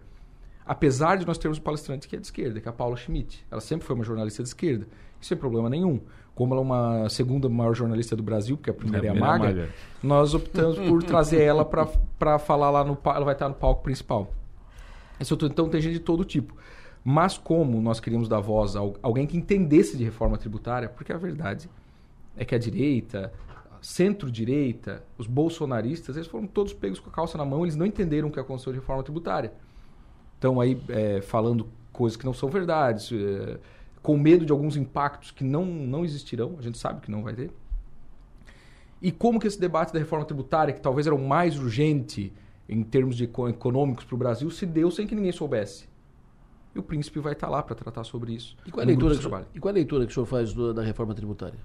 Apesar 0.67 1.17
de 1.17 1.27
nós 1.27 1.37
termos 1.37 1.59
um 1.59 1.63
palestrante 1.63 2.09
que 2.09 2.17
é 2.17 2.19
de 2.19 2.27
esquerda, 2.27 2.61
que 2.61 2.67
é 2.67 2.71
a 2.71 2.73
Paula 2.73 2.97
Schmidt. 2.97 3.45
Ela 3.51 3.61
sempre 3.61 3.87
foi 3.87 3.95
uma 3.95 4.05
jornalista 4.05 4.43
de 4.43 4.49
esquerda. 4.49 4.87
Isso 5.21 5.29
sem 5.29 5.37
problema 5.37 5.69
nenhum. 5.69 6.01
Como 6.35 6.53
ela 6.55 6.63
é 6.63 6.65
uma 6.65 7.09
segunda 7.09 7.49
maior 7.49 7.75
jornalista 7.75 8.17
do 8.17 8.23
Brasil, 8.23 8.57
porque 8.57 8.71
a 8.71 8.75
primeira 8.75 9.07
é, 9.07 9.11
a 9.11 9.15
Maga, 9.15 9.45
Maga, 9.45 9.69
nós 10.03 10.35
optamos 10.35 10.79
por 10.79 11.03
trazer 11.03 11.43
ela 11.43 11.65
para 11.65 12.39
falar 12.39 12.71
lá 12.71 12.83
no 12.83 12.99
Ela 13.05 13.25
vai 13.25 13.35
estar 13.35 13.49
no 13.49 13.55
palco 13.55 13.83
principal. 13.83 14.33
Então 15.21 15.69
tem 15.69 15.81
gente 15.81 15.95
de 15.95 16.01
todo 16.01 16.25
tipo. 16.25 16.55
Mas 17.05 17.37
como 17.37 17.81
nós 17.83 18.01
queríamos 18.01 18.29
dar 18.29 18.41
voz 18.41 18.75
a 18.75 18.81
alguém 19.03 19.27
que 19.27 19.37
entendesse 19.37 19.97
de 19.97 20.03
reforma 20.03 20.39
tributária, 20.39 20.89
porque 20.89 21.13
a 21.13 21.19
verdade 21.19 21.69
é 22.37 22.45
que 22.45 22.55
a 22.55 22.59
direita, 22.59 23.33
centro-direita, 23.81 25.05
os 25.19 25.27
bolsonaristas, 25.27 26.17
eles 26.17 26.27
foram 26.27 26.47
todos 26.47 26.73
pegos 26.73 26.99
com 26.99 27.11
a 27.11 27.13
calça 27.13 27.37
na 27.37 27.45
mão, 27.45 27.63
eles 27.63 27.77
não 27.77 27.85
entenderam 27.85 28.29
o 28.29 28.33
que 28.33 28.41
aconteceu 28.41 28.73
de 28.73 28.79
reforma 28.79 29.03
tributária. 29.03 29.53
Estão 30.45 30.61
aí 30.61 30.79
é, 30.91 31.23
falando 31.23 31.67
coisas 31.91 32.19
que 32.19 32.27
não 32.27 32.35
são 32.35 32.51
verdades, 32.51 33.11
é, 33.11 33.59
com 34.03 34.15
medo 34.19 34.45
de 34.45 34.53
alguns 34.53 34.77
impactos 34.77 35.31
que 35.31 35.43
não, 35.43 35.65
não 35.65 36.05
existirão, 36.05 36.57
a 36.59 36.63
gente 36.63 36.77
sabe 36.77 37.01
que 37.01 37.11
não 37.11 37.23
vai 37.23 37.33
ter. 37.33 37.51
E 39.01 39.11
como 39.11 39.41
que 39.41 39.47
esse 39.47 39.59
debate 39.59 39.91
da 39.91 39.99
reforma 39.99 40.27
tributária, 40.27 40.75
que 40.75 40.83
talvez 40.83 41.07
era 41.07 41.17
o 41.17 41.19
mais 41.19 41.59
urgente 41.59 42.31
em 42.69 42.83
termos 42.83 43.17
de 43.17 43.25
econômicos 43.25 44.05
para 44.05 44.15
o 44.15 44.19
Brasil, 44.19 44.51
se 44.51 44.67
deu 44.67 44.91
sem 44.91 45.07
que 45.07 45.15
ninguém 45.15 45.33
soubesse. 45.33 45.89
E 46.75 46.79
o 46.79 46.83
príncipe 46.83 47.21
vai 47.21 47.33
estar 47.33 47.49
lá 47.49 47.63
para 47.63 47.75
tratar 47.75 48.05
sobre 48.05 48.35
isso. 48.35 48.55
E 48.67 48.71
qual, 48.71 48.83
a 48.83 48.87
leitura 48.87 49.17
que, 49.17 49.27
e 49.55 49.61
qual 49.61 49.71
a 49.71 49.75
leitura 49.75 50.05
que 50.05 50.11
o 50.11 50.15
senhor 50.15 50.27
faz 50.27 50.53
do, 50.53 50.75
da 50.75 50.83
reforma 50.83 51.15
tributária? 51.15 51.59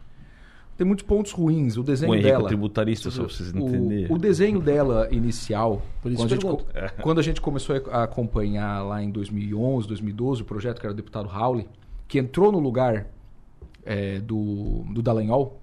Tem 0.80 0.88
muitos 0.88 1.04
pontos 1.06 1.34
ruins. 1.34 1.76
O 1.76 1.84
desenho 1.84 2.14
o 2.14 2.22
dela. 2.22 2.48
tributarista, 2.48 3.12
só 3.12 3.24
vocês 3.24 3.50
entenderem. 3.50 4.10
O, 4.10 4.16
o 4.16 4.18
desenho 4.18 4.62
dela 4.62 5.10
inicial, 5.12 5.82
quando 6.02 6.24
a, 6.24 6.28
gente, 6.28 6.46
quando 7.02 7.20
a, 7.20 7.22
gente, 7.22 7.42
começou 7.42 7.76
a 7.92 8.04
acompanhar 8.04 8.82
lá 8.84 9.04
em 9.04 9.12
2011, 9.12 9.90
2012, 9.90 10.42
o 10.42 10.46
projeto 10.46 10.80
que 10.80 10.86
era 10.86 10.94
o 10.94 10.96
deputado 10.96 11.28
Howley, 11.28 11.68
que 12.08 12.18
entrou 12.18 12.50
no 12.50 12.60
lugar 12.60 13.08
é, 13.86 14.22
do, 14.22 14.86
do 14.94 15.02
Dallagnol, 15.02 15.60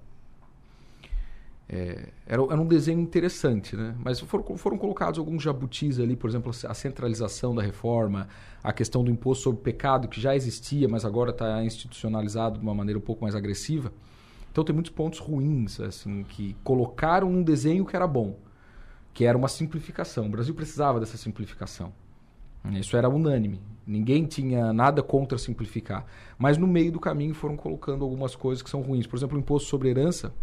É, 1.67 2.09
era, 2.27 2.43
era, 2.43 2.61
um 2.61 2.67
desenho 2.67 2.99
interessante, 2.99 3.75
né? 3.75 3.95
Mas 3.97 4.19
foram, 4.19 4.55
foram, 4.55 4.77
colocados 4.77 5.17
alguns 5.17 5.41
jabutis 5.41 5.99
ali, 5.99 6.15
por 6.15 6.29
exemplo, 6.29 6.51
a 6.65 6.73
centralização 6.75 7.55
da 7.55 7.63
reforma, 7.63 8.27
a 8.63 8.71
questão 8.71 9.03
do 9.03 9.09
imposto 9.09 9.45
sobre 9.45 9.61
pecado, 9.61 10.07
que 10.07 10.21
já 10.21 10.35
existia, 10.35 10.87
mas 10.87 11.03
agora 11.03 11.31
está 11.31 11.63
institucionalizado 11.65 12.59
de 12.59 12.63
uma 12.63 12.75
maneira 12.75 12.99
um 12.99 13.01
pouco 13.01 13.23
mais 13.23 13.33
agressiva. 13.33 13.91
Então 14.57 14.65
tem 14.65 14.73
muitos 14.73 14.91
pontos 14.91 15.19
ruins, 15.19 15.79
assim, 15.79 16.23
que 16.23 16.55
colocaram 16.63 17.29
um 17.29 17.43
desenho 17.43 17.85
que 17.85 17.95
era 17.95 18.07
bom, 18.07 18.39
que 19.13 19.23
era 19.23 19.37
uma 19.37 19.47
simplificação. 19.47 20.25
O 20.25 20.29
Brasil 20.29 20.55
precisava 20.55 20.99
dessa 20.99 21.15
simplificação. 21.15 21.93
Isso 22.71 22.97
era 22.97 23.07
unânime. 23.07 23.61
Ninguém 23.85 24.25
tinha 24.25 24.73
nada 24.73 25.03
contra 25.03 25.37
simplificar. 25.37 26.07
Mas 26.39 26.57
no 26.57 26.65
meio 26.65 26.91
do 26.91 26.99
caminho 26.99 27.35
foram 27.35 27.55
colocando 27.55 28.03
algumas 28.03 28.35
coisas 28.35 28.63
que 28.63 28.69
são 28.71 28.81
ruins. 28.81 29.05
Por 29.05 29.15
exemplo, 29.17 29.37
o 29.37 29.39
imposto 29.39 29.69
sobre 29.69 29.89
herança 29.89 30.33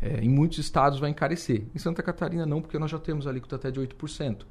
é, 0.00 0.20
em 0.20 0.28
muitos 0.28 0.58
estados 0.58 1.00
vai 1.00 1.10
encarecer. 1.10 1.64
Em 1.74 1.80
Santa 1.80 2.04
Catarina 2.04 2.46
não, 2.46 2.62
porque 2.62 2.78
nós 2.78 2.92
já 2.92 3.00
temos 3.00 3.26
a 3.26 3.30
alíquota 3.30 3.56
até 3.56 3.68
de 3.68 3.80
8%. 3.80 4.46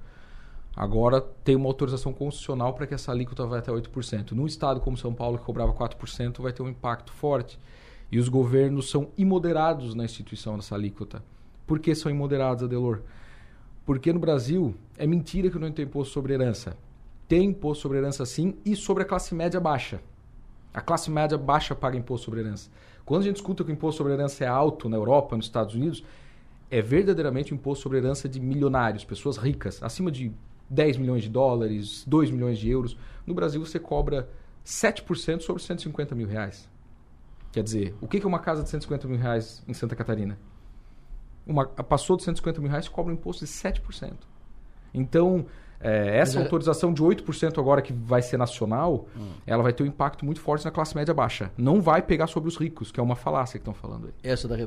Agora 0.75 1.21
tem 1.21 1.55
uma 1.55 1.67
autorização 1.67 2.11
constitucional 2.11 2.73
para 2.73 2.85
que 2.85 2.93
essa 2.93 3.13
alíquota 3.13 3.45
vá 3.45 3.59
até 3.59 3.71
8%. 3.71 4.33
Num 4.33 4.45
estado 4.45 4.81
como 4.81 4.97
São 4.97 5.13
Paulo, 5.13 5.39
que 5.39 5.45
cobrava 5.45 5.71
4%, 5.71 6.41
vai 6.41 6.51
ter 6.51 6.63
um 6.63 6.67
impacto 6.67 7.13
forte. 7.13 7.57
E 8.11 8.19
os 8.19 8.29
governos 8.29 8.89
são 8.89 9.09
imoderados 9.17 9.95
na 9.95 10.05
instituição 10.05 10.55
dessa 10.55 10.75
alíquota. 10.75 11.23
Por 11.65 11.79
que 11.79 11.93
são 11.95 12.11
imoderados, 12.11 12.63
Adelor? 12.63 13.01
Porque 13.85 14.11
no 14.13 14.19
Brasil 14.19 14.73
é 14.97 15.05
mentira 15.05 15.49
que 15.49 15.59
não 15.59 15.71
tem 15.71 15.85
imposto 15.85 16.13
sobre 16.13 16.33
herança. 16.33 16.77
Tem 17.27 17.45
imposto 17.45 17.83
sobre 17.83 17.97
herança 17.97 18.25
sim 18.25 18.55
e 18.65 18.75
sobre 18.75 19.03
a 19.03 19.05
classe 19.05 19.33
média 19.33 19.59
baixa. 19.59 19.99
A 20.73 20.81
classe 20.81 21.09
média 21.09 21.37
baixa 21.37 21.73
paga 21.73 21.97
imposto 21.97 22.25
sobre 22.25 22.41
herança. 22.41 22.69
Quando 23.05 23.21
a 23.21 23.25
gente 23.25 23.37
escuta 23.37 23.63
que 23.63 23.71
o 23.71 23.73
imposto 23.73 23.97
sobre 23.97 24.13
herança 24.13 24.43
é 24.43 24.47
alto 24.47 24.89
na 24.89 24.97
Europa, 24.97 25.35
nos 25.35 25.45
Estados 25.45 25.75
Unidos, 25.75 26.03
é 26.69 26.81
verdadeiramente 26.81 27.53
o 27.53 27.55
imposto 27.55 27.83
sobre 27.83 27.99
herança 27.99 28.27
de 28.27 28.39
milionários, 28.39 29.05
pessoas 29.05 29.37
ricas, 29.37 29.81
acima 29.81 30.11
de 30.11 30.31
10 30.69 30.97
milhões 30.97 31.23
de 31.23 31.29
dólares, 31.29 32.03
2 32.07 32.31
milhões 32.31 32.57
de 32.57 32.69
euros. 32.69 32.97
No 33.25 33.33
Brasil 33.33 33.63
você 33.63 33.79
cobra 33.79 34.27
7% 34.65 35.41
sobre 35.41 35.61
150 35.61 36.15
mil 36.15 36.27
reais. 36.27 36.67
Quer 37.55 37.63
dizer, 37.63 37.95
o 38.01 38.07
que 38.07 38.17
é 38.17 38.27
uma 38.27 38.39
casa 38.39 38.63
de 38.63 38.69
150 38.69 39.07
mil 39.07 39.17
reais 39.17 39.63
em 39.65 39.73
Santa 39.73 39.95
Catarina? 39.95 40.37
Uma, 41.47 41.65
passou 41.65 42.17
de 42.17 42.23
150 42.23 42.59
mil 42.59 42.69
reais, 42.69 42.89
cobra 42.89 43.13
um 43.13 43.15
imposto 43.15 43.45
de 43.45 43.49
7%. 43.49 44.11
Então, 44.93 45.45
é, 45.79 46.17
essa 46.17 46.37
é... 46.37 46.43
autorização 46.43 46.93
de 46.93 47.01
8% 47.01 47.57
agora 47.57 47.81
que 47.81 47.93
vai 47.93 48.21
ser 48.21 48.35
nacional, 48.35 49.07
hum. 49.15 49.29
ela 49.47 49.63
vai 49.63 49.71
ter 49.71 49.83
um 49.83 49.85
impacto 49.85 50.25
muito 50.25 50.41
forte 50.41 50.65
na 50.65 50.71
classe 50.71 50.93
média 50.97 51.13
baixa. 51.13 51.49
Não 51.57 51.81
vai 51.81 52.01
pegar 52.01 52.27
sobre 52.27 52.49
os 52.49 52.57
ricos, 52.57 52.91
que 52.91 52.99
é 52.99 53.03
uma 53.03 53.15
falácia 53.15 53.57
que 53.57 53.61
estão 53.61 53.73
falando 53.73 54.07
aí. 54.07 54.13
Essa, 54.21 54.49
da, 54.49 54.57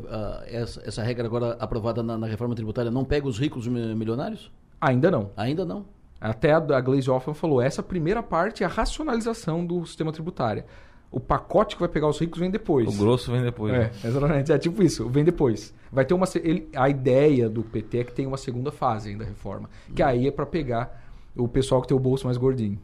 essa, 0.47 0.81
essa, 0.83 1.03
regra 1.03 1.27
agora 1.27 1.59
aprovada 1.61 2.03
na, 2.03 2.17
na, 2.17 2.27
reforma 2.27 2.55
tributária 2.55 2.91
não 2.91 3.05
pega 3.05 3.29
os 3.29 3.39
ricos 3.39 3.69
milionários? 3.69 4.51
Ainda 4.81 5.11
não. 5.11 5.31
Ainda 5.37 5.67
não. 5.67 5.85
Até 6.19 6.53
a, 6.53 6.57
a 6.57 6.81
Glaze 6.81 7.11
Hoffman 7.11 7.35
falou, 7.35 7.61
essa 7.61 7.83
primeira 7.83 8.23
parte 8.23 8.63
é 8.63 8.67
a 8.67 8.71
racionalização 8.71 9.63
do 9.67 9.85
sistema 9.85 10.11
tributário. 10.11 10.65
O 11.11 11.19
pacote 11.19 11.75
que 11.75 11.81
vai 11.81 11.89
pegar 11.89 12.07
os 12.07 12.19
ricos 12.19 12.39
vem 12.39 12.51
depois. 12.51 12.87
O 12.87 12.99
grosso 12.99 13.33
vem 13.33 13.43
depois. 13.43 13.73
É, 13.73 13.79
né? 13.79 13.91
exatamente. 14.05 14.53
É 14.53 14.59
tipo 14.59 14.83
isso, 14.83 15.09
vem 15.09 15.25
depois. 15.25 15.75
Vai 15.91 16.05
ter 16.05 16.13
uma. 16.13 16.27
Ele, 16.37 16.69
a 16.75 16.89
ideia 16.89 17.49
do 17.49 17.63
PT 17.63 17.99
é 17.99 18.05
que 18.05 18.13
tem 18.13 18.27
uma 18.27 18.37
segunda 18.37 18.71
fase 18.71 19.11
ainda 19.11 19.25
da 19.25 19.31
reforma. 19.31 19.71
Que 19.95 20.03
aí 20.03 20.29
é 20.29 20.31
para 20.31 20.45
pegar 20.45 21.03
o 21.35 21.49
pessoal 21.49 21.81
que 21.81 21.89
tem 21.89 21.97
o 21.97 22.01
bolso 22.01 22.27
mais 22.27 22.37
gordinho. 22.37 22.79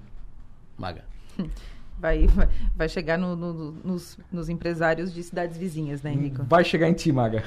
Maga. 0.79 1.05
Vai, 2.05 2.29
vai 2.77 2.87
chegar 2.87 3.17
no, 3.17 3.35
no, 3.35 3.73
nos, 3.83 4.19
nos, 4.31 4.51
empresários 4.51 5.11
de 5.11 5.23
cidades 5.23 5.57
vizinhas, 5.57 6.03
né, 6.03 6.13
Henrico? 6.13 6.45
Vai 6.47 6.63
chegar 6.63 6.87
em 6.87 6.93
ti, 6.93 7.11
Maga. 7.11 7.43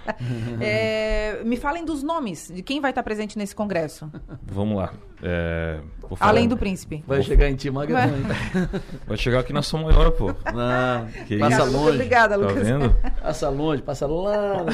é, 0.60 1.42
me 1.46 1.56
falem 1.56 1.82
dos 1.82 2.02
nomes, 2.02 2.52
de 2.54 2.62
quem 2.62 2.78
vai 2.78 2.90
estar 2.90 3.02
presente 3.02 3.38
nesse 3.38 3.56
congresso. 3.56 4.12
Vamos 4.42 4.76
lá. 4.76 4.92
É, 5.22 5.80
Além 6.20 6.46
do 6.46 6.58
príncipe. 6.58 7.02
Vai 7.06 7.22
chegar 7.22 7.48
em 7.48 7.56
ti, 7.56 7.70
Maga. 7.70 7.94
Vai, 7.94 8.10
vai 9.08 9.16
chegar 9.16 9.40
aqui 9.40 9.52
na 9.54 9.62
São 9.62 9.82
Maior, 9.82 10.10
pô. 10.10 10.26
Não, 10.26 11.06
que 11.26 11.38
passa 11.38 11.62
isso? 11.62 11.72
longe. 11.72 11.94
Obrigada, 11.94 12.36
Lucas. 12.36 12.54
Tá 12.54 12.60
vendo? 12.60 12.96
Passa 13.22 13.48
longe, 13.48 13.80
passa 13.80 14.06
lá, 14.06 14.66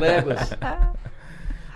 léguas. 0.00 0.50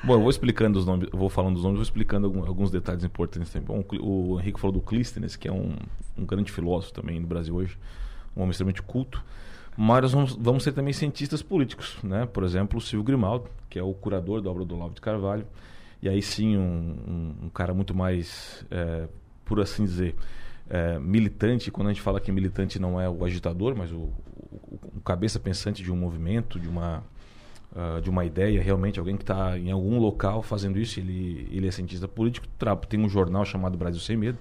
Bom, 0.03 0.15
eu 0.15 0.21
vou 0.21 0.31
explicando 0.31 0.79
os 0.79 0.87
nomes, 0.87 1.09
vou 1.13 1.29
falando 1.29 1.55
dos 1.55 1.65
nomes, 1.65 1.79
vou 1.79 1.83
explicando 1.83 2.27
alguns 2.47 2.71
detalhes 2.71 3.03
importantes 3.03 3.53
também. 3.53 3.67
Bom, 3.67 3.85
o 4.01 4.39
Henrique 4.41 4.61
falou 4.61 4.73
do 4.73 4.81
Clístenes, 4.81 5.35
que 5.35 5.49
é 5.49 5.53
um, 5.53 5.75
um 6.17 6.25
grande 6.25 6.53
filósofo 6.53 6.93
também 6.93 7.19
no 7.19 7.27
Brasil 7.27 7.55
hoje, 7.55 7.77
um 8.37 8.43
homem 8.43 8.53
extremamente 8.53 8.83
culto. 8.83 9.25
Mas 9.77 10.03
nós 10.03 10.13
vamos, 10.13 10.37
vamos 10.37 10.63
ser 10.63 10.73
também 10.73 10.93
cientistas 10.93 11.43
políticos, 11.43 11.97
né? 12.03 12.27
Por 12.27 12.45
exemplo, 12.45 12.79
o 12.79 12.81
Silvio 12.81 13.05
Grimaldo, 13.05 13.49
que 13.69 13.79
é 13.79 13.83
o 13.83 13.93
curador 13.93 14.41
da 14.41 14.51
obra 14.51 14.65
do 14.65 14.75
Olavo 14.75 14.95
de 14.95 15.01
Carvalho. 15.01 15.47
E 16.01 16.09
aí 16.09 16.23
sim, 16.23 16.57
um, 16.57 16.97
um, 17.07 17.35
um 17.47 17.49
cara 17.49 17.75
muito 17.75 17.95
mais, 17.95 18.65
é, 18.71 19.09
por 19.45 19.61
assim 19.61 19.85
dizer, 19.85 20.15
é, 20.71 20.99
militante. 20.99 21.71
Quando 21.71 21.89
a 21.89 21.93
gente 21.93 22.03
fala 22.03 22.21
que 22.21 22.31
militante 22.31 22.79
não 22.79 23.01
é 23.01 23.09
o 23.09 23.25
agitador, 23.25 23.77
mas 23.77 23.93
o, 23.93 23.97
o, 23.97 24.81
o 24.97 25.01
cabeça 25.05 25.39
pensante 25.39 25.83
de 25.83 25.93
um 25.93 25.97
movimento, 25.97 26.59
de 26.59 26.69
uma 26.69 27.03
uh, 27.79 28.01
de 28.01 28.11
uma 28.11 28.25
ideia, 28.25 28.61
realmente, 28.61 28.99
alguém 28.99 29.17
que 29.17 29.23
está 29.23 29.57
em 29.57 29.71
algum 29.71 29.99
local 29.99 30.43
fazendo 30.43 30.79
isso, 30.79 30.99
ele, 30.99 31.49
ele 31.53 31.69
é 31.69 31.71
cientista 31.71 32.09
político, 32.09 32.47
tem 32.89 33.01
um 33.01 33.09
jornal 33.09 33.45
chamado 33.45 33.79
Brasil 33.79 34.01
Sem 34.01 34.17
Medo, 34.17 34.39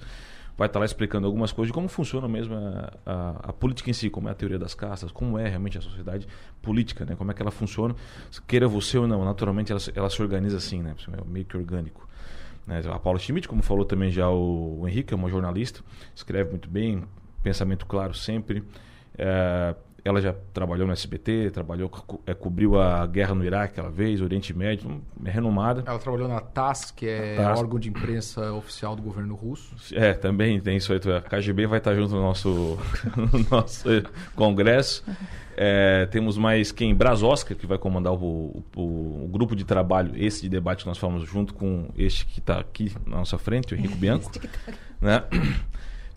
vai 0.58 0.66
estar 0.66 0.74
tá 0.74 0.80
lá 0.80 0.86
explicando 0.86 1.28
algumas 1.28 1.52
coisas 1.52 1.68
de 1.68 1.74
como 1.74 1.88
funciona 1.88 2.28
mesmo 2.28 2.56
a, 2.56 2.94
a, 3.06 3.30
a, 3.50 3.54
política 3.54 3.92
em 3.92 3.94
si, 3.94 4.10
como 4.10 4.28
é 4.28 4.32
a 4.32 4.36
teoria 4.36 4.58
das 4.58 4.74
castas, 4.74 5.12
como 5.12 5.38
é 5.38 5.48
realmente 5.48 5.78
a 5.78 5.82
sociedade 5.82 6.28
política, 6.64 7.06
né? 7.06 7.16
como 7.16 7.30
é 7.30 7.34
que 7.34 7.42
ela 7.42 7.52
funciona, 7.52 7.96
queira 8.48 8.68
você 8.68 8.98
ou 8.98 9.08
não, 9.08 9.24
naturalmente 9.24 9.72
ela, 9.72 9.82
ela 9.94 10.10
se 10.10 10.20
organiza 10.20 10.58
assim, 10.58 10.82
né? 10.82 10.96
é 11.14 11.30
meio 11.30 11.46
que 11.46 11.56
orgânico. 11.56 12.08
Né? 12.66 12.82
A 12.92 12.98
Paula 12.98 13.20
Schmidt, 13.20 13.48
como 13.48 13.62
falou 13.62 13.86
também 13.86 14.10
já 14.10 14.30
o, 14.30 14.82
o 14.82 14.88
Henrique, 14.88 15.14
é 15.14 15.18
uma 15.18 15.30
jornalista, 15.30 15.82
escreve 16.16 16.50
muito 16.50 16.68
bem, 16.68 17.04
pensamento 17.44 17.86
claro 17.86 18.16
sempre. 18.16 18.64
É, 19.16 19.76
ela 20.08 20.22
já 20.22 20.34
trabalhou 20.54 20.88
no 20.88 20.94
SBT, 20.94 21.52
trabalhou, 21.52 21.92
é, 22.26 22.34
cobriu 22.34 22.80
a 22.80 23.06
guerra 23.06 23.36
no 23.36 23.44
Iraque 23.44 23.74
aquela 23.74 23.90
vez, 23.92 24.22
Oriente 24.22 24.54
Médio, 24.54 25.02
é 25.26 25.30
renomada. 25.30 25.84
Ela 25.86 26.00
trabalhou 26.00 26.28
na 26.28 26.40
TASS, 26.40 26.92
que 26.92 27.08
é 27.08 27.36
TASS. 27.36 27.60
órgão 27.60 27.80
de 27.80 27.90
imprensa 27.90 28.54
oficial 28.54 28.96
do 28.96 29.02
governo 29.02 29.36
russo. 29.36 29.76
É, 29.94 30.14
também 30.14 30.60
tem 30.60 30.78
isso 30.78 30.94
aí. 30.94 31.00
A 31.16 31.22
KGB 31.22 31.68
vai 31.68 31.80
estar 31.80 31.94
junto 31.96 32.16
no 32.16 32.22
nosso, 32.22 32.78
no 33.16 33.46
nosso 33.52 33.88
congresso. 34.36 35.04
É, 35.60 36.06
temos 36.06 36.38
mais 36.38 36.72
quem? 36.72 36.94
Brasosca, 36.94 37.56
que 37.56 37.66
vai 37.66 37.80
comandar 37.80 38.14
o, 38.14 38.64
o, 38.76 39.24
o, 39.24 39.30
grupo 39.32 39.56
de 39.56 39.66
trabalho, 39.66 40.12
esse 40.16 40.44
de 40.44 40.50
debate 40.50 40.84
que 40.84 40.88
nós 40.88 41.00
falamos, 41.00 41.28
junto 41.28 41.54
com 41.54 41.90
este 41.98 42.28
que 42.28 42.40
está 42.40 42.60
aqui 42.60 42.94
na 43.06 43.18
nossa 43.18 43.40
frente, 43.40 43.74
o 43.74 43.78
Henrico 43.78 43.96
Bianco. 43.96 44.32
Tá 44.32 44.48
né? 45.02 45.24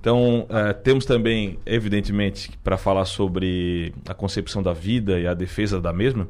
Então, 0.01 0.46
uh, 0.48 0.72
temos 0.82 1.05
também, 1.05 1.59
evidentemente, 1.66 2.51
para 2.64 2.78
falar 2.78 3.05
sobre 3.05 3.92
a 4.09 4.14
concepção 4.14 4.62
da 4.62 4.72
vida 4.72 5.20
e 5.20 5.26
a 5.26 5.34
defesa 5.34 5.78
da 5.78 5.92
mesma, 5.92 6.26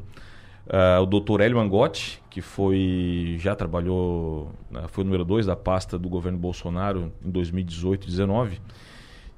uh, 0.67 1.01
o 1.01 1.07
Dr. 1.07 1.41
Hélio 1.41 1.61
Angotti, 1.61 2.21
que 2.29 2.41
foi 2.41 3.37
já 3.39 3.55
trabalhou, 3.55 4.51
uh, 4.73 4.89
foi 4.89 5.05
o 5.05 5.05
número 5.05 5.25
2 5.25 5.47
da 5.47 5.55
pasta 5.55 5.97
do 5.97 6.09
governo 6.09 6.37
Bolsonaro 6.37 7.13
em 7.25 7.31
2018 7.31 8.03
e 8.03 8.07
2019, 8.07 8.61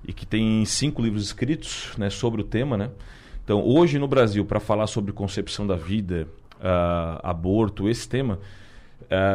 e 0.08 0.14
que 0.14 0.24
tem 0.24 0.64
cinco 0.64 1.02
livros 1.02 1.24
escritos 1.24 1.92
né, 1.98 2.08
sobre 2.08 2.40
o 2.40 2.44
tema. 2.44 2.78
Né? 2.78 2.90
Então, 3.44 3.62
hoje 3.62 3.98
no 3.98 4.08
Brasil, 4.08 4.46
para 4.46 4.58
falar 4.58 4.86
sobre 4.86 5.12
concepção 5.12 5.66
da 5.66 5.76
vida, 5.76 6.26
aborto, 7.22 7.88
esse 7.88 8.08
tema, 8.08 8.38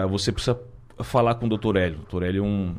você 0.10 0.32
precisa 0.32 0.58
falar 1.00 1.36
com 1.36 1.46
o 1.46 1.50
Dr. 1.50 1.76
Hélio. 1.76 2.00
O 2.00 2.18
Dr. 2.18 2.24
Hélio 2.24 2.44
é 2.44 2.48
um 2.48 2.76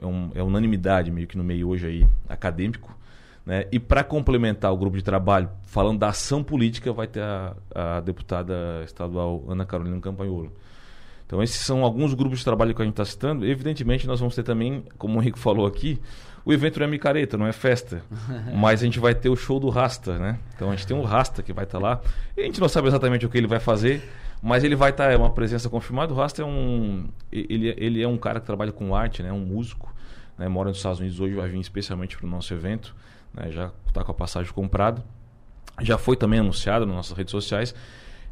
é, 0.00 0.06
um, 0.06 0.30
é 0.34 0.42
unanimidade 0.42 1.10
meio 1.10 1.26
que 1.26 1.36
no 1.36 1.44
meio 1.44 1.68
hoje 1.68 1.86
aí 1.86 2.08
acadêmico. 2.28 2.96
Né? 3.44 3.66
E 3.72 3.78
para 3.78 4.04
complementar 4.04 4.72
o 4.72 4.76
grupo 4.76 4.96
de 4.96 5.02
trabalho, 5.02 5.48
falando 5.62 5.98
da 5.98 6.08
ação 6.08 6.44
política, 6.44 6.92
vai 6.92 7.06
ter 7.06 7.22
a, 7.22 7.56
a 7.74 8.00
deputada 8.00 8.82
estadual 8.84 9.42
Ana 9.48 9.64
Carolina 9.64 9.98
Campanholo. 10.00 10.52
Então, 11.26 11.42
esses 11.42 11.60
são 11.60 11.84
alguns 11.84 12.14
grupos 12.14 12.38
de 12.38 12.44
trabalho 12.44 12.74
que 12.74 12.80
a 12.80 12.84
gente 12.84 12.92
está 12.92 13.04
citando. 13.04 13.46
Evidentemente, 13.46 14.06
nós 14.06 14.18
vamos 14.18 14.34
ter 14.34 14.42
também, 14.42 14.82
como 14.96 15.18
o 15.18 15.22
Henrique 15.22 15.38
falou 15.38 15.66
aqui, 15.66 16.00
o 16.44 16.52
evento 16.52 16.78
não 16.78 16.86
é 16.86 16.90
micareta, 16.90 17.36
não 17.36 17.46
é 17.46 17.52
festa. 17.52 18.02
mas 18.54 18.80
a 18.80 18.84
gente 18.84 18.98
vai 18.98 19.14
ter 19.14 19.28
o 19.28 19.36
show 19.36 19.60
do 19.60 19.68
Rasta, 19.68 20.18
né? 20.18 20.38
Então, 20.54 20.68
a 20.68 20.76
gente 20.76 20.86
tem 20.86 20.96
um 20.96 21.02
Rasta 21.02 21.42
que 21.42 21.52
vai 21.52 21.64
estar 21.64 21.78
tá 21.78 21.84
lá. 21.84 22.00
A 22.36 22.40
gente 22.40 22.60
não 22.60 22.68
sabe 22.68 22.88
exatamente 22.88 23.26
o 23.26 23.28
que 23.28 23.36
ele 23.36 23.46
vai 23.46 23.60
fazer, 23.60 24.02
mas 24.42 24.62
ele 24.64 24.76
vai 24.76 24.90
estar, 24.90 25.06
tá, 25.06 25.12
é 25.12 25.16
uma 25.16 25.30
presença 25.30 25.68
confirmada. 25.68 26.12
O 26.12 26.16
Rasta 26.16 26.42
é 26.42 26.44
um. 26.44 27.08
Ele, 27.32 27.74
ele 27.76 28.02
é 28.02 28.08
um 28.08 28.16
cara 28.16 28.40
que 28.40 28.46
trabalha 28.46 28.72
com 28.72 28.94
arte, 28.94 29.22
né? 29.22 29.32
Um 29.32 29.40
músico. 29.40 29.92
Né? 30.36 30.48
Mora 30.48 30.68
nos 30.68 30.78
Estados 30.78 31.00
Unidos 31.00 31.18
hoje, 31.18 31.34
vai 31.34 31.48
vir 31.48 31.58
especialmente 31.58 32.16
para 32.16 32.26
o 32.26 32.30
nosso 32.30 32.54
evento. 32.54 32.94
Né? 33.34 33.50
Já 33.50 33.72
está 33.86 34.04
com 34.04 34.12
a 34.12 34.14
passagem 34.14 34.52
comprada. 34.52 35.04
Já 35.80 35.98
foi 35.98 36.16
também 36.16 36.40
anunciado 36.40 36.86
nas 36.86 36.94
nossas 36.94 37.16
redes 37.16 37.32
sociais. 37.32 37.74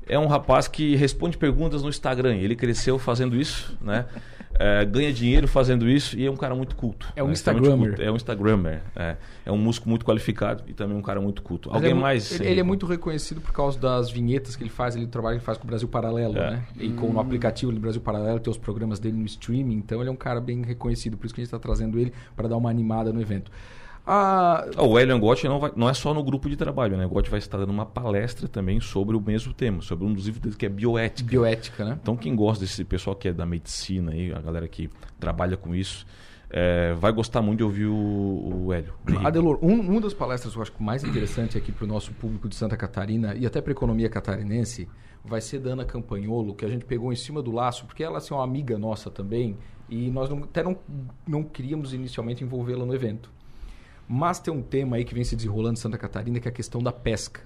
É 0.09 0.19
um 0.19 0.29
rapaz 0.29 0.69
que 0.69 0.95
responde 0.95 1.37
perguntas 1.37 1.83
no 1.83 1.89
Instagram. 1.89 2.37
Ele 2.37 2.55
cresceu 2.55 2.99
fazendo 2.99 3.37
isso, 3.37 3.77
né? 3.81 4.07
É, 4.59 4.85
ganha 4.85 5.13
dinheiro 5.13 5.47
fazendo 5.47 5.89
isso 5.89 6.19
e 6.19 6.25
é 6.25 6.31
um 6.31 6.37
cara 6.37 6.55
muito 6.55 6.75
culto. 6.77 7.13
É 7.15 7.23
um 7.23 7.27
né? 7.27 7.33
Instagrammer. 7.33 7.89
Culto. 7.89 8.03
É 8.03 8.11
um 8.11 8.17
Instagrammer. 8.17 8.81
É, 8.95 9.17
é 9.45 9.53
um 9.53 9.59
músico 9.59 9.89
muito 9.89 10.05
qualificado 10.05 10.63
e 10.67 10.73
também 10.73 10.97
um 10.97 11.03
cara 11.03 11.21
muito 11.21 11.43
culto. 11.43 11.69
Mas 11.69 11.77
Alguém 11.77 11.91
é 11.91 11.95
mu- 11.95 12.01
mais? 12.01 12.41
Ele, 12.41 12.49
ele 12.51 12.61
é 12.61 12.63
muito 12.63 12.87
reconhecido 12.87 13.41
por 13.41 13.53
causa 13.53 13.79
das 13.79 14.11
vinhetas 14.11 14.57
que 14.57 14.63
ele 14.63 14.71
faz, 14.71 14.97
ele 14.97 15.07
do 15.07 15.11
trabalho 15.11 15.37
que 15.37 15.41
ele 15.41 15.45
faz 15.47 15.59
com 15.59 15.65
o 15.65 15.67
Brasil 15.67 15.89
Paralelo, 15.89 16.37
É. 16.39 16.51
né? 16.53 16.65
E 16.79 16.89
com 16.91 17.11
o 17.11 17.21
aplicativo 17.21 17.71
do 17.73 17.79
Brasil 17.81 18.01
Paralelo, 18.01 18.41
tem 18.41 18.51
os 18.51 18.59
programas 18.59 18.99
dele 18.99 19.17
no 19.17 19.27
streaming, 19.27 19.77
então 19.77 20.01
ele 20.01 20.09
é 20.09 20.13
um 20.13 20.17
cara 20.17 20.41
bem 20.41 20.63
reconhecido, 20.63 21.17
por 21.17 21.27
isso 21.27 21.35
que 21.35 21.41
a 21.41 21.45
gente 21.45 21.49
está 21.55 21.59
trazendo 21.59 21.99
ele 21.99 22.13
para 22.35 22.49
dar 22.49 22.57
uma 22.57 22.71
animada 22.71 23.13
no 23.13 23.21
evento. 23.21 23.51
Ah, 24.07 24.65
Ah, 24.77 24.83
O 24.85 24.99
Elian 24.99 25.19
Gott 25.19 25.47
não, 25.49 25.59
vai- 25.59 25.73
não 25.75 25.89
é 25.89 25.95
só 25.95 26.15
no 26.15 26.23
grupo 26.23 26.49
de 26.49 26.57
trabalho, 26.57 26.97
né? 26.97 27.05
O 27.07 27.09
Gott 27.09 27.29
vai 27.29 27.39
estar 27.39 27.59
dando 27.59 27.71
uma 27.71 27.85
palestra 27.87 28.47
também 28.47 28.81
sobre 28.81 29.17
o 29.17 29.21
mesmo 29.21 29.53
tema, 29.53 29.83
sobre 29.83 30.05
um 30.07 30.13
dos 30.15 30.27
livros 30.27 30.41
dele 30.43 30.55
que 30.57 30.65
é 30.67 30.69
bioética. 30.69 31.29
Bioética, 31.29 31.85
né? 31.85 31.99
Então 32.01 32.17
quem 32.17 32.37
gosta 32.37 32.65
desse 32.65 32.85
pessoal 32.85 33.17
que 33.17 33.29
é 33.29 33.33
da 33.33 33.45
medicina 33.45 34.13
aí, 34.13 34.33
a 34.33 34.41
galera 34.41 34.69
que 34.69 34.89
trabalha 35.19 35.57
com 35.57 35.75
isso, 35.75 36.07
é, 36.49 36.95
vai 36.95 37.11
gostar 37.13 37.43
muito 37.43 37.59
de 37.59 37.65
ouvir 37.65 37.87
o, 37.87 38.65
o 38.67 38.73
Hélio. 38.73 38.95
Adelor, 39.27 39.59
um, 39.61 39.81
uma 39.81 40.01
das 40.01 40.15
palestras 40.15 40.53
que 40.53 40.59
eu 40.59 40.63
acho 40.63 40.73
que 40.73 40.83
mais 40.83 41.03
interessante 41.03 41.59
aqui 41.59 41.73
para 41.73 41.85
o 41.85 41.89
nosso 41.89 42.13
público 42.13 42.49
de 42.49 42.55
Santa 42.55 42.77
Catarina 42.77 43.35
e 43.35 43.45
até 43.45 43.61
para 43.61 43.73
a 43.73 43.75
economia 43.75 44.09
catarinense 44.09 44.89
vai 45.25 45.41
ser 45.41 45.59
da 45.59 45.71
Ana 45.71 45.85
Campanholo, 45.85 46.55
que 46.55 46.65
a 46.65 46.69
gente 46.69 46.85
pegou 46.85 47.13
em 47.13 47.17
cima 47.17 47.43
do 47.43 47.51
laço, 47.51 47.85
porque 47.87 48.05
ela 48.05 48.19
assim, 48.19 48.33
é 48.33 48.37
uma 48.37 48.45
amiga 48.45 48.79
nossa 48.79 49.11
também 49.11 49.57
e 49.89 50.09
nós 50.11 50.31
não, 50.31 50.45
até 50.45 50.63
não, 50.63 50.77
não 51.27 51.43
queríamos 51.43 51.93
inicialmente 51.93 52.45
envolvê-la 52.45 52.87
no 52.87 52.95
evento. 52.95 53.35
Mas 54.09 54.39
tem 54.39 54.53
um 54.53 54.63
tema 54.63 54.97
aí 54.97 55.05
que 55.05 55.15
vem 55.15 55.25
se 55.25 55.35
desenrolando 55.35 55.75
em 55.75 55.81
Santa 55.81 55.99
Catarina 55.99 56.39
que 56.39 56.47
é 56.47 56.51
a 56.51 56.55
questão 56.55 56.83
da 56.83 56.93
pesca. 56.93 57.43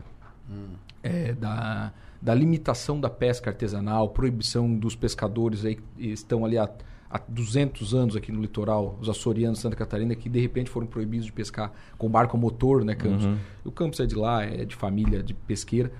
É, 1.02 1.32
da, 1.32 1.92
da 2.20 2.34
limitação 2.34 3.00
da 3.00 3.08
pesca 3.08 3.50
artesanal, 3.50 4.10
proibição 4.10 4.72
dos 4.74 4.94
pescadores 4.94 5.64
aí 5.64 5.76
que 5.76 6.08
estão 6.08 6.44
ali 6.44 6.58
há, 6.58 6.68
há 7.08 7.20
200 7.26 7.94
anos 7.94 8.16
aqui 8.16 8.30
no 8.30 8.40
litoral, 8.42 8.98
os 9.00 9.08
açorianos 9.08 9.58
de 9.58 9.62
Santa 9.62 9.76
Catarina, 9.76 10.14
que 10.14 10.28
de 10.28 10.40
repente 10.40 10.68
foram 10.68 10.86
proibidos 10.86 11.26
de 11.26 11.32
pescar 11.32 11.72
com 11.96 12.08
barco 12.08 12.36
a 12.36 12.40
motor, 12.40 12.84
né, 12.84 12.94
Campos? 12.94 13.24
Uhum. 13.24 13.38
O 13.64 13.70
Campos 13.70 14.00
é 14.00 14.06
de 14.06 14.14
lá, 14.14 14.42
é 14.44 14.64
de 14.64 14.74
família, 14.74 15.22
de 15.22 15.32
pesqueira, 15.32 15.90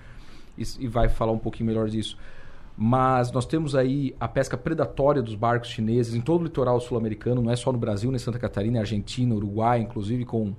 e, 0.58 0.64
e 0.80 0.88
vai 0.88 1.08
falar 1.08 1.32
um 1.32 1.38
pouquinho 1.38 1.68
melhor 1.68 1.88
disso. 1.88 2.18
Mas 2.82 3.30
nós 3.30 3.44
temos 3.44 3.74
aí 3.74 4.16
a 4.18 4.26
pesca 4.26 4.56
predatória 4.56 5.20
dos 5.20 5.34
barcos 5.34 5.68
chineses 5.68 6.14
em 6.14 6.20
todo 6.22 6.40
o 6.40 6.44
litoral 6.44 6.80
sul-americano, 6.80 7.42
não 7.42 7.50
é 7.50 7.54
só 7.54 7.70
no 7.70 7.76
Brasil, 7.76 8.10
nem 8.10 8.18
Santa 8.18 8.38
Catarina, 8.38 8.78
é 8.78 8.80
Argentina, 8.80 9.34
Uruguai, 9.34 9.80
inclusive 9.80 10.24
com 10.24 10.54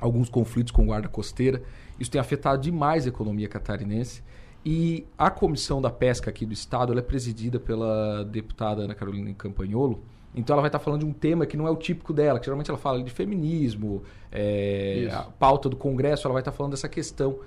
alguns 0.00 0.28
conflitos 0.28 0.72
com 0.72 0.84
guarda 0.84 1.06
costeira. 1.06 1.62
Isso 1.96 2.10
tem 2.10 2.20
afetado 2.20 2.60
demais 2.60 3.06
a 3.06 3.08
economia 3.10 3.48
catarinense. 3.48 4.20
E 4.66 5.06
a 5.16 5.30
comissão 5.30 5.80
da 5.80 5.90
pesca 5.90 6.28
aqui 6.28 6.44
do 6.44 6.52
estado 6.52 6.98
é 6.98 7.02
presidida 7.02 7.60
pela 7.60 8.24
deputada 8.24 8.82
Ana 8.82 8.94
Carolina 8.96 9.32
Campagnolo. 9.32 10.02
Então 10.34 10.54
ela 10.54 10.62
vai 10.62 10.70
estar 10.70 10.80
falando 10.80 11.02
de 11.02 11.06
um 11.06 11.12
tema 11.12 11.46
que 11.46 11.56
não 11.56 11.68
é 11.68 11.70
o 11.70 11.76
típico 11.76 12.12
dela, 12.12 12.40
que 12.40 12.46
geralmente 12.46 12.68
ela 12.68 12.78
fala 12.78 13.00
de 13.00 13.12
feminismo, 13.12 14.02
é, 14.32 15.08
a 15.12 15.22
pauta 15.22 15.68
do 15.68 15.76
Congresso, 15.76 16.26
ela 16.26 16.32
vai 16.32 16.40
estar 16.40 16.50
falando 16.50 16.72
dessa 16.72 16.88
questão 16.88 17.38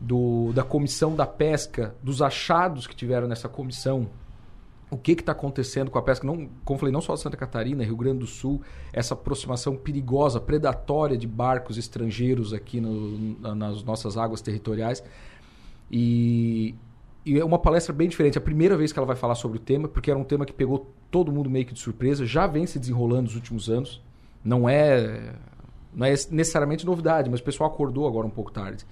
do, 0.00 0.52
da 0.52 0.62
comissão 0.62 1.14
da 1.14 1.26
pesca, 1.26 1.94
dos 2.02 2.22
achados 2.22 2.86
que 2.86 2.94
tiveram 2.94 3.26
nessa 3.26 3.48
comissão, 3.48 4.08
o 4.90 4.96
que 4.96 5.12
está 5.12 5.32
acontecendo 5.32 5.90
com 5.90 5.98
a 5.98 6.02
pesca, 6.02 6.26
não, 6.26 6.48
como 6.64 6.78
falei, 6.78 6.92
não 6.92 7.00
só 7.02 7.14
Santa 7.16 7.36
Catarina, 7.36 7.84
Rio 7.84 7.96
Grande 7.96 8.20
do 8.20 8.26
Sul, 8.26 8.62
essa 8.92 9.12
aproximação 9.14 9.76
perigosa, 9.76 10.40
predatória 10.40 11.16
de 11.16 11.26
barcos 11.26 11.76
estrangeiros 11.76 12.54
aqui 12.54 12.80
no- 12.80 13.38
na- 13.40 13.54
nas 13.54 13.82
nossas 13.82 14.16
águas 14.16 14.40
territoriais. 14.40 15.02
E, 15.90 16.74
e 17.24 17.38
é 17.38 17.44
uma 17.44 17.58
palestra 17.58 17.92
bem 17.92 18.08
diferente. 18.08 18.38
É 18.38 18.40
a 18.40 18.44
primeira 18.44 18.76
vez 18.76 18.92
que 18.92 18.98
ela 18.98 19.06
vai 19.06 19.16
falar 19.16 19.34
sobre 19.34 19.58
o 19.58 19.60
tema, 19.60 19.88
porque 19.88 20.10
era 20.10 20.18
um 20.18 20.24
tema 20.24 20.46
que 20.46 20.52
pegou 20.52 20.90
todo 21.10 21.30
mundo 21.32 21.50
meio 21.50 21.66
que 21.66 21.74
de 21.74 21.80
surpresa, 21.80 22.24
já 22.24 22.46
vem 22.46 22.66
se 22.66 22.78
desenrolando 22.78 23.24
nos 23.24 23.34
últimos 23.34 23.68
anos. 23.68 24.00
Não 24.44 24.68
é, 24.68 25.34
não 25.92 26.06
é 26.06 26.10
necessariamente 26.30 26.86
novidade, 26.86 27.28
mas 27.28 27.40
o 27.40 27.44
pessoal 27.44 27.70
acordou 27.70 28.06
agora 28.06 28.26
um 28.26 28.30
pouco 28.30 28.50
tarde 28.52 28.86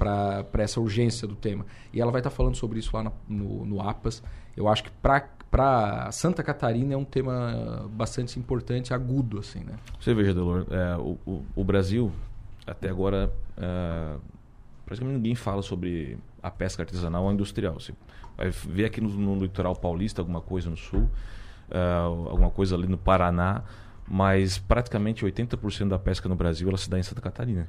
para 0.00 0.62
essa 0.62 0.80
urgência 0.80 1.28
do 1.28 1.36
tema. 1.36 1.66
E 1.92 2.00
ela 2.00 2.10
vai 2.10 2.20
estar 2.20 2.30
falando 2.30 2.54
sobre 2.56 2.78
isso 2.78 2.90
lá 2.96 3.02
na- 3.04 3.12
no, 3.28 3.66
no 3.66 3.80
APAS. 3.86 4.22
Eu 4.56 4.66
acho 4.66 4.82
que 4.84 4.90
para 5.00 6.10
Santa 6.12 6.42
Catarina 6.42 6.94
é 6.94 6.96
um 6.96 7.04
tema 7.04 7.86
bastante 7.92 8.38
importante, 8.38 8.94
agudo, 8.94 9.38
assim, 9.38 9.60
né? 9.60 9.74
Você 10.00 10.14
veja, 10.14 10.32
Delor, 10.32 10.66
é, 10.70 10.96
o, 10.96 11.18
o, 11.26 11.44
o 11.56 11.64
Brasil, 11.64 12.10
até 12.66 12.88
agora, 12.88 13.30
é, 13.56 14.16
praticamente 14.86 15.16
ninguém 15.18 15.34
fala 15.34 15.60
sobre 15.62 16.16
a 16.42 16.50
pesca 16.50 16.82
artesanal 16.82 17.24
ou 17.24 17.32
industrial. 17.32 17.74
Você 17.74 17.92
vai 18.36 18.50
ver 18.50 18.86
aqui 18.86 19.00
no, 19.00 19.08
no 19.10 19.38
litoral 19.42 19.76
paulista 19.76 20.22
alguma 20.22 20.40
coisa 20.40 20.70
no 20.70 20.76
sul, 20.76 21.08
é, 21.70 21.78
alguma 22.28 22.50
coisa 22.50 22.74
ali 22.74 22.86
no 22.88 22.96
Paraná, 22.98 23.62
mas 24.08 24.58
praticamente 24.58 25.24
80% 25.24 25.88
da 25.88 25.98
pesca 25.98 26.28
no 26.28 26.34
Brasil 26.34 26.68
ela 26.68 26.78
se 26.78 26.88
dá 26.88 26.98
em 26.98 27.02
Santa 27.02 27.20
Catarina. 27.20 27.68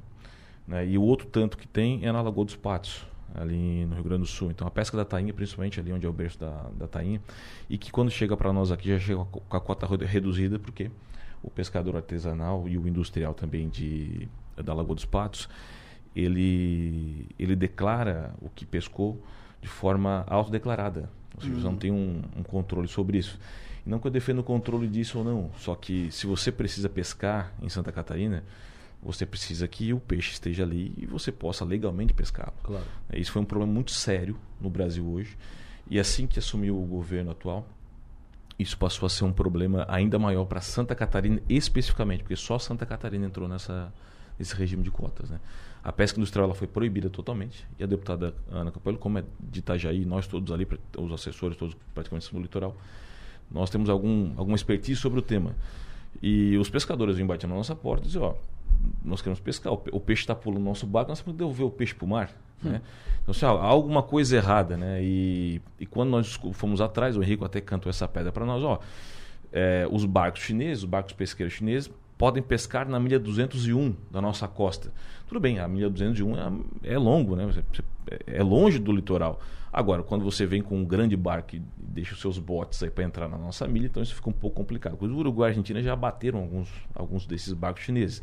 Né? 0.68 0.86
E 0.88 0.98
o 0.98 1.02
outro 1.02 1.28
tanto 1.28 1.58
que 1.58 1.68
tem 1.68 2.06
é 2.06 2.12
na 2.12 2.22
Lagoa 2.22 2.46
dos 2.46 2.56
Patos, 2.56 3.06
ali 3.36 3.86
no 3.86 3.96
Rio 3.96 4.04
Grande 4.04 4.22
do 4.22 4.28
Sul. 4.28 4.52
Então 4.52 4.68
a 4.68 4.72
pesca 4.72 4.96
da 4.98 5.06
tainha, 5.06 5.34
principalmente 5.34 5.80
ali 5.80 5.92
onde 5.94 6.06
é 6.06 6.10
o 6.10 6.14
berço 6.14 6.40
da, 6.40 6.66
da 6.78 6.88
tainha, 6.88 7.22
e 7.70 7.78
que 7.78 7.92
quando 7.92 8.12
chega 8.12 8.36
para 8.36 8.52
nós 8.54 8.72
aqui 8.72 8.90
já 8.90 9.00
chega 9.00 9.24
com 9.26 9.56
a 9.58 9.62
cota 9.62 9.86
re- 9.88 10.06
reduzida, 10.06 10.60
porque 10.60 10.92
o 11.44 11.50
pescador 11.50 11.96
artesanal 11.96 12.68
e 12.68 12.78
o 12.78 12.88
industrial 12.88 13.34
também 13.34 13.68
de, 13.70 14.28
da 14.64 14.74
Lagoa 14.74 14.96
dos 14.96 15.06
Patos, 15.06 15.48
ele, 16.16 17.26
ele 17.40 17.56
declara 17.56 18.34
o 18.42 18.50
que 18.50 18.66
pescou 18.66 19.22
de 19.62 19.68
forma 19.68 20.24
autodeclarada. 20.28 21.10
Ou 21.36 21.42
seja, 21.42 21.56
você 21.56 21.64
não 21.64 21.72
Uhum. 21.72 21.78
tem 21.78 21.92
um, 21.92 22.22
um 22.38 22.44
controle 22.44 22.88
sobre 22.88 23.18
isso. 23.18 23.40
E 23.86 23.90
não 23.90 23.98
que 24.00 24.08
eu 24.08 24.12
defenda 24.12 24.42
o 24.42 24.44
controle 24.44 24.88
disso 24.88 25.18
ou 25.20 25.24
não, 25.24 25.50
só 25.58 25.74
que 25.74 26.12
se 26.12 26.28
você 26.28 26.52
precisa 26.52 26.90
pescar 26.90 27.54
em 27.62 27.70
Santa 27.70 27.92
Catarina, 27.92 28.44
você 29.02 29.26
precisa 29.26 29.68
que 29.68 29.94
o 29.94 30.00
peixe 30.00 30.34
esteja 30.34 30.64
ali 30.64 30.94
e 30.98 31.06
você 31.06 31.32
possa 31.32 31.66
legalmente 31.66 32.14
pescá-lo. 32.14 32.54
Claro. 32.64 32.86
Isso 33.14 33.32
foi 33.32 33.42
um 33.42 33.46
problema 33.46 33.74
muito 33.74 33.92
sério 33.92 34.38
no 34.60 34.70
Brasil 34.70 35.06
hoje. 35.08 35.38
E 35.90 36.00
assim 36.00 36.28
que 36.28 36.38
assumiu 36.38 36.82
o 36.82 36.86
governo 36.86 37.32
atual, 37.32 37.68
isso 38.60 38.78
passou 38.78 39.08
a 39.08 39.10
ser 39.10 39.24
um 39.24 39.34
problema 39.34 39.86
ainda 39.90 40.20
maior 40.20 40.46
para 40.46 40.62
Santa 40.62 40.94
Catarina 40.94 41.42
especificamente, 41.50 42.22
porque 42.22 42.36
só 42.36 42.60
Santa 42.60 42.86
Catarina 42.86 43.26
entrou 43.26 43.48
nessa, 43.48 43.92
nesse 44.38 44.56
regime 44.56 44.84
de 44.84 44.92
cotas. 44.92 45.32
Né? 45.32 45.40
A 45.84 45.92
pesca 45.92 46.20
industrial 46.20 46.46
ela 46.46 46.54
foi 46.54 46.68
proibida 46.68 47.10
totalmente 47.10 47.68
e 47.80 47.84
a 47.84 47.88
deputada 47.88 48.36
Ana 48.52 48.72
Capello, 48.72 49.00
como 49.00 49.18
é 49.18 49.24
de 49.40 49.60
Itajaí, 49.60 50.06
nós 50.06 50.28
todos 50.28 50.54
ali, 50.54 50.68
os 50.96 51.12
assessores, 51.12 51.58
todos 51.58 51.76
praticamente 51.94 52.32
no 52.36 52.40
litoral, 52.40 52.78
nós 53.50 53.70
temos 53.72 53.90
algum, 53.90 54.32
alguma 54.38 54.56
expertise 54.56 55.00
sobre 55.00 55.20
o 55.20 55.22
tema. 55.24 55.56
E 56.22 56.56
os 56.58 56.70
pescadores 56.70 57.18
vêm 57.18 57.26
batendo 57.26 57.50
na 57.50 57.58
nossa 57.58 57.76
porta 57.76 58.04
e 58.04 58.08
dizem, 58.08 58.22
ó, 58.22 58.36
nós 59.04 59.22
queremos 59.22 59.40
pescar, 59.40 59.74
o 59.74 59.78
pe- 59.78 59.92
o 59.94 60.00
peixe 60.00 60.22
está 60.24 60.36
pulando 60.36 60.60
no 60.60 60.66
nosso 60.66 60.86
barco, 60.88 61.10
nós 61.10 61.20
temos 61.20 61.34
que 61.34 61.38
devolver 61.38 61.66
o 61.66 61.72
peixe 61.72 61.94
para 61.94 62.06
o 62.06 62.08
mar. 62.08 62.32
Né? 62.64 62.82
Então, 63.24 63.32
assim, 63.32 63.46
há 63.46 63.50
alguma 63.50 64.04
coisa 64.04 64.36
errada, 64.38 64.78
né? 64.78 65.00
E, 65.04 65.60
e 65.80 65.86
quando 65.86 66.10
nós 66.12 66.40
fomos 66.54 66.80
atrás, 66.82 67.18
o 67.18 67.24
Henrique 67.24 67.44
até 67.44 67.60
cantou 67.60 67.90
essa 67.90 68.08
pedra 68.08 68.32
para 68.32 68.46
nós, 68.46 68.64
ó, 68.64 68.80
é, 69.52 69.88
os 69.92 70.06
barcos 70.06 70.42
chineses, 70.42 70.84
os 70.84 70.90
barcos 70.90 71.14
pesqueiros 71.14 71.54
chineses, 71.56 71.90
podem 72.18 72.42
pescar 72.44 72.88
na 72.88 73.00
milha 73.00 73.20
201 73.20 73.96
da 74.12 74.22
nossa 74.22 74.48
costa. 74.48 74.94
Tudo 75.28 75.40
bem, 75.40 75.58
a 75.60 75.68
milha 75.68 75.90
201 75.90 76.36
é, 76.84 76.94
é 76.94 76.98
longo, 77.00 77.36
né? 77.36 77.46
Você- 77.48 77.64
é 78.28 78.44
longe 78.44 78.78
do 78.78 78.92
litoral. 78.92 79.40
Agora, 79.74 80.04
quando 80.04 80.24
você 80.24 80.46
vem 80.46 80.62
com 80.62 80.78
um 80.78 80.84
grande 80.86 81.16
barco 81.16 81.56
e 81.56 81.62
deixa 81.78 82.14
os 82.14 82.20
seus 82.22 82.38
botes 82.38 82.84
aí 82.84 82.90
para 82.90 83.04
entrar 83.06 83.28
na 83.30 83.38
nossa 83.38 83.66
milha, 83.68 83.86
então 83.86 84.04
isso 84.04 84.14
fica 84.14 84.30
um 84.30 84.34
pouco 84.34 84.58
complicado. 84.58 84.98
O 85.02 85.06
Uruguai 85.06 85.50
e 85.50 85.52
Argentina 85.52 85.82
já 85.82 85.96
bateram 85.96 86.40
alguns, 86.40 86.70
alguns 86.94 87.26
desses 87.26 87.54
barcos 87.54 87.84
chineses. 87.84 88.22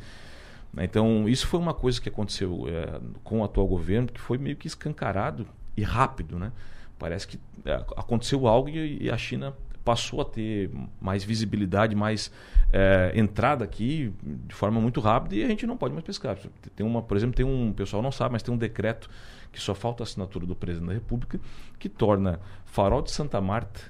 Né? 0.73 0.85
Então, 0.85 1.29
isso 1.29 1.47
foi 1.47 1.61
uma 1.61 1.75
coisa 1.75 2.01
que 2.01 2.09
aconteceu 2.09 2.67
é, 2.69 3.01
com 3.23 3.41
o 3.41 3.45
atual 3.45 3.67
governo, 3.67 4.09
que 4.09 4.21
foi 4.21 4.39
meio 4.39 4.57
que 4.57 4.67
escancarado 4.67 5.47
e 5.77 5.83
rápido. 5.83 6.39
Né? 6.39 6.53
Parece 6.99 7.27
que 7.27 7.39
é, 7.65 7.75
aconteceu 7.97 8.47
algo 8.47 8.69
e, 8.69 9.05
e 9.05 9.11
a 9.11 9.17
China 9.17 9.55
passou 9.85 10.21
a 10.21 10.25
ter 10.25 10.71
mais 11.01 11.25
visibilidade, 11.25 11.97
mais 11.97 12.31
é, 12.71 13.13
entrada 13.15 13.65
aqui 13.65 14.13
de 14.23 14.55
forma 14.55 14.79
muito 14.79 15.01
rápida 15.01 15.35
e 15.35 15.43
a 15.43 15.49
gente 15.49 15.67
não 15.67 15.79
pode 15.79 15.95
mais 15.95 16.05
pescar. 16.05 16.37
Tem 16.77 16.85
uma, 16.85 17.01
por 17.01 17.17
exemplo, 17.17 17.35
tem 17.35 17.47
um 17.47 17.71
o 17.71 17.75
pessoal 17.75 18.03
não 18.03 18.13
sabe, 18.13 18.33
mas 18.33 18.43
tem 18.43 18.53
um 18.53 18.59
decreto 18.59 19.09
que 19.51 19.59
só 19.59 19.75
falta 19.75 20.03
a 20.03 20.05
assinatura 20.05 20.45
do 20.45 20.55
presidente 20.55 20.89
da 20.89 20.95
República 20.95 21.41
que 21.79 21.89
torna 21.89 22.39
Farol 22.67 23.01
de 23.01 23.11
Santa 23.11 23.41
Marta, 23.41 23.81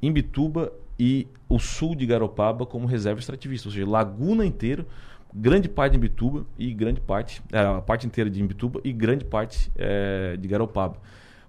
Imbituba 0.00 0.72
e 0.96 1.26
o 1.48 1.58
sul 1.58 1.96
de 1.96 2.06
Garopaba 2.06 2.64
como 2.64 2.86
reserva 2.86 3.18
extrativista, 3.18 3.68
ou 3.68 3.72
seja, 3.72 3.84
laguna 3.84 4.46
inteira, 4.46 4.86
grande 5.34 5.68
parte 5.68 5.92
de 5.92 5.98
Imbituba 5.98 6.44
e 6.58 6.72
grande 6.72 7.00
parte, 7.00 7.42
é, 7.52 7.58
a 7.60 7.80
parte 7.80 8.06
inteira 8.06 8.28
de 8.28 8.40
Imbituba 8.40 8.80
e 8.84 8.92
grande 8.92 9.24
parte 9.24 9.70
é, 9.76 10.36
de 10.36 10.48
Garopaba. 10.48 10.96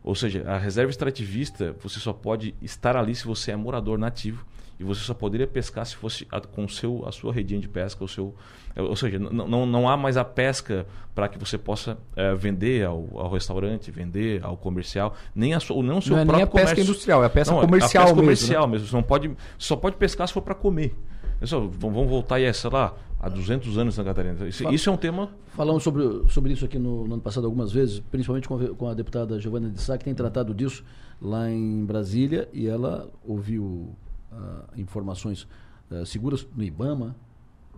Ou 0.03 0.15
seja, 0.15 0.43
a 0.47 0.57
reserva 0.57 0.89
extrativista, 0.89 1.75
você 1.81 1.99
só 1.99 2.11
pode 2.11 2.53
estar 2.61 2.95
ali 2.97 3.15
se 3.15 3.25
você 3.25 3.51
é 3.51 3.55
morador 3.55 3.97
nativo 3.97 4.45
e 4.79 4.83
você 4.83 5.01
só 5.01 5.13
poderia 5.13 5.47
pescar 5.47 5.85
se 5.85 5.95
fosse 5.95 6.27
a, 6.29 6.41
com 6.41 6.67
seu, 6.67 7.07
a 7.07 7.11
sua 7.11 7.31
redinha 7.31 7.59
de 7.59 7.69
pesca, 7.69 8.03
o 8.03 8.07
seu, 8.07 8.35
é, 8.75 8.81
ou 8.81 8.95
seja, 8.95 9.17
não, 9.17 9.47
não, 9.47 9.65
não 9.65 9.89
há 9.89 9.95
mais 9.95 10.17
a 10.17 10.25
pesca 10.25 10.85
para 11.15 11.29
que 11.29 11.37
você 11.37 11.57
possa 11.57 11.97
é, 12.15 12.33
vender 12.35 12.85
ao, 12.85 13.07
ao 13.13 13.31
restaurante, 13.31 13.91
vender 13.91 14.43
ao 14.43 14.57
comercial, 14.57 15.15
nem 15.33 15.53
a 15.53 15.59
sua, 15.59 15.81
não 15.81 15.99
o 15.99 16.01
seu 16.01 16.15
Não 16.15 16.21
é 16.21 16.25
nem 16.25 16.27
próprio 16.27 16.43
a 16.43 16.47
pesca 16.47 16.71
comércio. 16.71 16.91
industrial, 16.91 17.23
é 17.23 17.25
a 17.27 17.29
pesca 17.29 17.53
Não, 17.53 17.61
comercial 17.61 18.03
a 18.03 18.07
pesca 18.07 18.15
mesmo, 18.15 18.21
comercial 18.21 18.67
né? 18.67 18.71
mesmo. 18.73 18.87
Você 18.87 18.95
não 18.95 19.03
pode, 19.03 19.31
só 19.57 19.75
pode 19.75 19.95
pescar 19.95 20.27
se 20.27 20.33
for 20.33 20.41
para 20.41 20.55
comer. 20.55 20.95
Pessoal, 21.39 21.69
vamos 21.69 21.95
vamos 21.95 22.09
voltar 22.09 22.35
aí, 22.35 22.53
sei 22.53 22.69
lá, 22.69 22.93
há 23.23 23.29
200 23.29 23.77
anos 23.77 23.97
na 23.97 24.03
Catarina. 24.03 24.47
Isso, 24.47 24.63
Fala- 24.63 24.75
isso 24.75 24.89
é 24.89 24.93
um 24.93 24.97
tema 24.97 25.29
Falamos 25.55 25.81
sobre, 25.83 26.03
sobre 26.29 26.51
isso 26.53 26.65
aqui 26.65 26.77
no, 26.77 27.07
no 27.07 27.13
ano 27.13 27.21
passado 27.23 27.45
algumas 27.45 27.71
vezes, 27.71 27.99
principalmente 28.11 28.47
com 28.47 28.55
a, 28.57 28.67
com 28.75 28.87
a 28.89 28.93
deputada 28.93 29.39
Giovana 29.39 29.69
de 29.69 29.79
Sá, 29.81 29.97
que 29.97 30.03
tem 30.03 30.13
tratado 30.13 30.53
disso 30.53 30.83
lá 31.21 31.49
em 31.49 31.85
Brasília, 31.85 32.49
e 32.51 32.67
ela 32.67 33.09
ouviu 33.25 33.95
ah, 34.31 34.65
informações 34.75 35.47
ah, 35.89 36.05
seguras 36.05 36.45
no 36.55 36.63
IBAMA 36.63 37.15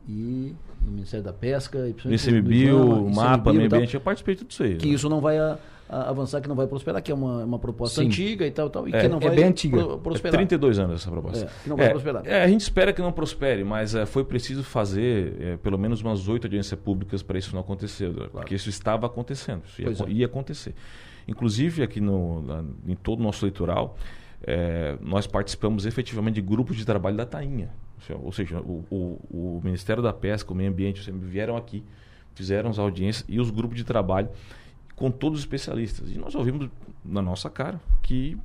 e 0.07 0.53
no 0.85 0.91
Ministério 0.91 1.23
da 1.23 1.33
Pesca, 1.33 1.87
e 1.87 1.93
principalmente 1.93 2.31
no 2.31 2.37
ICMBio, 2.37 2.85
IBAMA, 2.85 3.09
mapa, 3.15 3.33
ICMBio 3.49 3.53
meio 3.53 3.65
ambiente. 3.67 3.93
Eu 3.95 4.01
participei 4.01 4.35
de 4.35 4.39
tudo 4.41 4.51
isso 4.51 4.63
aí. 4.63 4.75
que 4.77 4.87
isso 4.87 5.07
não 5.09 5.19
vai 5.21 5.37
a- 5.37 5.57
avançar, 5.87 6.41
que 6.41 6.47
não 6.49 6.55
vai 6.55 6.65
prosperar, 6.67 7.01
que 7.01 7.11
é 7.11 7.15
uma, 7.15 7.43
uma 7.43 7.59
proposta 7.59 8.01
Sim. 8.01 8.07
antiga 8.07 8.45
e 8.47 8.51
tal, 8.51 8.69
tal 8.69 8.87
e 8.87 8.93
É, 8.95 9.01
que 9.01 9.07
não 9.07 9.17
é 9.17 9.27
vai 9.27 9.35
bem 9.35 9.45
antiga. 9.45 9.77
pro- 9.85 9.97
prosperar. 9.99 10.33
É 10.35 10.37
32 10.37 10.79
anos 10.79 11.01
essa 11.01 11.11
proposta. 11.11 11.45
É, 11.45 11.49
que 11.63 11.69
não 11.69 11.77
vai 11.77 11.85
É, 11.87 11.89
prosperar. 11.89 12.25
é, 12.25 12.43
a 12.43 12.47
gente 12.47 12.61
espera 12.61 12.91
que 12.91 13.01
não 13.01 13.11
prospere, 13.11 13.63
mas 13.63 13.93
é, 13.93 14.05
foi 14.05 14.23
preciso 14.23 14.63
fazer 14.63 15.35
é, 15.39 15.57
pelo 15.57 15.77
menos 15.77 16.01
umas 16.01 16.27
oito 16.27 16.45
audiências 16.47 16.79
públicas 16.79 17.21
para 17.21 17.37
isso 17.37 17.53
não 17.53 17.61
acontecer, 17.61 18.05
Eduardo, 18.05 18.31
porque 18.31 18.55
isso 18.55 18.69
estava 18.69 19.05
acontecendo, 19.05 19.61
isso 19.67 19.81
ia, 19.81 19.89
é. 19.89 20.11
ia 20.11 20.25
acontecer. 20.25 20.73
Inclusive 21.27 21.83
aqui 21.83 21.99
no, 22.01 22.41
na- 22.41 22.63
em 22.87 22.95
todo 22.95 23.19
o 23.19 23.23
nosso 23.23 23.45
litoral, 23.45 23.95
nós 25.01 25.25
participamos 25.27 25.85
efetivamente 25.85 26.35
de 26.35 26.41
grupos 26.41 26.75
de 26.75 26.85
trabalho 26.85 27.17
da 27.17 27.25
Tainha. 27.25 27.69
Ou 28.23 28.31
seja, 28.31 28.59
o, 28.59 28.83
o- 28.91 29.19
o 29.57 29.61
Ministério 29.63 30.03
da 30.03 30.13
Pesca, 30.13 30.51
o 30.51 30.55
Meio 30.55 30.69
Ambiente, 30.69 31.09
vieram 31.11 31.57
aqui, 31.57 31.83
fizeram 32.35 32.69
as 32.69 32.77
audiências 32.77 33.25
e 33.27 33.39
os 33.39 33.49
grupos 33.49 33.77
de 33.77 33.83
trabalho 33.83 34.29
com 34.95 35.11
todos 35.11 35.39
os 35.39 35.43
especialistas. 35.45 36.09
E 36.11 36.17
nós 36.17 36.35
ouvimos 36.35 36.69
na 37.03 37.21
nossa 37.21 37.49
cara 37.49 37.79
que 38.01 38.37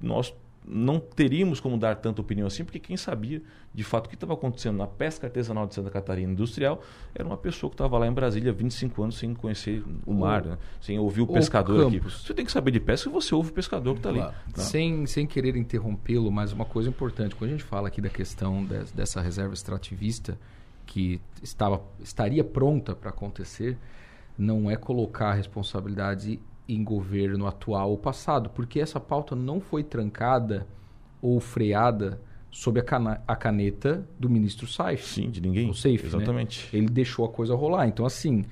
nós 0.00 0.34
não 0.64 1.00
teríamos 1.00 1.58
como 1.58 1.76
dar 1.76 1.96
tanta 1.96 2.20
opinião 2.20 2.46
assim, 2.46 2.64
porque 2.64 2.78
quem 2.78 2.96
sabia 2.96 3.42
de 3.74 3.82
fato 3.82 4.06
o 4.06 4.08
que 4.08 4.14
estava 4.14 4.34
acontecendo 4.34 4.76
na 4.76 4.86
pesca 4.86 5.26
artesanal 5.26 5.66
de 5.66 5.74
Santa 5.74 5.90
Catarina 5.90 6.30
industrial 6.32 6.80
era 7.12 7.26
uma 7.26 7.36
pessoa 7.36 7.68
que 7.68 7.74
estava 7.74 7.98
lá 7.98 8.06
em 8.06 8.12
Brasília 8.12 8.52
há 8.52 8.54
25 8.54 9.02
anos 9.02 9.16
sem 9.18 9.34
conhecer 9.34 9.82
o 10.06 10.12
mar, 10.14 10.44
né? 10.44 10.58
sem 10.80 11.00
ouvir 11.00 11.22
o 11.22 11.24
Ô, 11.24 11.32
pescador 11.32 11.88
aqui. 11.88 11.98
Você 11.98 12.32
tem 12.32 12.44
que 12.44 12.52
saber 12.52 12.70
de 12.70 12.78
pesca 12.78 13.08
e 13.08 13.12
você 13.12 13.34
ouve 13.34 13.50
o 13.50 13.52
pescador 13.52 13.94
que 13.94 13.98
está 14.00 14.10
ali. 14.10 14.20
né? 14.20 14.32
Sem, 14.54 15.04
sem 15.06 15.26
querer 15.26 15.56
interrompê-lo, 15.56 16.30
mas 16.30 16.52
uma 16.52 16.64
coisa 16.64 16.88
importante, 16.88 17.34
quando 17.34 17.50
a 17.50 17.52
gente 17.54 17.64
fala 17.64 17.88
aqui 17.88 18.00
da 18.00 18.08
questão 18.10 18.64
des- 18.64 18.92
dessa 18.92 19.20
reserva 19.20 19.54
extrativista 19.54 20.38
que 20.86 21.20
estava, 21.42 21.82
estaria 22.00 22.44
pronta 22.44 22.94
para 22.94 23.10
acontecer, 23.10 23.76
não 24.38 24.70
é 24.70 24.76
colocar 24.76 25.30
a 25.30 25.34
responsabilidade 25.34 26.40
em 26.68 26.82
governo 26.82 27.46
atual 27.46 27.90
ou 27.90 27.98
passado, 27.98 28.50
porque 28.50 28.80
essa 28.80 28.98
pauta 29.00 29.34
não 29.36 29.60
foi 29.60 29.82
trancada 29.82 30.66
ou 31.20 31.38
freada 31.40 32.20
sob 32.50 32.80
a, 32.80 32.82
cana- 32.82 33.20
a 33.26 33.34
caneta 33.36 34.06
do 34.18 34.28
ministro 34.28 34.66
Saif. 34.66 35.06
Sim, 35.06 35.30
de 35.30 35.40
ninguém. 35.40 35.68
O 35.70 35.74
Saif, 35.74 36.02
né? 36.04 36.08
Exatamente. 36.08 36.68
Ele 36.76 36.86
deixou 36.86 37.24
a 37.24 37.28
coisa 37.28 37.54
rolar. 37.54 37.86
Então, 37.88 38.04
assim, 38.06 38.44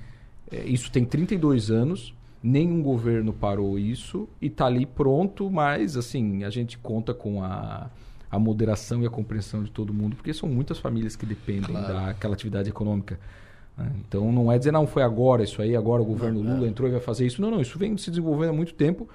é, 0.51 0.63
isso 0.65 0.91
tem 0.91 1.05
32 1.05 1.69
anos, 1.71 2.13
nenhum 2.41 2.81
governo 2.81 3.31
parou 3.33 3.77
isso 3.77 4.27
e 4.41 4.47
está 4.47 4.65
ali 4.65 4.85
pronto, 4.85 5.49
mas, 5.49 5.95
assim, 5.97 6.43
a 6.43 6.49
gente 6.49 6.77
conta 6.77 7.13
com 7.13 7.43
a, 7.43 7.89
a 8.29 8.39
moderação 8.39 9.03
e 9.03 9.05
a 9.05 9.09
compreensão 9.09 9.63
de 9.63 9.71
todo 9.71 9.93
mundo, 9.93 10.15
porque 10.15 10.33
são 10.33 10.49
muitas 10.49 10.79
famílias 10.79 11.15
que 11.15 11.25
dependem 11.25 11.73
daquela 11.73 12.33
atividade 12.33 12.69
econômica. 12.69 13.19
Né? 13.77 13.91
Então, 14.07 14.31
não 14.31 14.51
é 14.51 14.57
dizer, 14.57 14.71
não, 14.71 14.85
foi 14.87 15.03
agora 15.03 15.43
isso 15.43 15.61
aí, 15.61 15.75
agora 15.75 16.01
o 16.01 16.05
governo 16.05 16.41
Lula 16.41 16.67
entrou 16.67 16.87
e 16.87 16.91
vai 16.91 17.01
fazer 17.01 17.25
isso. 17.25 17.41
Não, 17.41 17.49
não, 17.51 17.61
isso 17.61 17.77
vem 17.79 17.97
se 17.97 18.09
desenvolvendo 18.09 18.49
há 18.49 18.53
muito 18.53 18.73
tempo 18.73 19.07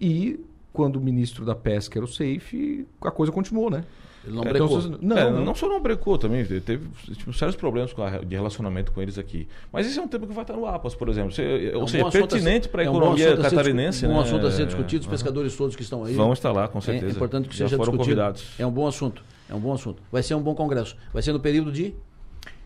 e 0.00 0.40
quando 0.72 0.96
o 0.96 1.00
ministro 1.00 1.44
da 1.44 1.54
Pesca 1.54 1.98
era 1.98 2.04
o 2.04 2.08
Safe, 2.08 2.86
a 3.00 3.10
coisa 3.10 3.30
continuou, 3.32 3.70
né? 3.70 3.84
Ele 4.26 4.36
não 4.36 4.42
É, 4.42 4.48
brecou. 4.48 4.78
então, 4.78 4.98
Não, 5.02 5.18
é, 5.18 5.30
não. 5.30 5.44
não 5.44 5.54
só 5.54 5.68
não 5.68 5.78
brecou 5.82 6.16
também, 6.16 6.42
te- 6.44 6.58
teve 6.58 6.88
tipo, 7.12 7.30
sérios 7.34 7.54
problemas 7.56 7.92
com 7.92 8.02
a- 8.02 8.18
de 8.18 8.34
relacionamento 8.34 8.90
com 8.90 9.02
eles 9.02 9.18
aqui. 9.18 9.46
Mas 9.70 9.86
esse 9.86 9.98
é 9.98 10.02
um 10.02 10.08
tema 10.08 10.26
que 10.26 10.32
vai 10.32 10.42
estar 10.44 10.54
no 10.54 10.64
APAS, 10.64 10.94
por 10.94 11.10
exemplo. 11.10 11.30
Você- 11.30 11.70
É 11.72 11.76
ou 11.76 11.82
um 11.82 11.86
seja, 11.86 12.04
bom 12.04 12.08
é 12.08 12.12
pertinente 12.12 12.66
para 12.68 12.80
a 12.80 12.84
é 12.86 12.90
um 12.90 12.96
economia 12.96 13.36
catarinense. 13.36 13.98
discu- 14.00 14.06
Um 14.06 14.08
né? 14.08 14.14
bom 14.14 14.20
assunto 14.22 14.46
a 14.46 14.50
ser 14.50 14.62
É, 14.62 14.64
discutido, 14.64 15.00
os 15.02 15.06
aham. 15.06 15.10
pescadores 15.14 15.54
todos 15.56 15.76
que 15.76 15.82
estão 15.82 16.04
aí. 16.04 16.14
Vão 16.14 16.32
estar 16.32 16.52
lá, 16.52 16.66
com 16.68 16.78
É- 16.78 16.80
certeza. 16.80 17.12
É 17.12 17.16
importante 17.16 17.48
que 17.50 17.54
Já 17.56 17.66
seja 17.66 17.76
foram 17.76 17.92
discutido. 17.92 18.16
convidados. 18.16 18.46
É 18.58 18.66
um 18.66 18.70
bom 18.70 18.86
assunto. 18.86 19.22
É 19.48 19.54
um 19.54 19.60
bom 19.60 19.74
assunto. 19.74 20.02
Vai 20.10 20.22
ser 20.22 20.34
um 20.34 20.40
bom 20.42 20.54
congresso. 20.54 20.96
Vai 21.12 21.22
ser 21.22 21.32
no 21.34 21.38
período 21.40 21.70
de 21.70 21.94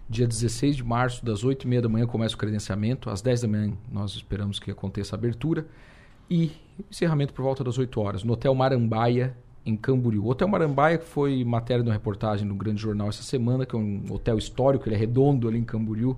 Dia 0.09 0.27
16 0.27 0.77
de 0.77 0.85
março, 0.85 1.25
das 1.25 1.45
8h30 1.45 1.81
da 1.83 1.89
manhã, 1.89 2.07
começa 2.07 2.35
o 2.35 2.39
credenciamento. 2.39 3.11
Às 3.11 3.21
10 3.21 3.43
da 3.43 3.49
manhã, 3.49 3.73
nós 3.93 4.13
esperamos 4.13 4.59
que 4.59 4.71
aconteça 4.71 5.15
a 5.15 5.19
abertura. 5.19 5.67
E 6.31 6.53
encerramento 6.91 7.33
por 7.35 7.43
volta 7.43 7.63
das 7.63 7.77
8 7.79 8.01
horas, 8.01 8.23
no 8.25 8.33
Hotel 8.33 8.55
Marambaia, 8.55 9.35
em 9.67 9.77
Camboriú. 9.77 10.25
O 10.25 10.31
Hotel 10.31 10.49
Marambaia, 10.49 10.97
que 10.99 11.05
foi 11.05 11.45
matéria 11.45 11.83
de 11.83 11.89
uma 11.91 11.95
reportagem 11.95 12.47
no 12.47 12.55
Grande 12.55 12.81
Jornal 12.81 13.09
essa 13.09 13.23
semana, 13.23 13.67
que 13.67 13.77
é 13.77 13.79
um 13.79 14.03
hotel 14.11 14.39
histórico, 14.39 14.89
ele 14.89 14.95
é 14.95 14.99
redondo 14.99 15.47
ali 15.49 15.59
em 15.59 15.65
Camboriú. 15.65 16.17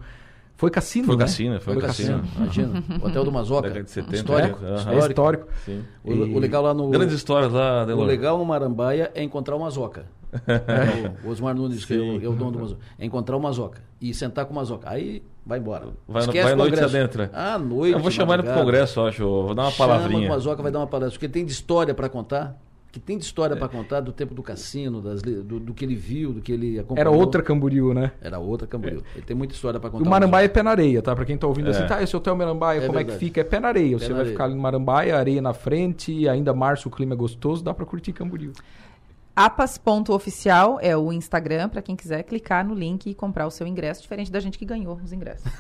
Foi 0.56 0.70
cassino, 0.70 1.06
Foi 1.06 1.16
né? 1.16 1.22
cassino, 1.24 1.60
foi 1.60 1.76
cassino. 1.80 2.22
Imagina. 2.36 2.84
O 3.02 3.06
Hotel 3.08 3.24
do 3.24 3.32
Mazoca. 3.32 3.62
Década 3.62 3.84
de 3.84 3.90
70. 3.90 4.16
Histórico. 4.16 4.64
é. 4.64 4.74
Histórico. 4.76 4.94
É 5.02 5.08
histórico. 5.08 5.46
Sim. 5.64 5.84
O, 6.04 6.12
o 6.12 6.38
legal 6.38 6.62
lá 6.62 6.74
no. 6.74 6.90
Grandes 6.90 7.14
histórias 7.14 7.50
lá, 7.50 7.82
O 7.82 7.86
Delor. 7.86 8.06
legal 8.06 8.38
no 8.38 8.44
Marambaia 8.44 9.10
é 9.14 9.22
encontrar 9.22 9.56
o 9.56 9.60
Mazoca. 9.60 10.04
É, 10.46 11.26
o 11.26 11.30
Osmar 11.30 11.54
Nunes, 11.54 11.84
que 11.84 11.94
é 11.94 11.98
o, 11.98 12.24
é 12.24 12.28
o 12.28 12.32
dono 12.32 12.52
do 12.52 12.58
Mazoca. 12.60 12.80
É 12.98 13.04
encontrar 13.04 13.36
o 13.36 13.40
Mazoca. 13.40 13.80
E 14.00 14.14
sentar 14.14 14.44
com 14.46 14.52
o 14.52 14.56
Mazoca. 14.56 14.88
Aí 14.88 15.22
vai 15.44 15.58
embora. 15.58 15.88
Vai, 16.08 16.22
Esquece 16.22 16.44
vai 16.44 16.52
à 16.52 16.56
noite 16.56 16.70
congresso. 16.74 16.96
adentra. 16.96 17.30
Ah, 17.32 17.58
noite. 17.58 17.92
Eu 17.94 17.98
vou 18.00 18.10
chamar 18.10 18.34
ele 18.34 18.44
pro 18.44 18.54
congresso, 18.54 19.00
eu 19.00 19.06
acho. 19.06 19.22
Vou 19.24 19.54
dar 19.54 19.62
uma 19.64 19.70
Chama 19.70 19.88
palavrinha. 19.94 20.26
o 20.26 20.30
Mazoca 20.30 20.62
vai 20.62 20.72
dar 20.72 20.78
uma 20.78 20.86
palestra. 20.86 21.18
Porque 21.18 21.28
tem 21.28 21.44
de 21.44 21.52
história 21.52 21.94
para 21.94 22.08
contar. 22.08 22.56
Que 22.92 22.98
tem 22.98 23.16
de 23.16 23.22
história 23.24 23.54
para 23.54 23.68
contar 23.68 24.00
do 24.00 24.10
tempo 24.10 24.34
do 24.34 24.42
cassino, 24.42 25.00
das 25.00 25.22
do, 25.22 25.60
do 25.60 25.72
que 25.72 25.84
ele 25.84 25.94
viu, 25.94 26.32
do 26.32 26.40
que 26.40 26.50
ele 26.50 26.76
acompanhou. 26.76 27.00
Era 27.00 27.10
outra 27.16 27.40
Camboriú, 27.40 27.94
né? 27.94 28.10
Era 28.20 28.40
outra 28.40 28.66
Camboriú. 28.66 29.00
Ele 29.14 29.24
tem 29.24 29.36
muita 29.36 29.54
história 29.54 29.78
para 29.78 29.90
E 29.90 29.92
contar. 29.92 30.04
o 30.04 30.10
Marambaia 30.10 30.46
é 30.46 30.48
pé 30.48 30.60
na 30.60 30.72
areia, 30.72 31.00
tá? 31.00 31.14
Pra 31.14 31.24
quem 31.24 31.38
tá 31.38 31.46
ouvindo 31.46 31.68
É. 31.68 31.70
assim, 31.70 31.86
tá, 31.86 32.02
esse 32.02 32.16
hotel 32.16 32.34
Marambaia, 32.34 32.80
É 32.80 32.86
como 32.88 32.98
é 32.98 33.04
que 33.04 33.10
verdade. 33.10 33.24
fica? 33.24 33.40
É 33.42 33.44
pé 33.44 33.60
na 33.60 33.68
areia. 33.68 33.96
Pé 33.96 34.02
Você 34.02 34.08
na 34.08 34.14
vai 34.14 34.20
areia. 34.22 34.32
ficar 34.34 34.44
ali 34.46 34.54
no 34.56 34.60
Marambaia, 34.60 35.16
areia 35.16 35.40
na 35.40 35.52
frente, 35.54 36.28
ainda 36.28 36.52
março 36.52 36.88
o 36.88 36.90
clima 36.90 37.14
é 37.14 37.16
gostoso, 37.16 37.62
dá 37.62 37.72
pra 37.72 37.86
curtir 37.86 38.12
Camboriú. 38.12 38.50
apas.oficial 39.44 40.78
é 40.82 40.94
o 40.94 41.10
Instagram, 41.12 41.70
para 41.70 41.80
quem 41.80 41.96
quiser 41.96 42.22
clicar 42.24 42.66
no 42.66 42.74
link 42.74 43.06
e 43.06 43.14
comprar 43.14 43.46
o 43.46 43.50
seu 43.50 43.66
ingresso, 43.66 44.02
diferente 44.02 44.30
da 44.30 44.38
gente 44.38 44.58
que 44.58 44.66
ganhou 44.66 45.00
os 45.02 45.12
ingressos. 45.12 45.50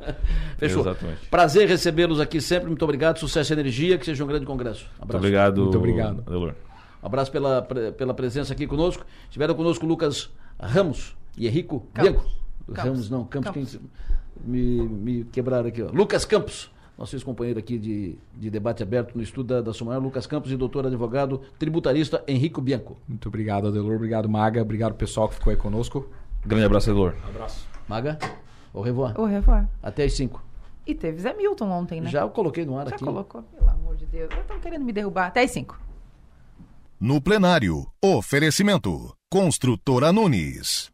Fechou. 0.56 0.80
Exatamente. 0.80 1.26
Prazer 1.28 1.68
recebê-los 1.68 2.18
aqui 2.18 2.40
sempre. 2.40 2.68
Muito 2.68 2.82
obrigado. 2.82 3.18
Sucesso 3.18 3.52
e 3.52 3.54
energia. 3.54 3.98
Que 3.98 4.06
seja 4.06 4.24
um 4.24 4.26
grande 4.26 4.46
congresso. 4.46 4.84
Muito 4.84 5.02
Abraço. 5.02 5.18
obrigado. 5.18 5.62
Muito 5.62 5.78
obrigado. 5.78 6.22
Delor. 6.22 6.54
Abraço 7.02 7.30
pela, 7.30 7.62
pela 7.62 8.14
presença 8.14 8.54
aqui 8.54 8.66
conosco. 8.66 9.04
Estiveram 9.24 9.54
conosco 9.54 9.84
Lucas 9.84 10.30
Ramos 10.58 11.14
e 11.36 11.46
Henrico 11.46 11.86
Campos. 11.92 12.10
Bianco. 12.10 12.30
Campos. 12.66 12.84
Ramos 12.84 13.10
não, 13.10 13.24
Campos, 13.24 13.52
Campos. 13.52 13.72
quem 13.76 13.80
me, 14.44 14.88
me 14.88 15.24
quebraram 15.24 15.68
aqui. 15.68 15.82
Ó. 15.82 15.90
Lucas 15.92 16.24
Campos, 16.24 16.70
nosso 16.98 17.14
ex-companheiro 17.14 17.58
aqui 17.58 17.78
de, 17.78 18.16
de 18.34 18.50
debate 18.50 18.82
aberto 18.82 19.14
no 19.14 19.22
estudo 19.22 19.54
da, 19.54 19.60
da 19.60 19.72
Sumaré, 19.72 19.98
Lucas 19.98 20.26
Campos 20.26 20.50
e 20.50 20.56
doutor 20.56 20.86
advogado 20.86 21.42
tributarista 21.58 22.24
Henrico 22.26 22.60
Bianco. 22.60 22.96
Muito 23.06 23.28
obrigado, 23.28 23.68
Adelor. 23.68 23.96
Obrigado, 23.96 24.28
Maga. 24.28 24.62
Obrigado, 24.62 24.94
pessoal 24.94 25.28
que 25.28 25.34
ficou 25.34 25.50
aí 25.50 25.56
conosco. 25.56 26.08
Grande 26.44 26.64
abraço, 26.64 26.86
Delor. 26.86 27.14
Abraço. 27.28 27.66
Maga, 27.88 28.18
au 28.72 28.82
revoir. 28.82 29.18
Au 29.18 29.26
revoir. 29.26 29.68
Até 29.82 30.04
às 30.04 30.14
5. 30.14 30.42
E 30.86 30.94
teve 30.94 31.20
Zé 31.20 31.34
Milton 31.34 31.68
ontem, 31.70 32.00
né? 32.00 32.08
Já 32.08 32.20
eu 32.22 32.30
coloquei 32.30 32.64
no 32.64 32.78
ar 32.78 32.88
Já 32.88 32.94
aqui. 32.94 33.04
colocou, 33.04 33.42
pelo 33.42 33.68
amor 33.68 33.96
de 33.96 34.06
Deus. 34.06 34.30
Estão 34.32 34.58
querendo 34.60 34.84
me 34.84 34.92
derrubar. 34.92 35.26
Até 35.26 35.42
às 35.42 35.50
5. 35.50 35.78
No 37.00 37.20
plenário, 37.20 37.86
oferecimento. 38.02 39.14
Construtora 39.30 40.12
Nunes. 40.12 40.84